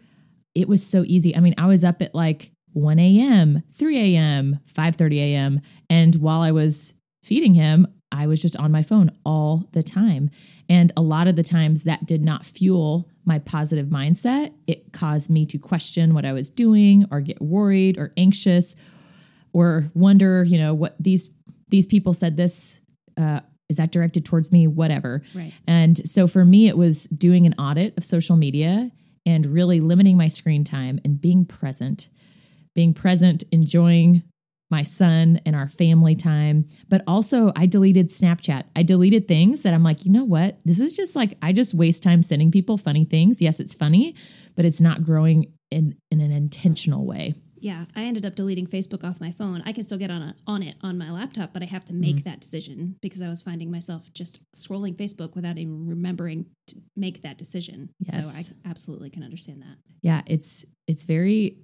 it 0.54 0.68
was 0.68 0.84
so 0.84 1.02
easy. 1.06 1.34
I 1.34 1.40
mean, 1.40 1.54
I 1.56 1.66
was 1.66 1.84
up 1.84 2.02
at 2.02 2.14
like 2.14 2.52
1 2.72 2.98
a.m., 2.98 3.62
3 3.74 4.16
a.m., 4.16 4.60
5:30 4.74 5.16
a.m. 5.16 5.60
And 5.88 6.14
while 6.16 6.40
I 6.40 6.50
was 6.50 6.94
feeding 7.22 7.54
him, 7.54 7.86
I 8.12 8.26
was 8.26 8.42
just 8.42 8.56
on 8.56 8.70
my 8.70 8.82
phone 8.82 9.10
all 9.24 9.68
the 9.72 9.82
time. 9.82 10.30
And 10.68 10.92
a 10.96 11.02
lot 11.02 11.26
of 11.26 11.36
the 11.36 11.42
times 11.42 11.84
that 11.84 12.06
did 12.06 12.22
not 12.22 12.44
fuel 12.44 13.08
my 13.24 13.38
positive 13.40 13.86
mindset. 13.86 14.52
It 14.66 14.92
caused 14.92 15.30
me 15.30 15.44
to 15.46 15.58
question 15.58 16.14
what 16.14 16.24
I 16.24 16.32
was 16.32 16.50
doing 16.50 17.06
or 17.10 17.20
get 17.20 17.40
worried 17.42 17.98
or 17.98 18.12
anxious 18.16 18.76
or 19.52 19.90
wonder, 19.94 20.44
you 20.44 20.58
know, 20.58 20.74
what 20.74 20.96
these 21.00 21.30
these 21.68 21.86
people 21.86 22.14
said 22.14 22.36
this 22.36 22.80
uh, 23.16 23.40
is 23.68 23.76
that 23.76 23.92
directed 23.92 24.24
towards 24.24 24.52
me, 24.52 24.66
whatever. 24.66 25.22
Right. 25.34 25.52
And 25.66 26.08
so 26.08 26.26
for 26.26 26.44
me, 26.44 26.68
it 26.68 26.76
was 26.76 27.04
doing 27.06 27.46
an 27.46 27.54
audit 27.58 27.96
of 27.96 28.04
social 28.04 28.36
media 28.36 28.90
and 29.24 29.46
really 29.46 29.80
limiting 29.80 30.16
my 30.16 30.28
screen 30.28 30.62
time 30.62 31.00
and 31.04 31.20
being 31.20 31.44
present, 31.44 32.08
being 32.74 32.94
present, 32.94 33.42
enjoying 33.50 34.22
my 34.70 34.82
son 34.82 35.40
and 35.46 35.54
our 35.54 35.68
family 35.68 36.14
time. 36.14 36.68
But 36.88 37.02
also, 37.06 37.52
I 37.56 37.66
deleted 37.66 38.08
Snapchat. 38.10 38.64
I 38.74 38.82
deleted 38.82 39.28
things 39.28 39.62
that 39.62 39.74
I'm 39.74 39.84
like, 39.84 40.04
you 40.04 40.12
know 40.12 40.24
what? 40.24 40.58
This 40.64 40.80
is 40.80 40.96
just 40.96 41.14
like, 41.14 41.36
I 41.42 41.52
just 41.52 41.74
waste 41.74 42.02
time 42.02 42.22
sending 42.22 42.50
people 42.50 42.76
funny 42.76 43.04
things. 43.04 43.40
Yes, 43.40 43.60
it's 43.60 43.74
funny, 43.74 44.14
but 44.54 44.64
it's 44.64 44.80
not 44.80 45.04
growing 45.04 45.52
in, 45.70 45.96
in 46.10 46.20
an 46.20 46.32
intentional 46.32 47.06
way. 47.06 47.34
Yeah, 47.58 47.84
I 47.94 48.02
ended 48.04 48.24
up 48.26 48.34
deleting 48.34 48.66
Facebook 48.66 49.02
off 49.04 49.20
my 49.20 49.32
phone. 49.32 49.62
I 49.64 49.72
can 49.72 49.84
still 49.84 49.98
get 49.98 50.10
on 50.10 50.22
a, 50.22 50.34
on 50.46 50.62
it 50.62 50.76
on 50.82 50.98
my 50.98 51.10
laptop, 51.10 51.52
but 51.52 51.62
I 51.62 51.66
have 51.66 51.84
to 51.86 51.92
make 51.94 52.16
Mm-hmm. 52.16 52.28
that 52.30 52.40
decision 52.40 52.96
because 53.02 53.22
I 53.22 53.28
was 53.28 53.42
finding 53.42 53.70
myself 53.70 54.12
just 54.12 54.40
scrolling 54.54 54.94
Facebook 54.96 55.34
without 55.34 55.58
even 55.58 55.86
remembering 55.88 56.46
to 56.68 56.76
make 56.96 57.22
that 57.22 57.38
decision. 57.38 57.90
So 58.10 58.18
I 58.18 58.42
absolutely 58.68 59.10
can 59.10 59.22
understand 59.22 59.62
that. 59.62 59.76
yeah 60.02 60.22
it's 60.26 60.64
it's 60.86 61.04
very 61.04 61.56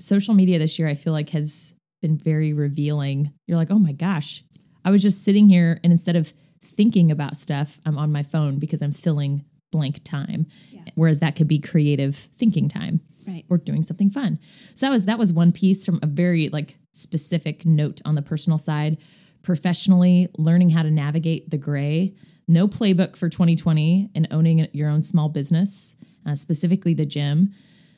social 0.00 0.34
media 0.34 0.58
this 0.58 0.78
year 0.78 0.88
i 0.88 0.94
feel 0.94 1.12
like 1.12 1.30
has 1.30 1.74
been 2.02 2.16
very 2.18 2.52
revealing 2.52 3.32
you're 3.46 3.56
like 3.56 3.70
oh 3.70 3.78
my 3.78 3.92
gosh 3.92 4.44
i 4.84 4.90
was 4.90 5.02
just 5.02 5.22
sitting 5.24 5.48
here 5.48 5.80
and 5.82 5.90
instead 5.92 6.16
of 6.16 6.32
thinking 6.62 7.10
about 7.10 7.36
stuff 7.36 7.78
i'm 7.86 7.96
on 7.96 8.12
my 8.12 8.22
phone 8.22 8.58
because 8.58 8.82
i'm 8.82 8.92
filling 8.92 9.42
blank 9.72 10.02
time 10.04 10.46
Yeah. 10.70 10.82
whereas 10.96 11.20
that 11.20 11.34
could 11.36 11.48
be 11.48 11.58
creative 11.58 12.16
thinking 12.36 12.68
time 12.68 13.00
Right. 13.26 13.44
or 13.48 13.58
doing 13.58 13.82
something 13.82 14.10
fun 14.10 14.38
so 14.74 14.86
that 14.86 14.90
was 14.90 15.04
that 15.06 15.18
was 15.18 15.32
one 15.32 15.52
piece 15.52 15.84
from 15.84 15.98
a 16.02 16.06
very 16.06 16.48
like 16.48 16.76
specific 16.92 17.64
note 17.66 18.00
on 18.04 18.14
the 18.14 18.22
personal 18.22 18.58
side 18.58 18.98
professionally 19.42 20.28
learning 20.38 20.70
how 20.70 20.82
to 20.82 20.90
navigate 20.90 21.50
the 21.50 21.58
gray 21.58 22.14
no 22.48 22.68
playbook 22.68 23.16
for 23.16 23.28
2020 23.28 24.10
and 24.14 24.28
owning 24.30 24.68
your 24.72 24.88
own 24.88 25.02
small 25.02 25.28
business 25.28 25.96
uh, 26.26 26.34
specifically 26.34 26.94
the 26.94 27.06
gym 27.06 27.52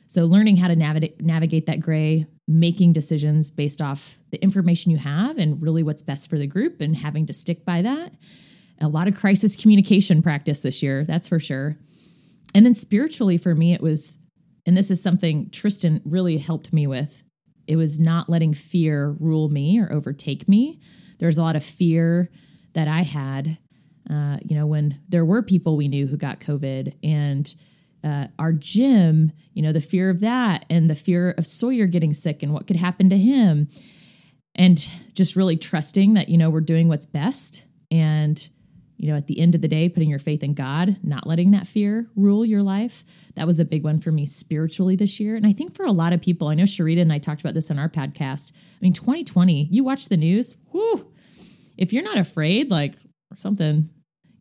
so 0.09 0.25
learning 0.25 0.57
how 0.57 0.67
to 0.67 0.75
navigate 0.75 1.21
navigate 1.21 1.67
that 1.67 1.81
gray, 1.81 2.25
making 2.47 2.93
decisions 2.93 3.51
based 3.51 3.79
off 3.79 4.17
the 4.31 4.41
information 4.41 4.89
you 4.91 4.97
have 4.97 5.37
and 5.37 5.61
really 5.61 5.83
what's 5.83 6.01
best 6.01 6.31
for 6.31 6.39
the 6.39 6.47
group 6.47 6.81
and 6.81 6.95
having 6.95 7.27
to 7.27 7.33
stick 7.33 7.63
by 7.63 7.83
that. 7.83 8.13
A 8.81 8.87
lot 8.87 9.07
of 9.07 9.15
crisis 9.15 9.55
communication 9.55 10.23
practice 10.23 10.61
this 10.61 10.81
year, 10.81 11.03
that's 11.05 11.27
for 11.27 11.39
sure. 11.39 11.77
And 12.55 12.65
then 12.65 12.73
spiritually 12.73 13.37
for 13.37 13.53
me 13.53 13.71
it 13.71 13.81
was 13.81 14.17
and 14.69 14.77
this 14.77 14.89
is 14.89 15.03
something 15.03 15.49
Tristan 15.49 16.01
really 16.05 16.37
helped 16.37 16.71
me 16.71 16.87
with. 16.87 17.23
It 17.67 17.75
was 17.75 17.99
not 17.99 18.29
letting 18.29 18.53
fear 18.53 19.17
rule 19.19 19.49
me 19.49 19.79
or 19.79 19.91
overtake 19.91 20.47
me. 20.47 20.79
There's 21.17 21.37
a 21.37 21.41
lot 21.41 21.57
of 21.57 21.63
fear 21.65 22.29
that 22.73 22.87
I 22.87 23.01
had 23.01 23.57
uh, 24.09 24.37
you 24.43 24.55
know, 24.55 24.65
when 24.65 24.99
there 25.07 25.25
were 25.25 25.43
people 25.43 25.77
we 25.77 25.87
knew 25.87 26.07
who 26.07 26.17
got 26.17 26.39
COVID 26.39 26.95
and 27.03 27.53
uh, 28.03 28.27
our 28.39 28.51
gym, 28.53 29.31
you 29.53 29.61
know, 29.61 29.71
the 29.71 29.81
fear 29.81 30.09
of 30.09 30.21
that 30.21 30.65
and 30.69 30.89
the 30.89 30.95
fear 30.95 31.31
of 31.37 31.45
Sawyer 31.45 31.85
getting 31.85 32.13
sick 32.13 32.41
and 32.41 32.53
what 32.53 32.65
could 32.65 32.75
happen 32.75 33.09
to 33.09 33.17
him. 33.17 33.67
And 34.55 34.83
just 35.13 35.35
really 35.35 35.57
trusting 35.57 36.15
that, 36.15 36.27
you 36.27 36.37
know, 36.37 36.49
we're 36.49 36.61
doing 36.61 36.87
what's 36.87 37.05
best. 37.05 37.65
And, 37.91 38.49
you 38.99 39.09
know, 39.09 39.15
at 39.15 39.27
the 39.27 39.39
end 39.39 39.55
of 39.55 39.61
the 39.61 39.67
day, 39.69 39.87
putting 39.87 40.09
your 40.09 40.19
faith 40.19 40.43
in 40.43 40.53
God, 40.53 40.97
not 41.01 41.25
letting 41.25 41.51
that 41.51 41.65
fear 41.65 42.09
rule 42.17 42.45
your 42.45 42.61
life. 42.61 43.05
That 43.35 43.47
was 43.47 43.57
a 43.57 43.65
big 43.65 43.81
one 43.81 44.01
for 44.01 44.11
me 44.11 44.25
spiritually 44.25 44.97
this 44.97 45.21
year. 45.21 45.37
And 45.37 45.47
I 45.47 45.53
think 45.53 45.73
for 45.73 45.85
a 45.85 45.91
lot 45.93 46.11
of 46.11 46.21
people, 46.21 46.49
I 46.49 46.53
know 46.53 46.63
Sharita 46.63 47.01
and 47.01 47.13
I 47.13 47.17
talked 47.17 47.39
about 47.39 47.53
this 47.53 47.71
on 47.71 47.79
our 47.79 47.87
podcast. 47.87 48.51
I 48.51 48.79
mean, 48.81 48.91
2020, 48.91 49.69
you 49.71 49.85
watch 49.85 50.09
the 50.09 50.17
news, 50.17 50.53
whew, 50.71 51.09
if 51.77 51.93
you're 51.93 52.03
not 52.03 52.17
afraid, 52.17 52.69
like 52.69 52.93
or 53.31 53.37
something, 53.37 53.89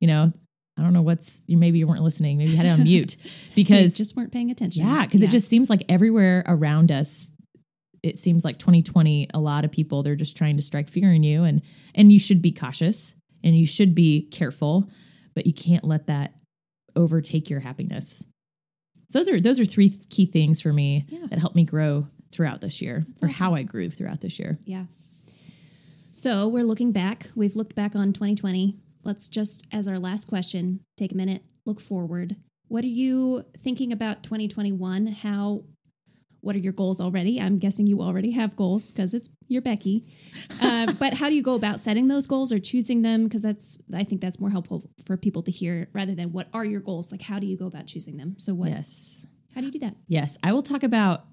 you 0.01 0.09
know, 0.09 0.33
I 0.77 0.83
don't 0.83 0.93
know 0.93 1.03
what's 1.03 1.39
you 1.47 1.57
maybe 1.57 1.79
you 1.79 1.87
weren't 1.87 2.03
listening, 2.03 2.39
maybe 2.39 2.51
you 2.51 2.57
had 2.57 2.67
it 2.67 2.71
on 2.71 2.83
mute 2.83 3.17
because 3.55 3.97
just 3.97 4.17
weren't 4.17 4.33
paying 4.33 4.51
attention. 4.51 4.85
yeah, 4.85 5.05
because 5.05 5.23
it 5.23 5.31
just 5.31 5.49
seems 5.49 5.71
like 5.71 5.85
everywhere 5.89 6.43
around 6.49 6.91
us, 6.91 7.31
it 8.03 8.19
seems 8.19 8.45
like 8.45 8.59
2020, 8.59 9.29
a 9.35 9.39
lot 9.39 9.65
of 9.65 9.71
people 9.71 10.03
they're 10.03 10.17
just 10.17 10.37
trying 10.37 10.57
to 10.57 10.63
strike 10.63 10.89
fear 10.91 11.13
in 11.13 11.23
you, 11.23 11.45
and 11.45 11.63
and 11.95 12.13
you 12.13 12.19
should 12.19 12.43
be 12.43 12.51
cautious 12.51 13.15
and 13.43 13.57
you 13.57 13.67
should 13.67 13.95
be 13.95 14.23
careful, 14.31 14.89
but 15.35 15.47
you 15.47 15.53
can't 15.53 15.85
let 15.85 16.07
that 16.07 16.35
overtake 16.97 17.49
your 17.51 17.61
happiness. 17.61 18.25
So 19.11 19.19
those 19.19 19.29
are 19.29 19.41
those 19.41 19.59
are 19.61 19.65
three 19.65 19.91
key 20.11 20.27
things 20.27 20.61
for 20.61 20.73
me 20.73 21.05
Yeah. 21.09 21.27
that 21.31 21.39
helped 21.39 21.57
me 21.57 21.65
grow 21.65 22.07
throughout 22.31 22.61
this 22.61 22.83
year, 22.83 23.05
That's 23.09 23.23
or 23.23 23.27
awesome. 23.29 23.39
how 23.45 23.55
I 23.55 23.63
grew 23.63 23.89
throughout 23.91 24.21
this 24.21 24.39
year. 24.39 24.59
Yeah. 24.65 24.85
So 26.13 26.49
we're 26.49 26.65
looking 26.65 26.93
back. 26.93 27.31
We've 27.35 27.57
looked 27.57 27.75
back 27.75 27.95
on 27.95 28.13
2020. 28.13 28.77
Let's 29.05 29.29
just, 29.29 29.67
as 29.73 29.89
our 29.89 29.97
last 29.99 30.27
question, 30.29 30.81
take 30.97 31.13
a 31.13 31.17
minute, 31.17 31.43
look 31.65 31.81
forward. 31.81 32.37
What 32.67 32.85
are 32.85 32.89
you 32.89 33.45
thinking 33.59 33.93
about 33.93 34.23
2021? 34.25 35.07
How, 35.07 35.63
what 36.49 36.57
are 36.57 36.61
your 36.61 36.73
goals 36.73 36.99
already? 36.99 37.39
I'm 37.39 37.59
guessing 37.59 37.87
you 37.87 38.01
already 38.01 38.31
have 38.31 38.57
goals 38.57 38.91
because 38.91 39.13
it's 39.13 39.29
you're 39.49 39.61
Becky. 39.61 40.07
Uh, 40.63 40.93
but 40.93 41.13
how 41.15 41.29
do 41.29 41.35
you 41.35 41.43
go 41.43 41.55
about 41.55 41.79
setting 41.79 42.09
those 42.09 42.27
goals 42.27 42.53
or 42.53 42.59
choosing 42.59 43.03
them? 43.03 43.25
Because 43.25 43.43
that's, 43.43 43.77
I 43.95 44.03
think 44.05 44.21
that's 44.21 44.41
more 44.41 44.51
helpful 44.51 44.83
for 45.05 45.17
people 45.17 45.43
to 45.43 45.51
hear 45.51 45.89
rather 45.93 46.15
than 46.15 46.33
what 46.33 46.49
are 46.55 46.65
your 46.65 46.81
goals? 46.81 47.13
Like, 47.13 47.21
how 47.21 47.39
do 47.39 47.47
you 47.47 47.57
go 47.57 47.67
about 47.67 47.87
choosing 47.87 48.17
them? 48.17 48.35
So, 48.39 48.55
what, 48.55 48.71
Yes. 48.71 49.27
how 49.55 49.61
do 49.61 49.67
you 49.67 49.73
do 49.73 49.79
that? 49.81 49.95
Yes, 50.07 50.39
I 50.43 50.53
will 50.53 50.63
talk 50.63 50.85
about 50.85 51.25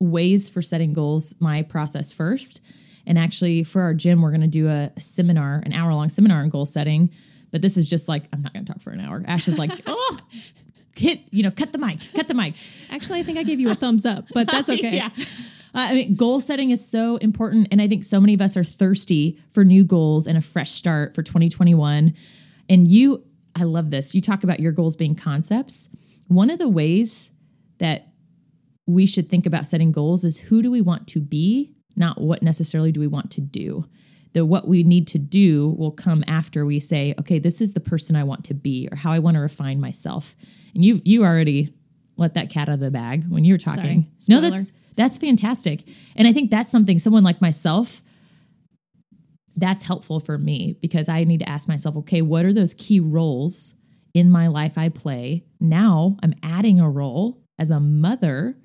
ways 0.00 0.48
for 0.48 0.62
setting 0.62 0.92
goals, 0.94 1.34
my 1.40 1.62
process 1.62 2.12
first. 2.12 2.60
And 3.06 3.18
actually, 3.18 3.62
for 3.62 3.82
our 3.82 3.94
gym, 3.94 4.22
we're 4.22 4.30
going 4.30 4.40
to 4.42 4.46
do 4.46 4.68
a, 4.68 4.90
a 4.96 5.00
seminar, 5.00 5.62
an 5.66 5.72
hour 5.72 5.92
long 5.92 6.08
seminar 6.08 6.40
on 6.40 6.48
goal 6.48 6.66
setting. 6.66 7.10
But 7.50 7.62
this 7.62 7.76
is 7.76 7.88
just 7.88 8.08
like, 8.08 8.24
I'm 8.32 8.42
not 8.42 8.52
going 8.52 8.64
to 8.64 8.72
talk 8.72 8.80
for 8.82 8.90
an 8.90 9.00
hour. 9.00 9.22
Ash 9.26 9.48
is 9.48 9.58
like, 9.58 9.72
oh, 9.86 10.18
hit, 10.98 11.20
you 11.30 11.42
know, 11.42 11.50
cut 11.50 11.72
the 11.72 11.78
mic, 11.78 12.00
cut 12.14 12.28
the 12.28 12.34
mic. 12.34 12.54
Actually, 12.90 13.20
I 13.20 13.22
think 13.22 13.38
I 13.38 13.42
gave 13.42 13.60
you 13.60 13.70
a 13.70 13.74
thumbs 13.74 14.04
up, 14.04 14.26
but 14.34 14.50
that's 14.50 14.68
okay. 14.70 14.96
yeah. 14.96 15.10
Uh, 15.74 15.88
I 15.90 15.94
mean, 15.94 16.14
goal 16.14 16.40
setting 16.40 16.70
is 16.70 16.86
so 16.86 17.16
important. 17.16 17.68
And 17.70 17.80
I 17.80 17.88
think 17.88 18.04
so 18.04 18.20
many 18.20 18.34
of 18.34 18.40
us 18.40 18.56
are 18.56 18.64
thirsty 18.64 19.38
for 19.52 19.64
new 19.64 19.84
goals 19.84 20.26
and 20.26 20.36
a 20.36 20.40
fresh 20.40 20.70
start 20.70 21.14
for 21.14 21.22
2021. 21.22 22.14
And 22.68 22.88
you, 22.88 23.24
I 23.54 23.64
love 23.64 23.90
this. 23.90 24.14
You 24.14 24.20
talk 24.20 24.44
about 24.44 24.60
your 24.60 24.72
goals 24.72 24.96
being 24.96 25.14
concepts. 25.14 25.88
One 26.28 26.50
of 26.50 26.58
the 26.58 26.68
ways 26.68 27.32
that 27.78 28.08
we 28.86 29.06
should 29.06 29.28
think 29.28 29.46
about 29.46 29.66
setting 29.66 29.92
goals 29.92 30.24
is 30.24 30.38
who 30.38 30.62
do 30.62 30.70
we 30.70 30.80
want 30.80 31.06
to 31.08 31.20
be, 31.20 31.74
not 31.96 32.20
what 32.20 32.42
necessarily 32.42 32.90
do 32.90 33.00
we 33.00 33.06
want 33.06 33.30
to 33.32 33.40
do. 33.40 33.84
The 34.32 34.44
what 34.44 34.68
we 34.68 34.82
need 34.82 35.06
to 35.08 35.18
do 35.18 35.74
will 35.78 35.90
come 35.90 36.22
after 36.26 36.66
we 36.66 36.80
say, 36.80 37.14
okay, 37.18 37.38
this 37.38 37.60
is 37.60 37.72
the 37.72 37.80
person 37.80 38.14
I 38.16 38.24
want 38.24 38.44
to 38.44 38.54
be 38.54 38.88
or 38.90 38.96
how 38.96 39.12
I 39.12 39.18
want 39.18 39.36
to 39.36 39.40
refine 39.40 39.80
myself. 39.80 40.36
And 40.74 40.84
you 40.84 41.00
you 41.04 41.24
already 41.24 41.72
let 42.16 42.34
that 42.34 42.50
cat 42.50 42.68
out 42.68 42.74
of 42.74 42.80
the 42.80 42.90
bag 42.90 43.24
when 43.28 43.44
you 43.44 43.54
were 43.54 43.58
talking. 43.58 44.10
No, 44.28 44.40
that's 44.40 44.72
that's 44.96 45.18
fantastic. 45.18 45.88
And 46.16 46.26
I 46.26 46.32
think 46.32 46.50
that's 46.50 46.70
something 46.70 46.98
someone 46.98 47.24
like 47.24 47.40
myself 47.40 48.02
that's 49.58 49.84
helpful 49.84 50.20
for 50.20 50.38
me 50.38 50.76
because 50.80 51.08
I 51.08 51.24
need 51.24 51.40
to 51.40 51.48
ask 51.48 51.68
myself, 51.68 51.96
okay, 51.98 52.22
what 52.22 52.44
are 52.44 52.52
those 52.52 52.74
key 52.74 53.00
roles 53.00 53.74
in 54.14 54.30
my 54.30 54.46
life 54.46 54.78
I 54.78 54.88
play? 54.88 55.44
Now 55.60 56.16
I'm 56.22 56.34
adding 56.42 56.80
a 56.80 56.88
role 56.88 57.42
as 57.58 57.70
a 57.70 57.80
mother. 57.80 58.56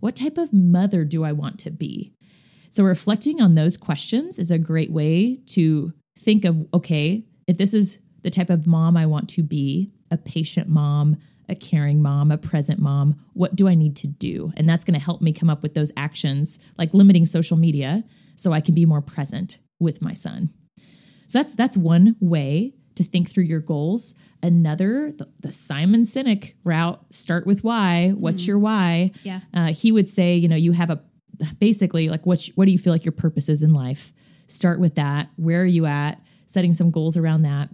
What 0.00 0.16
type 0.16 0.38
of 0.38 0.52
mother 0.52 1.04
do 1.04 1.24
I 1.24 1.32
want 1.32 1.60
to 1.60 1.70
be? 1.70 2.12
So, 2.72 2.84
reflecting 2.84 3.42
on 3.42 3.54
those 3.54 3.76
questions 3.76 4.38
is 4.38 4.50
a 4.50 4.58
great 4.58 4.90
way 4.90 5.36
to 5.48 5.92
think 6.18 6.46
of 6.46 6.56
okay, 6.72 7.22
if 7.46 7.58
this 7.58 7.74
is 7.74 7.98
the 8.22 8.30
type 8.30 8.48
of 8.48 8.66
mom 8.66 8.96
I 8.96 9.04
want 9.04 9.28
to 9.30 9.42
be, 9.42 9.92
a 10.10 10.16
patient 10.16 10.70
mom, 10.70 11.18
a 11.50 11.54
caring 11.54 12.00
mom, 12.00 12.30
a 12.30 12.38
present 12.38 12.80
mom, 12.80 13.14
what 13.34 13.54
do 13.54 13.68
I 13.68 13.74
need 13.74 13.94
to 13.96 14.06
do? 14.06 14.54
And 14.56 14.66
that's 14.66 14.84
going 14.84 14.98
to 14.98 15.04
help 15.04 15.20
me 15.20 15.34
come 15.34 15.50
up 15.50 15.62
with 15.62 15.74
those 15.74 15.92
actions 15.98 16.60
like 16.78 16.94
limiting 16.94 17.26
social 17.26 17.58
media 17.58 18.04
so 18.36 18.52
I 18.52 18.62
can 18.62 18.74
be 18.74 18.86
more 18.86 19.02
present 19.02 19.58
with 19.78 20.00
my 20.00 20.14
son. 20.14 20.48
So 21.26 21.40
that's 21.40 21.54
that's 21.54 21.76
one 21.76 22.16
way 22.20 22.72
to 22.94 23.04
think 23.04 23.30
through 23.30 23.44
your 23.44 23.60
goals. 23.60 24.14
Another, 24.42 25.12
the, 25.12 25.28
the 25.40 25.52
Simon 25.52 26.04
Sinek 26.04 26.54
route, 26.64 27.04
start 27.10 27.46
with 27.46 27.62
why. 27.62 28.12
What's 28.16 28.46
your 28.46 28.58
why? 28.58 29.12
Yeah. 29.24 29.40
Uh, 29.52 29.74
he 29.74 29.92
would 29.92 30.08
say, 30.08 30.36
you 30.36 30.48
know, 30.48 30.56
you 30.56 30.72
have 30.72 30.88
a 30.88 31.02
basically 31.58 32.08
like 32.08 32.26
what 32.26 32.48
what 32.54 32.66
do 32.66 32.72
you 32.72 32.78
feel 32.78 32.92
like 32.92 33.04
your 33.04 33.12
purpose 33.12 33.48
is 33.48 33.62
in 33.62 33.72
life? 33.72 34.12
Start 34.46 34.80
with 34.80 34.96
that. 34.96 35.30
Where 35.36 35.62
are 35.62 35.66
you 35.66 35.86
at? 35.86 36.20
Setting 36.46 36.74
some 36.74 36.90
goals 36.90 37.16
around 37.16 37.42
that. 37.42 37.70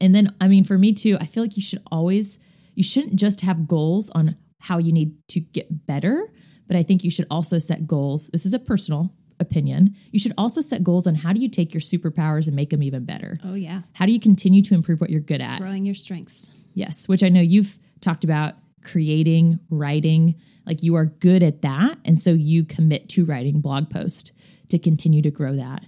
And 0.00 0.14
then, 0.14 0.34
I 0.40 0.48
mean, 0.48 0.64
for 0.64 0.78
me 0.78 0.92
too, 0.92 1.16
I 1.20 1.26
feel 1.26 1.42
like 1.42 1.56
you 1.56 1.62
should 1.62 1.82
always 1.90 2.38
you 2.74 2.82
shouldn't 2.82 3.16
just 3.16 3.40
have 3.42 3.68
goals 3.68 4.10
on 4.10 4.36
how 4.60 4.78
you 4.78 4.92
need 4.92 5.14
to 5.28 5.40
get 5.40 5.86
better, 5.86 6.32
but 6.66 6.76
I 6.76 6.82
think 6.82 7.04
you 7.04 7.10
should 7.10 7.26
also 7.30 7.58
set 7.58 7.86
goals. 7.86 8.30
This 8.32 8.46
is 8.46 8.54
a 8.54 8.58
personal 8.58 9.12
opinion. 9.40 9.94
You 10.10 10.18
should 10.18 10.32
also 10.38 10.60
set 10.60 10.82
goals 10.82 11.06
on 11.06 11.14
how 11.14 11.32
do 11.32 11.40
you 11.40 11.48
take 11.48 11.74
your 11.74 11.80
superpowers 11.80 12.46
and 12.46 12.56
make 12.56 12.70
them 12.70 12.82
even 12.82 13.04
better? 13.04 13.36
Oh, 13.44 13.54
yeah. 13.54 13.82
How 13.92 14.06
do 14.06 14.12
you 14.12 14.20
continue 14.20 14.62
to 14.62 14.74
improve 14.74 15.00
what 15.00 15.10
you're 15.10 15.20
good 15.20 15.40
at? 15.40 15.60
Growing 15.60 15.84
your 15.84 15.94
strengths. 15.94 16.50
Yes, 16.72 17.08
which 17.08 17.22
I 17.22 17.28
know 17.28 17.40
you've 17.40 17.78
talked 18.00 18.24
about 18.24 18.54
creating, 18.82 19.58
writing, 19.70 20.34
like 20.66 20.82
you 20.82 20.94
are 20.94 21.06
good 21.06 21.42
at 21.42 21.62
that. 21.62 21.98
And 22.04 22.18
so 22.18 22.30
you 22.30 22.64
commit 22.64 23.08
to 23.10 23.24
writing 23.24 23.60
blog 23.60 23.90
posts 23.90 24.32
to 24.68 24.78
continue 24.78 25.22
to 25.22 25.30
grow 25.30 25.54
that. 25.56 25.82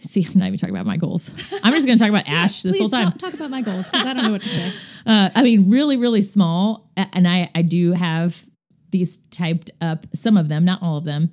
See, 0.00 0.26
I'm 0.26 0.38
not 0.38 0.46
even 0.46 0.58
talking 0.58 0.74
about 0.74 0.86
my 0.86 0.96
goals. 0.96 1.30
I'm 1.62 1.72
just 1.72 1.86
going 1.86 1.96
to 1.96 2.04
talk 2.04 2.10
about 2.10 2.24
Ash 2.28 2.62
this 2.62 2.78
whole 2.78 2.88
time. 2.88 3.12
Talk, 3.12 3.18
talk 3.18 3.34
about 3.34 3.50
my 3.50 3.62
goals 3.62 3.88
because 3.88 4.06
I 4.06 4.12
don't 4.12 4.24
know 4.24 4.32
what 4.32 4.42
to 4.42 4.48
say. 4.48 4.72
Uh, 5.06 5.28
I 5.34 5.42
mean, 5.42 5.68
really, 5.68 5.98
really 5.98 6.22
small. 6.22 6.90
And 6.96 7.28
I, 7.28 7.50
I 7.54 7.60
do 7.60 7.92
have 7.92 8.42
these 8.90 9.18
typed 9.30 9.70
up, 9.82 10.06
some 10.14 10.38
of 10.38 10.48
them, 10.48 10.64
not 10.64 10.80
all 10.82 10.96
of 10.96 11.04
them. 11.04 11.30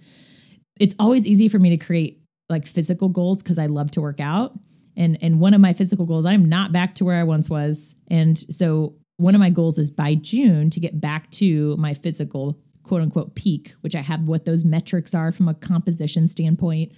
It's 0.77 0.93
always 0.99 1.25
easy 1.25 1.47
for 1.47 1.57
me 1.57 1.69
to 1.69 1.77
create 1.77 2.19
like 2.49 2.67
physical 2.67 3.07
goals 3.07 3.41
because 3.41 3.57
I 3.57 3.67
love 3.67 3.89
to 3.91 4.01
work 4.01 4.19
out. 4.19 4.59
And, 4.97 5.17
and 5.21 5.39
one 5.39 5.53
of 5.53 5.61
my 5.61 5.71
physical 5.71 6.05
goals, 6.05 6.25
I'm 6.25 6.49
not 6.49 6.73
back 6.73 6.95
to 6.95 7.05
where 7.05 7.17
I 7.17 7.23
once 7.23 7.49
was. 7.49 7.95
And 8.09 8.37
so 8.53 8.95
one 9.15 9.35
of 9.35 9.39
my 9.39 9.51
goals 9.51 9.77
is 9.77 9.89
by 9.89 10.15
June 10.15 10.69
to 10.71 10.79
get 10.81 10.99
back 10.99 11.31
to 11.31 11.77
my 11.77 11.93
physical 11.93 12.59
quote 12.91 13.01
unquote 13.01 13.35
peak, 13.35 13.73
which 13.79 13.95
I 13.95 14.01
have 14.01 14.27
what 14.27 14.43
those 14.43 14.65
metrics 14.65 15.15
are 15.15 15.31
from 15.31 15.47
a 15.47 15.53
composition 15.53 16.27
standpoint. 16.27 16.91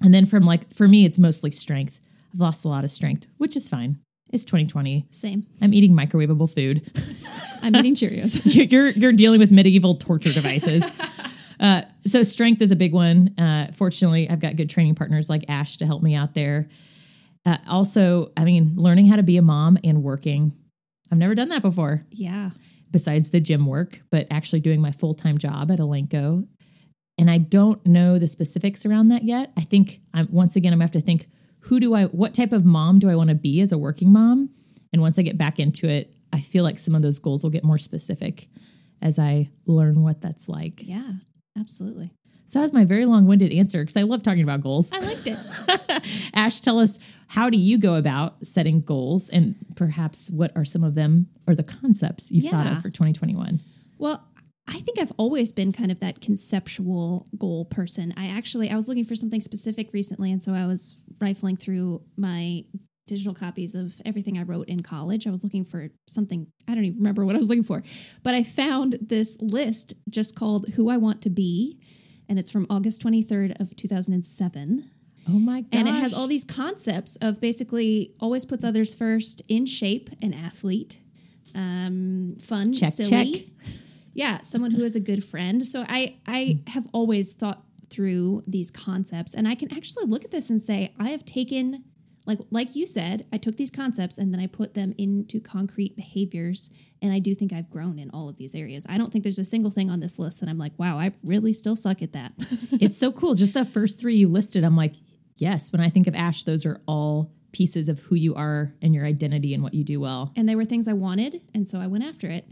And 0.00 0.14
then 0.14 0.26
from 0.26 0.44
like, 0.44 0.72
for 0.72 0.86
me, 0.86 1.04
it's 1.04 1.18
mostly 1.18 1.50
strength. 1.50 2.00
I've 2.32 2.38
lost 2.38 2.64
a 2.64 2.68
lot 2.68 2.84
of 2.84 2.92
strength, 2.92 3.26
which 3.38 3.56
is 3.56 3.68
fine. 3.68 3.98
It's 4.32 4.44
2020. 4.44 5.08
Same. 5.10 5.44
I'm 5.60 5.74
eating 5.74 5.90
microwavable 5.90 6.48
food. 6.48 6.88
I'm 7.62 7.74
eating 7.74 7.96
Cheerios. 7.96 8.40
you're, 8.70 8.90
you're 8.90 9.10
dealing 9.10 9.40
with 9.40 9.50
medieval 9.50 9.94
torture 9.94 10.32
devices. 10.32 10.84
uh, 11.58 11.82
so 12.06 12.22
strength 12.22 12.62
is 12.62 12.70
a 12.70 12.76
big 12.76 12.92
one. 12.92 13.36
Uh, 13.36 13.72
fortunately, 13.74 14.30
I've 14.30 14.38
got 14.38 14.54
good 14.54 14.70
training 14.70 14.94
partners 14.94 15.28
like 15.28 15.46
Ash 15.48 15.78
to 15.78 15.86
help 15.86 16.00
me 16.00 16.14
out 16.14 16.34
there. 16.34 16.68
Uh, 17.44 17.58
also, 17.66 18.30
I 18.36 18.44
mean, 18.44 18.74
learning 18.76 19.08
how 19.08 19.16
to 19.16 19.24
be 19.24 19.36
a 19.36 19.42
mom 19.42 19.78
and 19.82 20.04
working. 20.04 20.52
I've 21.10 21.18
never 21.18 21.34
done 21.34 21.48
that 21.48 21.62
before, 21.62 22.06
yeah. 22.12 22.50
Besides 22.90 23.30
the 23.30 23.40
gym 23.40 23.66
work, 23.66 24.00
but 24.10 24.26
actually 24.30 24.60
doing 24.60 24.80
my 24.80 24.92
full 24.92 25.14
time 25.14 25.38
job 25.38 25.70
at 25.70 25.78
Elanco. 25.78 26.46
And 27.18 27.30
I 27.30 27.38
don't 27.38 27.84
know 27.84 28.18
the 28.18 28.28
specifics 28.28 28.86
around 28.86 29.08
that 29.08 29.24
yet. 29.24 29.52
I 29.56 29.62
think 29.62 30.00
I'm 30.14 30.28
once 30.30 30.56
again 30.56 30.72
I'm 30.72 30.78
gonna 30.78 30.84
have 30.84 30.92
to 30.92 31.00
think 31.00 31.26
who 31.60 31.80
do 31.80 31.94
I 31.94 32.04
what 32.06 32.34
type 32.34 32.52
of 32.52 32.64
mom 32.64 32.98
do 32.98 33.10
I 33.10 33.16
want 33.16 33.28
to 33.28 33.34
be 33.34 33.60
as 33.60 33.72
a 33.72 33.78
working 33.78 34.12
mom? 34.12 34.50
And 34.92 35.02
once 35.02 35.18
I 35.18 35.22
get 35.22 35.36
back 35.36 35.58
into 35.58 35.88
it, 35.88 36.14
I 36.32 36.40
feel 36.40 36.64
like 36.64 36.78
some 36.78 36.94
of 36.94 37.02
those 37.02 37.18
goals 37.18 37.42
will 37.42 37.50
get 37.50 37.64
more 37.64 37.78
specific 37.78 38.48
as 39.02 39.18
I 39.18 39.50
learn 39.66 40.02
what 40.02 40.20
that's 40.20 40.48
like. 40.48 40.82
Yeah. 40.82 41.12
Absolutely. 41.58 42.12
So 42.48 42.58
that 42.58 42.62
was 42.62 42.72
my 42.72 42.86
very 42.86 43.04
long-winded 43.04 43.52
answer 43.52 43.82
because 43.82 43.96
I 43.96 44.02
love 44.02 44.22
talking 44.22 44.42
about 44.42 44.62
goals. 44.62 44.90
I 44.90 45.00
liked 45.00 45.26
it. 45.26 45.38
Ash, 46.34 46.60
tell 46.62 46.78
us 46.78 46.98
how 47.26 47.50
do 47.50 47.58
you 47.58 47.76
go 47.76 47.94
about 47.94 48.36
setting 48.42 48.80
goals 48.80 49.28
and 49.28 49.54
perhaps 49.76 50.30
what 50.30 50.56
are 50.56 50.64
some 50.64 50.82
of 50.82 50.94
them 50.94 51.28
or 51.46 51.54
the 51.54 51.62
concepts 51.62 52.30
you've 52.30 52.50
thought 52.50 52.66
of 52.66 52.78
for 52.78 52.88
2021? 52.88 53.60
Well, 53.98 54.24
I 54.66 54.80
think 54.80 54.98
I've 54.98 55.12
always 55.18 55.52
been 55.52 55.72
kind 55.72 55.92
of 55.92 56.00
that 56.00 56.22
conceptual 56.22 57.26
goal 57.36 57.66
person. 57.66 58.14
I 58.16 58.28
actually 58.28 58.70
I 58.70 58.76
was 58.76 58.88
looking 58.88 59.04
for 59.04 59.14
something 59.14 59.42
specific 59.42 59.92
recently 59.92 60.32
and 60.32 60.42
so 60.42 60.54
I 60.54 60.66
was 60.66 60.96
rifling 61.20 61.56
through 61.56 62.02
my 62.16 62.64
digital 63.06 63.34
copies 63.34 63.74
of 63.74 64.00
everything 64.06 64.38
I 64.38 64.42
wrote 64.42 64.68
in 64.68 64.82
college. 64.82 65.26
I 65.26 65.30
was 65.30 65.44
looking 65.44 65.66
for 65.66 65.88
something 66.06 66.46
I 66.66 66.74
don't 66.74 66.84
even 66.84 66.98
remember 66.98 67.26
what 67.26 67.34
I 67.34 67.38
was 67.38 67.50
looking 67.50 67.64
for. 67.64 67.82
But 68.22 68.34
I 68.34 68.42
found 68.42 68.98
this 69.02 69.36
list 69.40 69.92
just 70.08 70.34
called 70.34 70.66
Who 70.76 70.88
I 70.88 70.96
Want 70.96 71.20
to 71.22 71.30
Be 71.30 71.78
and 72.28 72.38
it's 72.38 72.50
from 72.50 72.66
August 72.70 73.02
23rd 73.02 73.60
of 73.60 73.74
2007 73.76 74.90
Oh 75.28 75.32
my 75.32 75.60
gosh. 75.62 75.68
and 75.72 75.88
it 75.88 75.94
has 75.94 76.14
all 76.14 76.26
these 76.26 76.44
concepts 76.44 77.16
of 77.16 77.40
basically 77.40 78.12
always 78.18 78.44
puts 78.46 78.64
others 78.64 78.94
first, 78.94 79.42
in 79.48 79.66
shape, 79.66 80.08
an 80.22 80.32
athlete, 80.32 81.00
um, 81.54 82.36
fun, 82.40 82.72
Check, 82.72 82.94
silly. 82.94 83.10
check. 83.10 83.70
Yeah, 84.14 84.40
someone 84.42 84.70
who 84.70 84.84
is 84.84 84.96
a 84.96 85.00
good 85.00 85.22
friend. 85.22 85.66
So 85.68 85.84
I 85.88 86.16
I 86.26 86.60
have 86.68 86.86
always 86.92 87.34
thought 87.34 87.62
through 87.90 88.42
these 88.46 88.70
concepts, 88.70 89.34
and 89.34 89.46
I 89.46 89.54
can 89.54 89.72
actually 89.72 90.06
look 90.06 90.24
at 90.24 90.30
this 90.30 90.48
and 90.50 90.60
say 90.60 90.92
I 90.98 91.10
have 91.10 91.24
taken 91.24 91.84
like 92.28 92.38
like 92.50 92.76
you 92.76 92.84
said, 92.84 93.26
I 93.32 93.38
took 93.38 93.56
these 93.56 93.70
concepts 93.70 94.18
and 94.18 94.32
then 94.32 94.40
I 94.40 94.46
put 94.46 94.74
them 94.74 94.94
into 94.98 95.40
concrete 95.40 95.96
behaviors, 95.96 96.70
and 97.00 97.10
I 97.10 97.18
do 97.20 97.34
think 97.34 97.54
I've 97.54 97.70
grown 97.70 97.98
in 97.98 98.10
all 98.10 98.28
of 98.28 98.36
these 98.36 98.54
areas. 98.54 98.84
I 98.86 98.98
don't 98.98 99.10
think 99.10 99.24
there's 99.24 99.38
a 99.38 99.44
single 99.44 99.70
thing 99.70 99.90
on 99.90 100.00
this 100.00 100.18
list 100.18 100.40
that 100.40 100.48
I'm 100.48 100.58
like, 100.58 100.72
wow, 100.76 100.98
I 100.98 101.12
really 101.24 101.54
still 101.54 101.74
suck 101.74 102.02
at 102.02 102.12
that. 102.12 102.32
it's 102.72 102.98
so 102.98 103.10
cool. 103.10 103.34
Just 103.34 103.54
the 103.54 103.64
first 103.64 103.98
three 103.98 104.16
you 104.16 104.28
listed, 104.28 104.62
I'm 104.62 104.76
like, 104.76 104.94
yes. 105.36 105.72
When 105.72 105.80
I 105.80 105.88
think 105.88 106.06
of 106.06 106.14
Ash, 106.14 106.42
those 106.42 106.66
are 106.66 106.82
all 106.86 107.32
pieces 107.52 107.88
of 107.88 107.98
who 108.00 108.14
you 108.14 108.34
are 108.34 108.74
and 108.82 108.94
your 108.94 109.06
identity 109.06 109.54
and 109.54 109.62
what 109.62 109.72
you 109.72 109.82
do 109.82 109.98
well. 109.98 110.30
and 110.36 110.46
they 110.46 110.54
were 110.54 110.66
things 110.66 110.86
I 110.86 110.92
wanted, 110.92 111.40
and 111.54 111.66
so 111.66 111.80
I 111.80 111.86
went 111.86 112.04
after 112.04 112.28
it. 112.28 112.46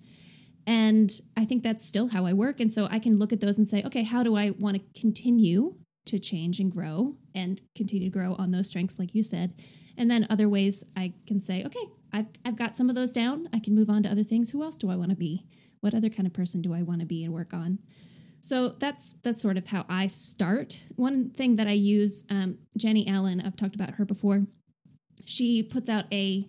And 0.67 1.13
I 1.37 1.45
think 1.45 1.63
that's 1.63 1.85
still 1.85 2.09
how 2.09 2.25
I 2.25 2.33
work. 2.33 2.59
And 2.61 2.73
so 2.73 2.89
I 2.91 2.99
can 2.99 3.19
look 3.19 3.33
at 3.33 3.41
those 3.41 3.59
and 3.59 3.69
say, 3.69 3.85
okay, 3.85 4.03
how 4.03 4.25
do 4.25 4.37
I 4.37 4.51
want 4.51 4.77
to 4.77 5.01
continue 5.01 5.77
to 6.07 6.19
change 6.19 6.61
and 6.61 6.73
grow 6.73 7.15
and 7.35 7.61
continue 7.75 8.09
to 8.09 8.13
grow 8.13 8.35
on 8.39 8.51
those 8.51 8.69
strengths, 8.69 8.99
like 8.99 9.15
you 9.15 9.23
said? 9.23 9.55
And 9.97 10.11
then 10.11 10.27
other 10.31 10.49
ways 10.49 10.85
I 10.97 11.13
can 11.27 11.41
say, 11.41 11.65
okay, 11.65 11.89
I've, 12.13 12.27
I've 12.45 12.57
got 12.57 12.75
some 12.75 12.89
of 12.89 12.95
those 12.95 13.13
down. 13.13 13.49
I 13.53 13.59
can 13.59 13.75
move 13.75 13.91
on 13.91 14.03
to 14.05 14.11
other 14.11 14.23
things. 14.23 14.51
Who 14.51 14.63
else 14.63 14.79
do 14.79 14.91
I 14.91 14.97
want 14.97 15.11
to 15.11 15.17
be? 15.17 15.45
What 15.81 15.95
other 15.95 16.09
kind 16.09 16.27
of 16.27 16.33
person 16.33 16.63
do 16.63 16.75
I 16.75 16.83
want 16.83 17.01
to 17.01 17.07
be 17.07 17.25
and 17.25 17.33
work 17.33 17.53
on? 17.53 17.79
So 18.41 18.77
that's 18.79 19.15
that's 19.23 19.41
sort 19.41 19.57
of 19.57 19.67
how 19.67 19.85
I 19.89 20.07
start. 20.07 20.85
One 20.95 21.31
thing 21.31 21.57
that 21.57 21.67
I 21.67 21.73
use, 21.73 22.25
um, 22.31 22.59
Jennie 22.77 23.09
Allen, 23.09 23.43
I've 23.45 23.57
talked 23.57 23.75
about 23.75 23.91
her 23.95 24.05
before. 24.05 24.47
She 25.25 25.63
puts 25.63 25.91
out 25.91 26.05
a, 26.13 26.49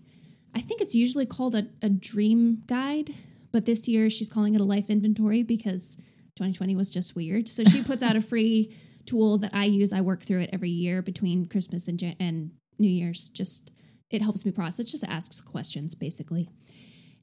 I 0.53 0.62
think 0.62 0.82
it's 0.82 0.93
usually 0.93 1.26
called 1.26 1.55
a, 1.55 1.68
a 1.82 1.89
dream 1.89 2.62
guide, 2.68 3.16
but 3.51 3.66
this 3.66 3.88
year 3.88 4.10
she's 4.10 4.30
calling 4.30 4.53
it 4.53 4.62
a 4.62 4.66
life 4.66 4.89
inventory 4.89 5.41
because 5.41 5.95
2020 6.36 6.76
was 6.76 6.91
just 6.91 7.16
weird. 7.16 7.47
So 7.47 7.64
she 7.64 7.82
puts 7.84 8.03
out 8.03 8.16
a 8.16 8.22
free 8.22 8.76
tool 9.08 9.38
that 9.39 9.51
I 9.53 9.66
use. 9.66 9.91
I 9.91 10.01
work 10.01 10.22
through 10.24 10.41
it 10.41 10.49
every 10.53 10.70
year 10.70 11.01
between 11.01 11.47
Christmas 11.47 11.88
and 11.88 11.97
Jan- 11.97 12.16
and 12.20 12.51
New 12.78 12.89
Year's. 12.89 13.30
Just 13.30 13.72
it 14.12 14.22
helps 14.22 14.45
me 14.45 14.51
process. 14.51 14.80
It 14.88 14.91
Just 14.91 15.03
asks 15.05 15.41
questions 15.41 15.95
basically, 15.95 16.49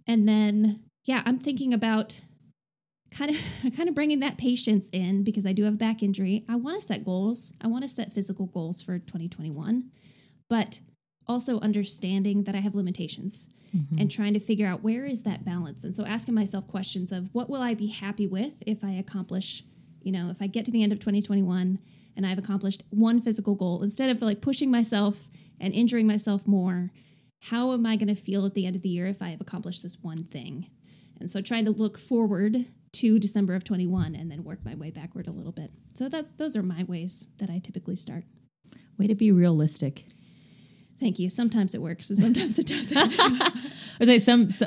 and 0.06 0.28
then 0.28 0.80
yeah, 1.04 1.22
I'm 1.24 1.38
thinking 1.38 1.72
about 1.72 2.20
kind 3.10 3.30
of 3.30 3.36
kind 3.76 3.88
of 3.88 3.94
bringing 3.94 4.20
that 4.20 4.38
patience 4.38 4.88
in 4.92 5.22
because 5.22 5.46
I 5.46 5.52
do 5.52 5.64
have 5.64 5.74
a 5.74 5.76
back 5.76 6.02
injury. 6.02 6.44
I 6.48 6.56
want 6.56 6.80
to 6.80 6.86
set 6.86 7.04
goals. 7.04 7.52
I 7.60 7.68
want 7.68 7.82
to 7.84 7.88
set 7.88 8.12
physical 8.12 8.46
goals 8.46 8.82
for 8.82 8.98
2021, 8.98 9.90
but 10.50 10.80
also 11.26 11.60
understanding 11.60 12.44
that 12.44 12.54
I 12.54 12.58
have 12.58 12.74
limitations 12.74 13.48
Mm-hmm. 13.74 13.98
and 13.98 14.08
trying 14.08 14.34
to 14.34 14.38
figure 14.38 14.68
out 14.68 14.84
where 14.84 15.04
is 15.04 15.24
that 15.24 15.44
balance. 15.44 15.82
And 15.82 15.92
so 15.92 16.04
asking 16.04 16.34
myself 16.34 16.68
questions 16.68 17.10
of 17.10 17.28
what 17.32 17.50
will 17.50 17.60
I 17.60 17.74
be 17.74 17.88
happy 17.88 18.24
with 18.28 18.62
if 18.64 18.84
I 18.84 18.92
accomplish, 18.92 19.64
you 20.04 20.12
know, 20.12 20.30
if 20.30 20.40
I 20.40 20.46
get 20.46 20.64
to 20.66 20.70
the 20.70 20.82
end 20.82 20.92
of 20.92 20.98
2021 20.98 21.78
and 22.16 22.26
I've 22.26 22.38
accomplished 22.38 22.84
one 22.90 23.20
physical 23.20 23.54
goal 23.54 23.82
instead 23.82 24.10
of 24.10 24.22
like 24.22 24.40
pushing 24.40 24.70
myself 24.70 25.28
and 25.60 25.72
injuring 25.72 26.06
myself 26.06 26.46
more, 26.46 26.92
how 27.40 27.72
am 27.72 27.86
I 27.86 27.96
going 27.96 28.14
to 28.14 28.20
feel 28.20 28.46
at 28.46 28.54
the 28.54 28.66
end 28.66 28.76
of 28.76 28.82
the 28.82 28.88
year 28.88 29.06
if 29.06 29.20
I 29.20 29.30
have 29.30 29.40
accomplished 29.40 29.82
this 29.82 29.98
one 30.02 30.24
thing? 30.24 30.70
And 31.18 31.30
so 31.30 31.40
trying 31.40 31.64
to 31.64 31.70
look 31.70 31.98
forward 31.98 32.66
to 32.92 33.18
December 33.18 33.54
of 33.54 33.64
21 33.64 34.14
and 34.14 34.30
then 34.30 34.44
work 34.44 34.64
my 34.64 34.74
way 34.74 34.90
backward 34.90 35.26
a 35.26 35.32
little 35.32 35.52
bit. 35.52 35.70
So 35.94 36.08
that's 36.08 36.30
those 36.32 36.56
are 36.56 36.62
my 36.62 36.84
ways 36.84 37.26
that 37.38 37.50
I 37.50 37.58
typically 37.58 37.96
start. 37.96 38.24
Way 38.98 39.08
to 39.08 39.14
be 39.14 39.32
realistic. 39.32 40.04
Thank 41.00 41.18
you. 41.18 41.28
Sometimes 41.28 41.74
it 41.74 41.82
works 41.82 42.08
and 42.10 42.18
sometimes 42.18 42.58
it 42.58 42.66
doesn't. 42.66 42.96
I 44.00 44.04
say 44.04 44.18
some, 44.20 44.50
so, 44.52 44.66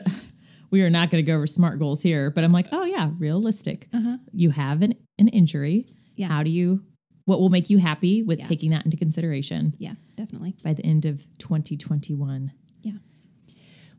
we 0.71 0.81
are 0.81 0.89
not 0.89 1.09
going 1.09 1.23
to 1.23 1.29
go 1.31 1.35
over 1.37 1.47
smart 1.47 1.79
goals 1.79 2.01
here, 2.01 2.29
but 2.31 2.43
I'm 2.43 2.51
like, 2.51 2.67
oh 2.71 2.83
yeah, 2.85 3.11
realistic. 3.17 3.87
uh-huh. 3.93 4.17
You 4.33 4.49
have 4.51 4.81
an, 4.81 4.95
an 5.17 5.27
injury. 5.29 5.87
Yeah. 6.15 6.27
How 6.27 6.43
do 6.43 6.49
you, 6.49 6.83
what 7.25 7.39
will 7.39 7.49
make 7.49 7.69
you 7.69 7.77
happy 7.77 8.23
with 8.23 8.39
Yeah. 8.39 8.45
taking 8.45 8.71
that 8.71 8.85
into 8.85 8.97
consideration 8.97 9.73
Yeah, 9.77 9.93
definitely. 10.15 10.55
by 10.63 10.73
the 10.73 10.85
end 10.85 11.05
of 11.05 11.25
2021? 11.37 12.51
Yeah. 12.81 12.93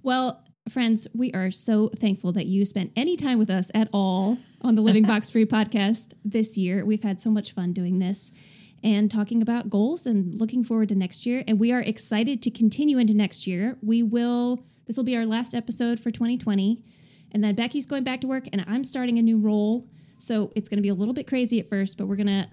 Well, 0.02 0.44
friends, 0.68 1.06
we 1.14 1.32
are 1.32 1.50
so 1.50 1.88
thankful 1.96 2.32
that 2.32 2.46
you 2.46 2.64
spent 2.64 2.92
any 2.96 3.16
time 3.16 3.38
with 3.38 3.50
us 3.50 3.70
at 3.74 3.88
all 3.92 4.38
on 4.62 4.74
the 4.74 4.82
Living 4.82 5.04
Box 5.06 5.30
Free 5.30 5.46
podcast 5.46 6.12
this 6.24 6.56
year. 6.56 6.84
We've 6.84 7.02
had 7.02 7.20
so 7.20 7.30
much 7.30 7.52
fun 7.52 7.72
doing 7.72 7.98
this 7.98 8.30
and 8.84 9.10
talking 9.10 9.42
about 9.42 9.70
goals 9.70 10.06
and 10.06 10.38
looking 10.40 10.62
forward 10.62 10.88
to 10.90 10.94
next 10.94 11.26
year. 11.26 11.42
And 11.48 11.58
we 11.58 11.72
are 11.72 11.80
excited 11.80 12.42
to 12.42 12.50
continue 12.50 12.98
into 12.98 13.14
next 13.14 13.46
year. 13.46 13.76
We 13.82 14.02
will, 14.02 14.64
this 14.88 14.96
will 14.96 15.04
be 15.04 15.16
our 15.16 15.24
last 15.26 15.54
episode 15.54 16.00
for 16.00 16.10
2020. 16.10 16.82
And 17.30 17.44
then 17.44 17.54
Becky's 17.54 17.86
going 17.86 18.02
back 18.02 18.20
to 18.22 18.26
work 18.26 18.48
and 18.52 18.64
I'm 18.66 18.82
starting 18.82 19.18
a 19.18 19.22
new 19.22 19.38
role. 19.38 19.86
So 20.16 20.50
it's 20.56 20.68
going 20.68 20.78
to 20.78 20.82
be 20.82 20.88
a 20.88 20.94
little 20.94 21.14
bit 21.14 21.28
crazy 21.28 21.60
at 21.60 21.68
first, 21.68 21.96
but 21.96 22.08
we're 22.08 22.16
going 22.16 22.26
to 22.26 22.48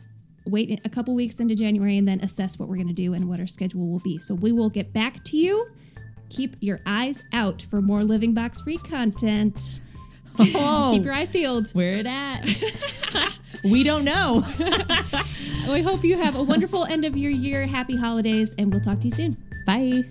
wait 0.46 0.80
a 0.86 0.90
couple 0.90 1.16
weeks 1.16 1.40
into 1.40 1.56
January 1.56 1.98
and 1.98 2.08
then 2.08 2.20
assess 2.22 2.60
what 2.60 2.70
we're 2.70 2.76
going 2.76 2.88
to 2.90 2.94
do 2.94 3.16
and 3.16 3.28
what 3.28 3.40
our 3.40 3.48
schedule 3.48 3.88
will 3.88 4.02
be. 4.02 4.20
So 4.20 4.36
we 4.36 4.52
will 4.52 4.70
get 4.70 4.94
back 4.94 5.24
to 5.26 5.38
you. 5.38 5.68
Keep 6.30 6.58
your 6.60 6.82
eyes 6.86 7.24
out 7.34 7.64
for 7.72 7.82
more 7.82 8.04
Living 8.04 8.34
Box 8.34 8.62
free 8.62 8.78
content. 8.78 9.82
Oh, 10.38 10.92
Keep 10.94 11.06
your 11.06 11.14
eyes 11.14 11.30
peeled. 11.30 11.72
where 11.72 11.94
it 11.94 12.06
at? 12.06 12.44
we 13.64 13.84
don't 13.84 14.04
know. 14.04 14.46
We 15.70 15.82
hope 15.82 16.04
you 16.04 16.16
have 16.18 16.36
a 16.36 16.44
wonderful 16.44 16.86
end 16.86 17.06
of 17.06 17.18
your 17.18 17.32
year. 17.32 17.66
Happy 17.66 17.96
holidays, 17.98 18.54
and 18.60 18.72
we'll 18.72 18.82
talk 18.82 19.00
to 19.00 19.08
you 19.08 19.12
soon. 19.12 19.38
Bye. 19.66 20.04